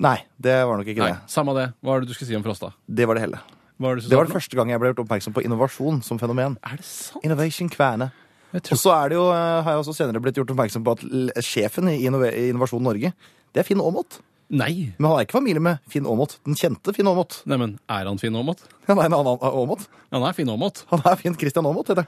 Nei, 0.00 0.16
det 0.40 0.56
var 0.64 0.80
nok 0.80 0.88
ikke 0.94 1.04
Nei, 1.04 1.10
det. 1.18 1.28
samme 1.34 1.52
det. 1.58 1.66
Hva 1.84 1.98
er 1.98 2.06
det 2.06 2.08
du 2.08 2.16
skulle 2.16 2.30
si 2.30 2.38
om 2.40 2.46
Frosta? 2.46 2.72
Det 2.88 3.04
var 3.10 3.18
det 3.20 3.26
hele. 3.26 3.42
Hva 3.80 3.90
er 3.92 3.96
det, 4.00 4.08
Det 4.10 4.16
var 4.18 4.28
det 4.28 4.34
første 4.36 4.56
gang 4.56 4.70
jeg 4.70 4.78
ble 4.80 4.92
gjort 4.92 5.02
oppmerksom 5.06 5.34
på 5.34 5.42
innovasjon 5.44 6.02
som 6.06 6.18
fenomen. 6.20 6.56
Er 6.62 6.76
det 6.78 6.84
sant? 6.86 7.24
Innovation 7.26 7.68
Kverne. 7.72 8.10
Og 8.54 8.78
så 8.78 8.92
er 8.94 9.08
det 9.10 9.16
jo, 9.18 9.24
eh, 9.34 9.62
har 9.66 9.72
jeg 9.74 9.80
også 9.82 9.94
senere 9.96 10.20
blitt 10.22 10.36
gjort 10.38 10.52
oppmerksom 10.54 10.84
på 10.86 10.92
at 10.94 11.42
sjefen 11.42 11.88
i 11.90 11.96
Innovasjon 12.06 12.82
Norge, 12.86 13.10
det 13.52 13.60
er 13.60 13.66
Finn 13.66 13.80
Aamodt. 13.82 14.20
Nei! 14.54 14.92
Men 14.98 15.08
han 15.10 15.18
er 15.18 15.24
ikke 15.26 15.38
familie 15.40 15.58
med 15.64 15.80
Finn 15.90 16.06
Aamodt. 16.06 16.36
Den 16.46 16.54
kjente 16.54 16.94
Finn 16.94 17.08
Aamodt. 17.10 17.40
Nei, 17.50 17.56
men 17.58 17.78
er 17.90 18.04
han 18.06 18.18
Finn 18.20 18.36
Aamodt? 18.36 18.62
Han 18.86 18.98
er 19.00 19.08
en 19.08 19.14
annen 19.16 19.40
Aamodt. 19.42 19.88
Han 20.12 20.22
er 20.22 20.32
Finn 20.36 20.50
Aamodt. 20.52 20.84
Han 20.92 21.00
er 21.08 21.16
Finn 21.16 21.34
Christian 21.40 21.66
Aamodt, 21.66 21.88
heter 21.90 22.04
det. 22.04 22.06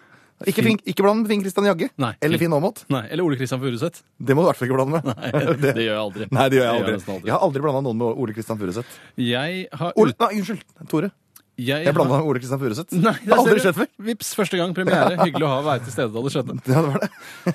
Ikke, 0.53 0.61
Finn- 0.63 0.83
ikke 0.85 1.01
bland 1.03 1.23
med 1.25 1.31
Finn 1.33 1.41
Christian 1.41 1.65
Jagge. 1.65 1.89
Nei, 1.99 2.13
Eller 2.21 2.39
Finn- 2.39 2.53
Aamodt. 2.53 2.85
Eller 2.93 3.25
Ole 3.25 3.39
Kristian 3.41 3.59
Furuseth. 3.59 4.03
Det 4.21 4.37
må 4.37 4.45
du 4.45 4.47
i 4.47 4.51
hvert 4.53 4.59
fall 4.61 4.69
ikke 4.69 4.77
blande 4.77 5.01
med. 5.01 5.17
Nei, 5.17 5.31
det 5.65 5.73
gjør 5.89 5.95
jeg 5.97 6.03
aldri. 6.05 6.29
Nei, 6.31 6.49
det 6.53 6.59
gjør 6.61 6.67
jeg 6.67 6.75
Det 6.77 6.77
gjør 6.77 6.77
aldri. 6.77 6.93
jeg 6.93 6.99
nesten 7.01 7.15
aldri. 7.17 7.27
Jeg 7.27 7.35
har 7.39 7.47
aldri 7.49 7.63
blanda 7.65 7.81
noen 7.89 7.97
med 8.05 8.21
Ole 8.23 8.37
Christian 8.37 8.61
Furuseth. 8.61 8.99
Jeg 9.17 9.67
har 9.81 9.97
Ole, 9.97 10.15
nei, 10.21 10.29
unnskyld. 10.37 10.63
Tore. 10.93 11.11
Jeg, 11.57 11.87
Jeg 11.87 11.95
blanda. 11.97 12.19
Ole 12.21 12.41
Kristian 12.43 12.61
Furuseth. 12.61 12.93
Det 12.93 13.13
har 13.31 13.39
aldri 13.41 13.61
skjedd 13.65 13.79
før. 13.79 13.89
Vips, 14.11 14.33
første 14.37 14.59
gang 14.61 14.75
premiere. 14.77 15.17
Hyggelig 15.25 15.47
å 15.47 15.53
ha 15.55 15.61
være 15.65 15.87
til 15.87 15.95
stede 15.95 16.13
da 16.13 16.25
det 16.27 16.33
skjedde. 16.35 16.57
Ja, 16.69 16.83
det 16.85 16.91
var 16.93 17.05
det. 17.07 17.55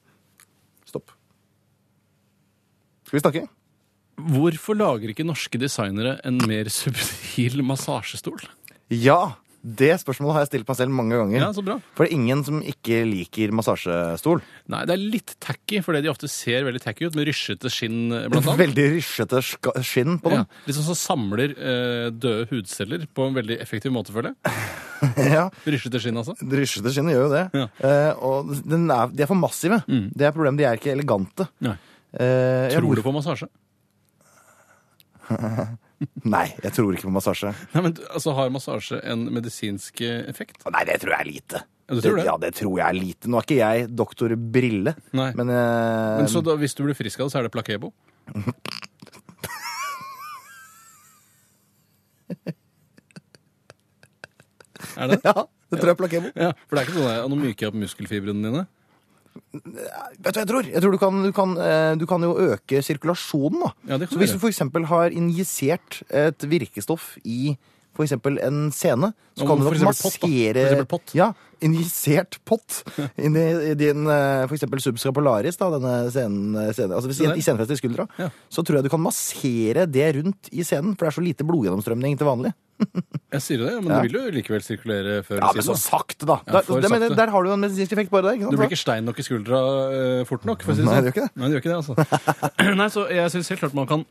Stopp. 0.92 1.14
Skal 3.08 3.18
vi 3.18 3.24
snakke? 3.24 3.42
Hvorfor 4.30 4.76
lager 4.78 5.10
ikke 5.10 5.26
norske 5.26 5.58
designere 5.58 6.18
en 6.28 6.38
mer 6.46 6.70
subtil 6.70 7.62
massasjestol? 7.66 8.38
Ja! 8.94 9.20
Det 9.60 9.90
spørsmålet 10.00 10.32
har 10.32 10.42
jeg 10.46 10.48
stilt 10.54 10.68
meg 10.70 10.76
selv 10.78 10.92
mange 10.96 11.16
ganger. 11.20 11.36
Ja, 11.42 11.48
så 11.52 11.60
bra. 11.64 11.74
For 11.92 12.06
det 12.06 12.10
er 12.14 12.16
ingen 12.16 12.40
som 12.46 12.62
ikke 12.64 13.02
liker 13.04 13.50
massasjestol. 13.52 14.40
Nei, 14.72 14.78
det 14.88 14.94
er 14.94 15.02
litt 15.02 15.34
tacky, 15.44 15.82
fordi 15.84 16.00
de 16.06 16.08
ofte 16.12 16.30
ser 16.32 16.64
veldig 16.64 16.80
tacky 16.80 17.10
ut, 17.10 17.18
med 17.18 17.28
rysjete 17.28 17.68
skinn, 17.72 18.06
blant 18.08 18.40
annet. 18.48 18.60
Veldig 18.62 18.86
rysjete 18.94 19.42
skinn 19.44 20.16
på 20.24 20.32
dem. 20.32 20.46
Ja, 20.46 20.62
liksom 20.70 20.86
som 20.88 20.96
samler 20.96 21.52
eh, 21.52 22.06
døde 22.08 22.46
hudceller 22.54 23.04
på 23.12 23.28
en 23.28 23.36
veldig 23.36 23.58
effektiv 23.60 23.92
måte, 23.92 24.14
føler 24.16 24.32
jeg. 24.32 24.56
Ja, 25.30 25.46
Rysjete 25.64 25.96
skinn, 26.00 26.16
altså. 26.20 26.34
Rysjete 26.44 26.90
skinn 26.92 27.08
gjør 27.12 27.22
jo 27.26 27.30
det. 27.32 27.44
Ja. 27.56 27.66
Mm. 27.68 27.84
Eh, 27.88 28.24
og 28.30 28.50
den 28.68 28.88
er, 28.92 29.12
de 29.12 29.24
er 29.24 29.30
for 29.30 29.40
massive. 29.40 29.78
Det 29.88 30.26
er 30.28 30.34
problemet. 30.36 30.60
De 30.60 30.66
er 30.68 30.80
ikke 30.80 30.92
elegante. 30.92 31.46
Nei. 31.64 31.76
Eh, 32.16 32.72
Tror 32.76 32.96
du 32.96 33.04
på 33.04 33.12
massasje? 33.16 33.48
Nei, 36.34 36.46
jeg 36.64 36.72
tror 36.76 36.94
ikke 36.96 37.08
på 37.08 37.12
massasje. 37.12 37.52
Nei, 37.74 37.82
men 37.84 37.96
altså, 38.08 38.32
Har 38.36 38.52
massasje 38.54 39.00
en 39.12 39.26
medisinsk 39.34 40.00
eh, 40.06 40.22
effekt? 40.30 40.62
Nei, 40.72 40.84
det 40.88 41.00
tror 41.02 41.14
jeg 41.16 41.20
er 41.26 41.30
lite. 41.30 41.62
Ja, 41.90 41.98
tror 42.00 42.20
det? 42.20 42.24
Ja, 42.28 42.36
det 42.40 42.52
tror 42.54 42.76
jeg 42.78 42.86
er 42.86 42.96
lite. 42.96 43.28
Nå 43.30 43.40
er 43.40 43.46
ikke 43.48 43.58
jeg 43.58 43.88
doktor 43.98 44.34
Brille, 44.38 44.94
Nei. 45.16 45.30
men, 45.34 45.50
eh, 45.50 46.20
Men 46.22 46.30
så 46.30 46.42
da, 46.46 46.54
Hvis 46.60 46.76
du 46.78 46.84
blir 46.86 46.96
frisk 46.96 47.20
av 47.20 47.28
det, 47.28 47.34
så 47.34 47.40
er 47.40 47.48
det 47.48 47.54
placebo? 47.56 47.92
Er 55.00 55.06
det? 55.12 55.20
Ja, 55.24 55.44
det 55.70 55.78
tror 55.78 55.90
jeg 55.90 55.94
er 55.94 55.98
placebo. 55.98 56.30
Ja, 56.34 56.50
For 56.66 56.76
det 56.76 56.82
er 56.82 56.88
ikke 56.88 56.98
sånn 56.98 57.10
at 57.12 57.30
nå 57.30 57.38
myker 57.38 57.66
jeg 57.66 57.72
opp 57.72 57.78
muskelfibrene 57.80 58.42
dine? 58.46 58.62
Vet 59.52 59.64
du 59.64 60.38
hva 60.38 60.42
jeg 60.42 60.48
tror? 60.50 60.68
Jeg 60.70 60.82
tror 60.82 60.94
du 60.94 61.00
kan, 61.00 61.22
du 61.26 61.32
kan, 61.34 61.56
eh, 61.58 61.92
du 61.98 62.06
kan 62.10 62.22
jo 62.22 62.32
øke 62.52 62.82
sirkulasjonen, 62.86 63.64
da. 63.64 63.72
Ja, 63.92 63.98
så 64.06 64.18
hvis 64.20 64.34
du 64.34 64.38
du 64.38 64.46
f.eks. 64.46 64.62
har 64.90 65.10
injisert 65.14 66.02
et 66.10 66.46
virkestoff 66.50 67.16
i 67.24 67.56
f.eks. 68.00 68.16
en 68.48 68.58
scene, 68.74 69.12
så 69.38 69.46
kan 69.46 69.60
du 69.60 69.64
nok 69.68 69.76
eksempel 69.76 69.90
massere 69.92 70.54
For 70.56 70.64
eksempel 70.64 70.88
pott. 70.90 71.14
Ja, 71.16 71.30
injisert 71.60 72.38
pott 72.48 72.78
inn 73.20 73.36
i, 73.36 73.74
din 73.76 74.06
eh, 74.08 74.46
for 74.48 74.56
eksempel 74.56 74.80
subscapularis, 74.80 75.58
da, 75.60 75.68
denne 75.76 75.94
scenen, 76.10 76.56
scenen 76.72 76.96
altså 76.96 77.10
hvis 77.12 77.20
i 77.28 77.44
scenefestet 77.44 77.76
i 77.76 77.80
skuldra, 77.82 78.08
Ja. 78.20 78.30
så 78.48 78.64
tror 78.64 78.80
jeg 78.80 78.88
du 78.88 78.92
kan 78.94 79.02
massere 79.04 79.84
det 79.86 80.08
rundt 80.16 80.48
i 80.56 80.64
scenen, 80.64 80.96
for 80.96 81.04
det 81.06 81.12
er 81.12 81.18
så 81.20 81.24
lite 81.28 81.46
blodgjennomstrømning 81.48 82.16
til 82.20 82.28
vanlig. 82.30 82.54
Jeg 83.30 83.42
sier 83.44 83.60
det, 83.60 83.72
men 83.84 83.90
Ja. 83.92 83.98
det 84.00 84.08
vil 84.08 84.16
jo 84.16 84.30
likevel 84.38 84.62
sirkulere 84.64 85.18
før 85.22 85.36
Ja, 85.42 85.50
eller 85.50 85.60
men 85.60 85.66
så 85.68 85.74
siden. 85.76 85.82
sakte, 85.84 86.26
da. 86.26 86.38
Ja, 86.48 86.52
der, 86.56 86.62
for 86.66 86.80
det, 86.80 86.88
men, 86.90 87.04
der 87.18 87.30
har 87.34 87.44
du 87.44 87.50
jo 87.50 87.56
en 87.58 87.60
medisinsk 87.66 87.92
effekt 87.92 88.10
bare 88.10 88.24
der. 88.24 88.38
Ikke 88.38 88.46
sant? 88.48 88.56
Du 88.56 88.62
blir 88.62 88.70
ikke 88.72 88.80
stein 88.80 89.04
nok 89.04 89.20
i 89.20 89.26
skuldra 89.26 89.60
uh, 89.92 90.22
fort 90.26 90.48
nok, 90.48 90.64
for 90.64 90.72
å 90.72 90.78
si 90.78 90.80
det 90.80 90.88
Nei, 90.88 90.96
sånn. 90.96 91.04
det 91.04 91.12
gjør 91.12 91.16
ikke 91.18 91.26
det. 91.28 91.36
Nei, 91.36 91.44
det 91.44 91.52
gjør 91.52 91.62
ikke 91.62 91.70
det, 91.70 91.78
altså. 91.84 92.74
Nei, 92.80 92.88
så 92.96 93.04
jeg 93.20 93.34
syns 93.36 93.52
helt 93.52 93.62
klart 93.66 93.76
man 93.76 93.90
kan 93.92 94.06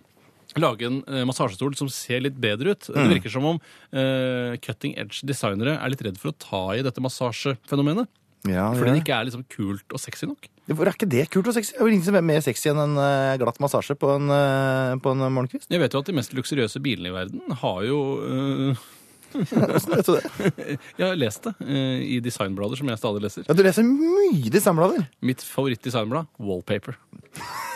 lage 0.58 0.88
en 0.88 1.02
eh, 1.06 1.26
massasjestol 1.30 1.76
som 1.78 1.92
ser 1.94 2.24
litt 2.26 2.38
bedre 2.42 2.74
ut. 2.74 2.90
Mm. 2.90 3.02
Det 3.02 3.10
virker 3.18 3.34
som 3.36 3.46
om 3.46 3.60
eh, 3.94 4.56
cutting 4.64 4.96
edge 4.98 5.22
designere 5.30 5.78
er 5.78 5.94
litt 5.94 6.02
redd 6.06 6.18
for 6.22 6.32
å 6.32 6.38
ta 6.40 6.64
i 6.78 6.86
dette 6.86 7.04
massasjefenomenet. 7.04 8.10
Ja, 8.48 8.70
Fordi 8.72 8.88
ja. 8.88 8.94
det 8.96 9.02
ikke 9.04 9.18
er 9.18 9.26
liksom 9.28 9.42
kult 9.52 9.94
og 9.96 10.00
sexy 10.00 10.30
nok. 10.30 10.48
Hvorfor 10.70 10.88
er 10.88 10.96
ikke 10.96 11.10
det 11.12 11.26
kult 11.34 11.50
og 11.50 11.56
sexy? 11.58 11.74
Det 11.74 11.82
er 11.82 11.90
jo 11.90 11.92
ingen 11.92 12.06
som 12.06 12.16
er 12.16 12.24
mer 12.24 12.44
sexy 12.46 12.70
enn 12.72 12.80
en 12.80 12.96
eh, 13.04 13.34
glatt 13.42 13.60
massasje 13.60 13.98
på 14.00 14.14
en, 14.16 14.30
eh, 14.32 14.94
på 15.04 15.12
en 15.12 15.26
morgenkvist. 15.26 15.68
Jeg 15.74 15.82
vet 15.82 15.96
jo 15.98 16.02
at 16.04 16.08
de 16.12 16.16
mest 16.16 16.36
luksuriøse 16.38 16.80
bilene 16.84 17.12
i 17.12 17.16
verden 17.18 17.60
har 17.64 17.82
jo 17.88 18.00
eh, 18.30 18.88
Hvordan 19.30 19.92
vet 19.94 20.08
du 20.08 20.14
det? 20.16 20.78
Jeg 20.98 21.04
har 21.04 21.20
lest 21.20 21.44
det 21.46 21.54
eh, 21.68 22.06
i 22.16 22.22
designblader 22.26 22.80
som 22.80 22.90
jeg 22.90 23.02
stadig 23.02 23.26
leser. 23.28 23.46
Ja, 23.46 23.58
Du 23.58 23.66
leser 23.66 23.86
mye 23.86 24.54
designblader. 24.56 25.04
Mitt 25.22 25.44
favorittdesignblad, 25.46 26.32
Wallpaper. 26.40 26.98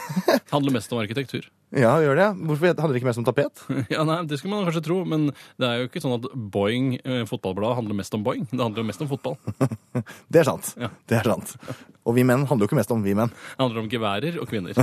Handler 0.53 0.75
mest 0.75 0.91
om 0.93 1.01
arkitektur. 1.01 1.47
Ja, 1.73 1.95
gjør 2.03 2.19
det. 2.19 2.25
Hvorfor 2.45 2.69
handler 2.77 2.93
det 2.93 2.99
ikke 3.01 3.07
mest 3.09 3.21
om 3.21 3.25
tapet? 3.25 3.63
Ja, 3.93 4.03
nei, 4.05 4.19
Det 4.29 4.37
skulle 4.37 4.53
man 4.53 4.67
kanskje 4.67 4.83
tro, 4.85 4.99
men 5.09 5.31
det 5.57 5.65
er 5.69 5.79
jo 5.81 5.87
ikke 5.89 6.03
sånn 6.03 6.13
at 6.19 6.27
Boeing, 6.53 6.91
eh, 7.01 7.23
fotballbladet, 7.29 7.79
handler 7.79 7.97
mest 7.97 8.13
om 8.13 8.25
Boeing. 8.25 8.45
Det 8.51 8.61
handler 8.61 8.83
jo 8.83 8.87
mest 8.91 9.01
om 9.05 9.09
fotball. 9.09 9.39
Det 10.33 10.43
er 10.43 10.47
sant. 10.49 10.73
Ja. 10.77 10.91
Det 11.09 11.17
er 11.19 11.29
sant. 11.33 11.55
Og 12.05 12.17
vi 12.17 12.25
menn 12.27 12.45
handler 12.49 12.67
jo 12.67 12.69
ikke 12.69 12.77
mest 12.77 12.93
om 12.93 13.01
vi 13.05 13.15
menn. 13.17 13.31
Det 13.33 13.61
handler 13.63 13.81
om 13.83 13.89
geværer 13.89 14.37
og 14.41 14.49
kvinner. 14.51 14.77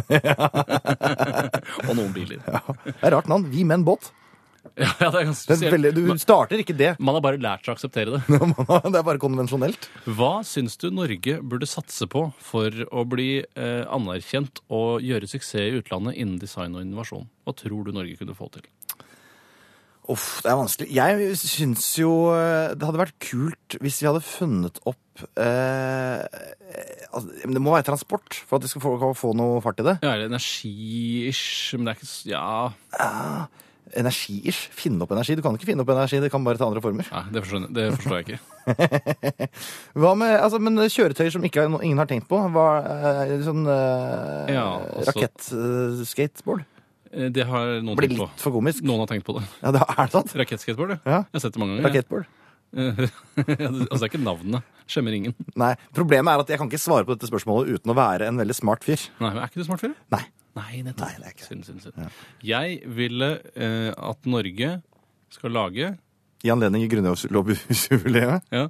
og 1.86 1.92
noen 1.94 2.12
biler. 2.16 2.42
Ja, 2.46 2.62
Det 2.86 2.96
er 3.06 3.14
rart 3.16 3.30
navn. 3.30 3.46
Vi 3.52 3.66
menn 3.68 3.86
båt. 3.86 4.10
Ja 4.80 4.90
det 4.98 5.06
er 5.20 5.26
ganske 5.28 5.46
Det 5.48 5.54
er 5.54 5.58
spesielt. 5.58 5.74
veldig, 5.74 5.92
du 5.96 6.18
starter 6.20 6.60
ikke 6.62 6.76
det. 6.76 6.90
Man 7.00 7.16
har 7.16 7.22
bare 7.24 7.40
lært 7.40 7.64
seg 7.66 7.72
å 7.72 7.76
akseptere 7.78 8.16
det. 8.18 8.22
Det 8.90 8.98
er 9.00 9.06
bare 9.06 9.20
konvensjonelt. 9.22 9.88
Hva 10.06 10.32
syns 10.46 10.76
du 10.80 10.88
Norge 10.94 11.38
burde 11.42 11.68
satse 11.68 12.06
på 12.10 12.26
for 12.44 12.70
å 12.92 13.04
bli 13.08 13.30
eh, 13.42 13.84
anerkjent 13.88 14.60
og 14.68 15.00
gjøre 15.04 15.28
suksess 15.30 15.60
i 15.64 15.78
utlandet 15.80 16.16
innen 16.20 16.38
design 16.42 16.76
og 16.76 16.84
innovasjon? 16.84 17.26
Hva 17.48 17.56
tror 17.56 17.88
du 17.88 17.92
Norge 17.96 18.16
kunne 18.20 18.36
få 18.36 18.50
til? 18.56 18.66
Uff, 20.10 20.40
det 20.42 20.50
er 20.50 20.56
vanskelig. 20.58 20.88
Jeg 20.96 21.34
syns 21.38 21.84
jo 22.00 22.10
eh, 22.34 22.72
det 22.74 22.86
hadde 22.88 22.98
vært 23.04 23.18
kult 23.22 23.76
hvis 23.84 24.00
vi 24.02 24.08
hadde 24.08 24.22
funnet 24.26 24.80
opp 24.90 25.22
eh, 25.38 26.24
altså, 27.12 27.28
men 27.44 27.54
Det 27.54 27.62
må 27.62 27.74
være 27.76 27.86
transport 27.92 28.40
for 28.48 28.58
at 28.58 28.66
vi 28.66 28.70
skal 28.72 28.82
få, 28.82 29.12
få 29.18 29.30
noe 29.38 29.60
fart 29.62 29.78
i 29.82 29.86
det. 29.86 29.96
Ja, 30.02 30.16
eller 30.16 30.30
energi-ish, 30.32 31.76
men 31.78 31.86
det 31.86 31.92
er 31.94 32.00
ikke 32.00 32.10
s- 32.10 32.26
Ja, 32.26 33.46
Energi-ish. 33.98 34.68
Finne 34.76 35.02
opp 35.02 35.10
energi. 35.14 35.34
Du 35.38 35.42
kan 35.42 35.56
ikke 35.58 35.66
finne 35.66 35.82
opp 35.82 35.90
energi, 35.90 36.20
det 36.22 36.30
kan 36.30 36.44
bare 36.46 36.60
ta 36.60 36.66
andre 36.68 36.82
former. 36.84 37.06
nei, 37.10 37.22
det, 37.34 37.42
forstår, 37.44 37.64
det 37.74 37.86
forstår 37.96 38.18
jeg 38.20 38.26
ikke. 38.26 38.40
Hva 40.00 40.12
med, 40.18 40.34
altså, 40.38 40.60
men 40.62 40.78
kjøretøyer 40.84 41.32
som 41.34 41.46
ikke, 41.46 41.64
ingen 41.82 41.98
har 41.98 42.06
tenkt 42.10 42.28
på? 42.30 42.38
Hva, 42.54 42.66
eh, 43.26 43.34
sånn 43.46 43.64
eh, 43.66 44.52
Ja, 44.54 44.66
altså- 44.94 45.16
Rakettskateboard? 45.16 46.64
Eh, 47.12 47.28
Det 47.34 47.46
har 47.48 47.80
noen 47.82 47.96
Blir 47.98 48.08
tenkt 48.12 48.20
på. 48.20 48.26
Blir 48.28 48.34
litt 48.36 48.44
for 48.44 48.54
komisk. 48.54 48.84
Noen 48.86 49.02
har 49.02 49.10
tenkt 49.10 49.26
på 49.26 49.38
det. 49.40 49.46
Ja, 49.62 49.72
det 49.74 49.82
er 49.82 50.12
sant? 50.14 50.36
Rakettskateboard, 50.38 50.90
ja. 50.94 51.00
Ja. 51.04 51.18
Jeg 51.26 51.40
har 51.40 51.46
sett 51.48 51.56
det 51.58 51.62
mange 51.64 51.76
ganger. 51.80 51.88
Rakettboard? 51.90 52.24
Rakettboard. 52.24 52.36
altså, 52.76 53.96
det 53.96 54.02
er 54.02 54.08
ikke 54.10 54.20
navnet. 54.22 54.66
Skjemmer 54.90 55.14
ingen. 55.14 55.34
Nei, 55.58 55.72
problemet 55.94 56.32
er 56.34 56.42
at 56.44 56.50
jeg 56.50 56.58
kan 56.60 56.70
ikke 56.70 56.80
svare 56.82 57.06
på 57.06 57.14
dette 57.14 57.28
spørsmålet 57.30 57.76
uten 57.78 57.92
å 57.92 57.96
være 57.98 58.26
en 58.30 58.38
veldig 58.40 58.56
smart 58.58 58.86
fyr. 58.86 59.02
Nei, 59.22 59.30
men 59.34 59.42
Er 59.44 59.50
ikke 59.50 59.62
du 59.62 59.66
smart 59.68 59.82
fyr? 59.84 59.94
Nei. 60.14 60.22
Nei, 60.58 60.80
nettopp. 60.82 61.04
Nei, 61.06 61.18
det 61.22 61.26
er 61.28 61.34
ikke 61.36 61.44
det. 61.46 61.50
Synd, 61.66 61.82
synd, 61.84 61.98
Ja. 62.00 62.08
Jeg 62.50 62.80
ville 62.98 63.28
eh, 63.54 63.90
at 63.94 64.26
Norge 64.26 64.72
skal 65.30 65.54
lage 65.54 65.92
I 66.42 66.50
anledning 66.50 66.88
grunnlovsjubileet. 66.90 68.48
ja, 68.50 68.64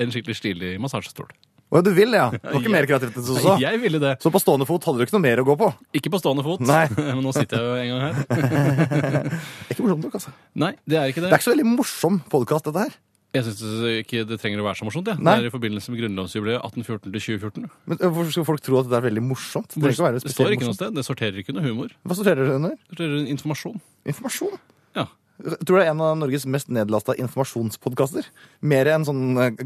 en 0.00 0.12
skikkelig 0.14 0.36
stilig 0.38 0.70
massasjestol. 0.80 1.28
Å, 1.68 1.82
du 1.84 1.90
vil, 1.92 2.14
ja? 2.16 2.30
Det 2.32 2.40
var 2.48 2.62
ikke 2.62 2.72
mer 2.72 2.86
kreativt 2.88 3.18
enn 3.20 3.26
som 3.26 3.36
så. 3.44 3.56
Jeg 3.60 3.76
ville 3.82 3.98
det. 4.00 4.14
Så 4.24 4.30
på 4.32 4.40
stående 4.40 4.64
fot 4.64 4.86
hadde 4.88 5.02
du 5.02 5.04
ikke 5.04 5.18
noe 5.18 5.24
mer 5.26 5.42
å 5.42 5.44
gå 5.50 5.56
på? 5.60 5.68
Ikke 6.00 6.08
på 6.14 6.20
stående 6.22 6.40
fot, 6.46 6.62
Nei. 6.64 6.86
men 7.10 7.20
nå 7.26 7.34
sitter 7.36 7.60
jeg 7.60 7.66
jo 7.68 7.74
en 7.82 7.90
gang 7.92 8.00
her. 8.06 8.14
Det 8.24 9.68
er 9.68 9.74
ikke 9.76 9.84
morsomt 9.84 10.06
nok, 10.08 10.16
altså. 10.16 10.32
Nei, 10.64 10.72
det 10.88 10.96
er 11.02 11.12
ikke 11.12 11.20
Det 11.20 11.28
det. 11.28 11.34
er 11.34 11.42
ikke 11.42 11.50
så 11.50 11.52
veldig 11.52 11.68
morsom 11.74 12.22
podkast, 12.32 12.70
dette 12.70 12.86
her. 12.88 12.96
Jeg 13.36 13.44
syns 13.44 13.60
ikke 14.00 14.22
det 14.24 14.38
trenger 14.40 14.62
å 14.62 14.64
være 14.64 14.80
så 14.80 14.86
morsomt. 14.88 15.10
Ja. 15.12 15.18
Nei. 15.20 15.34
Det 15.36 15.44
er 15.44 15.50
i 15.50 15.52
forbindelse 15.52 15.92
med 15.92 16.00
grunnlovsjubileet 16.00 16.62
1814 16.64 17.12
2014. 17.12 17.68
Men 17.84 18.00
øh, 18.00 18.08
Hvorfor 18.08 18.32
skal 18.32 18.48
folk 18.48 18.64
tro 18.64 18.80
at 18.80 18.88
det 18.88 18.96
er 18.96 19.04
veldig 19.04 19.24
morsomt? 19.26 19.68
Det 19.74 19.82
trenger 19.82 19.92
ikke 19.98 20.04
å 20.04 20.08
være 20.08 20.22
Det 20.24 20.32
står 20.32 20.56
ikke 20.56 20.68
noe 20.70 20.78
sted. 20.78 20.96
Det 20.96 21.04
sorterer 21.04 21.42
ikke 21.42 21.56
noe 21.56 21.66
humor. 21.68 21.92
Hva 22.08 22.16
sorterer 22.16 22.48
det 22.48 22.56
under? 22.56 22.78
Det 22.80 22.94
sorterer 22.96 23.28
informasjon. 23.34 23.82
Informasjon. 24.14 24.56
Ja. 24.96 25.04
Tror 25.38 25.60
du 25.60 25.74
det 25.76 25.84
er 25.84 25.92
en 25.92 26.00
av 26.02 26.16
Norges 26.18 26.48
mest 26.50 26.72
nedlasta 26.72 27.14
informasjonspodkaster. 27.20 28.26
Mer 28.72 28.88
enn 28.94 29.04
sånn 29.06 29.38
eh, 29.44 29.60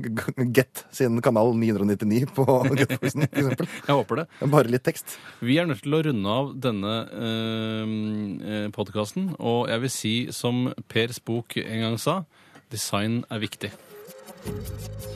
Get 0.52 0.82
sin 0.92 1.22
kanal 1.24 1.54
999 1.56 2.34
på 2.34 2.44
for 2.50 2.82
eksempel. 2.82 3.70
Jeg 3.86 3.94
håper 3.94 4.24
det. 4.24 4.28
Bare 4.52 4.74
litt 4.74 4.84
tekst. 4.90 5.14
Vi 5.40 5.56
er 5.62 5.70
nødt 5.70 5.86
til 5.86 5.96
å 5.96 6.02
runde 6.10 6.34
av 6.42 6.52
denne 6.66 6.98
eh, 7.14 8.68
podkasten, 8.74 9.32
og 9.38 9.70
jeg 9.70 9.86
vil 9.86 9.94
si 9.94 10.14
som 10.34 10.66
Pers 10.90 11.22
bok 11.24 11.56
en 11.62 11.86
gang 11.86 12.00
sa, 12.02 12.24
design 12.72 13.24
er 13.30 13.42
viktig. 13.42 13.70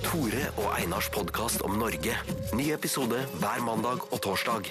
Tore 0.05 0.49
og 0.61 0.69
Einars 0.77 1.09
podkast 1.12 1.64
om 1.66 1.79
Norge. 1.81 2.16
Ny 2.55 2.69
episode 2.75 3.23
hver 3.40 3.62
mandag 3.64 4.05
og 4.12 4.21
torsdag. 4.23 4.69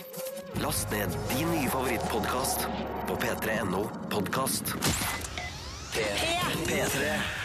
Last 0.63 0.91
ned 0.93 1.17
din 1.33 1.49
nye 1.51 1.69
favorittpodkast 1.69 2.67
på 3.09 3.17
p3.no 3.23 3.87
podkast. 4.13 4.75
P3. 5.95 7.44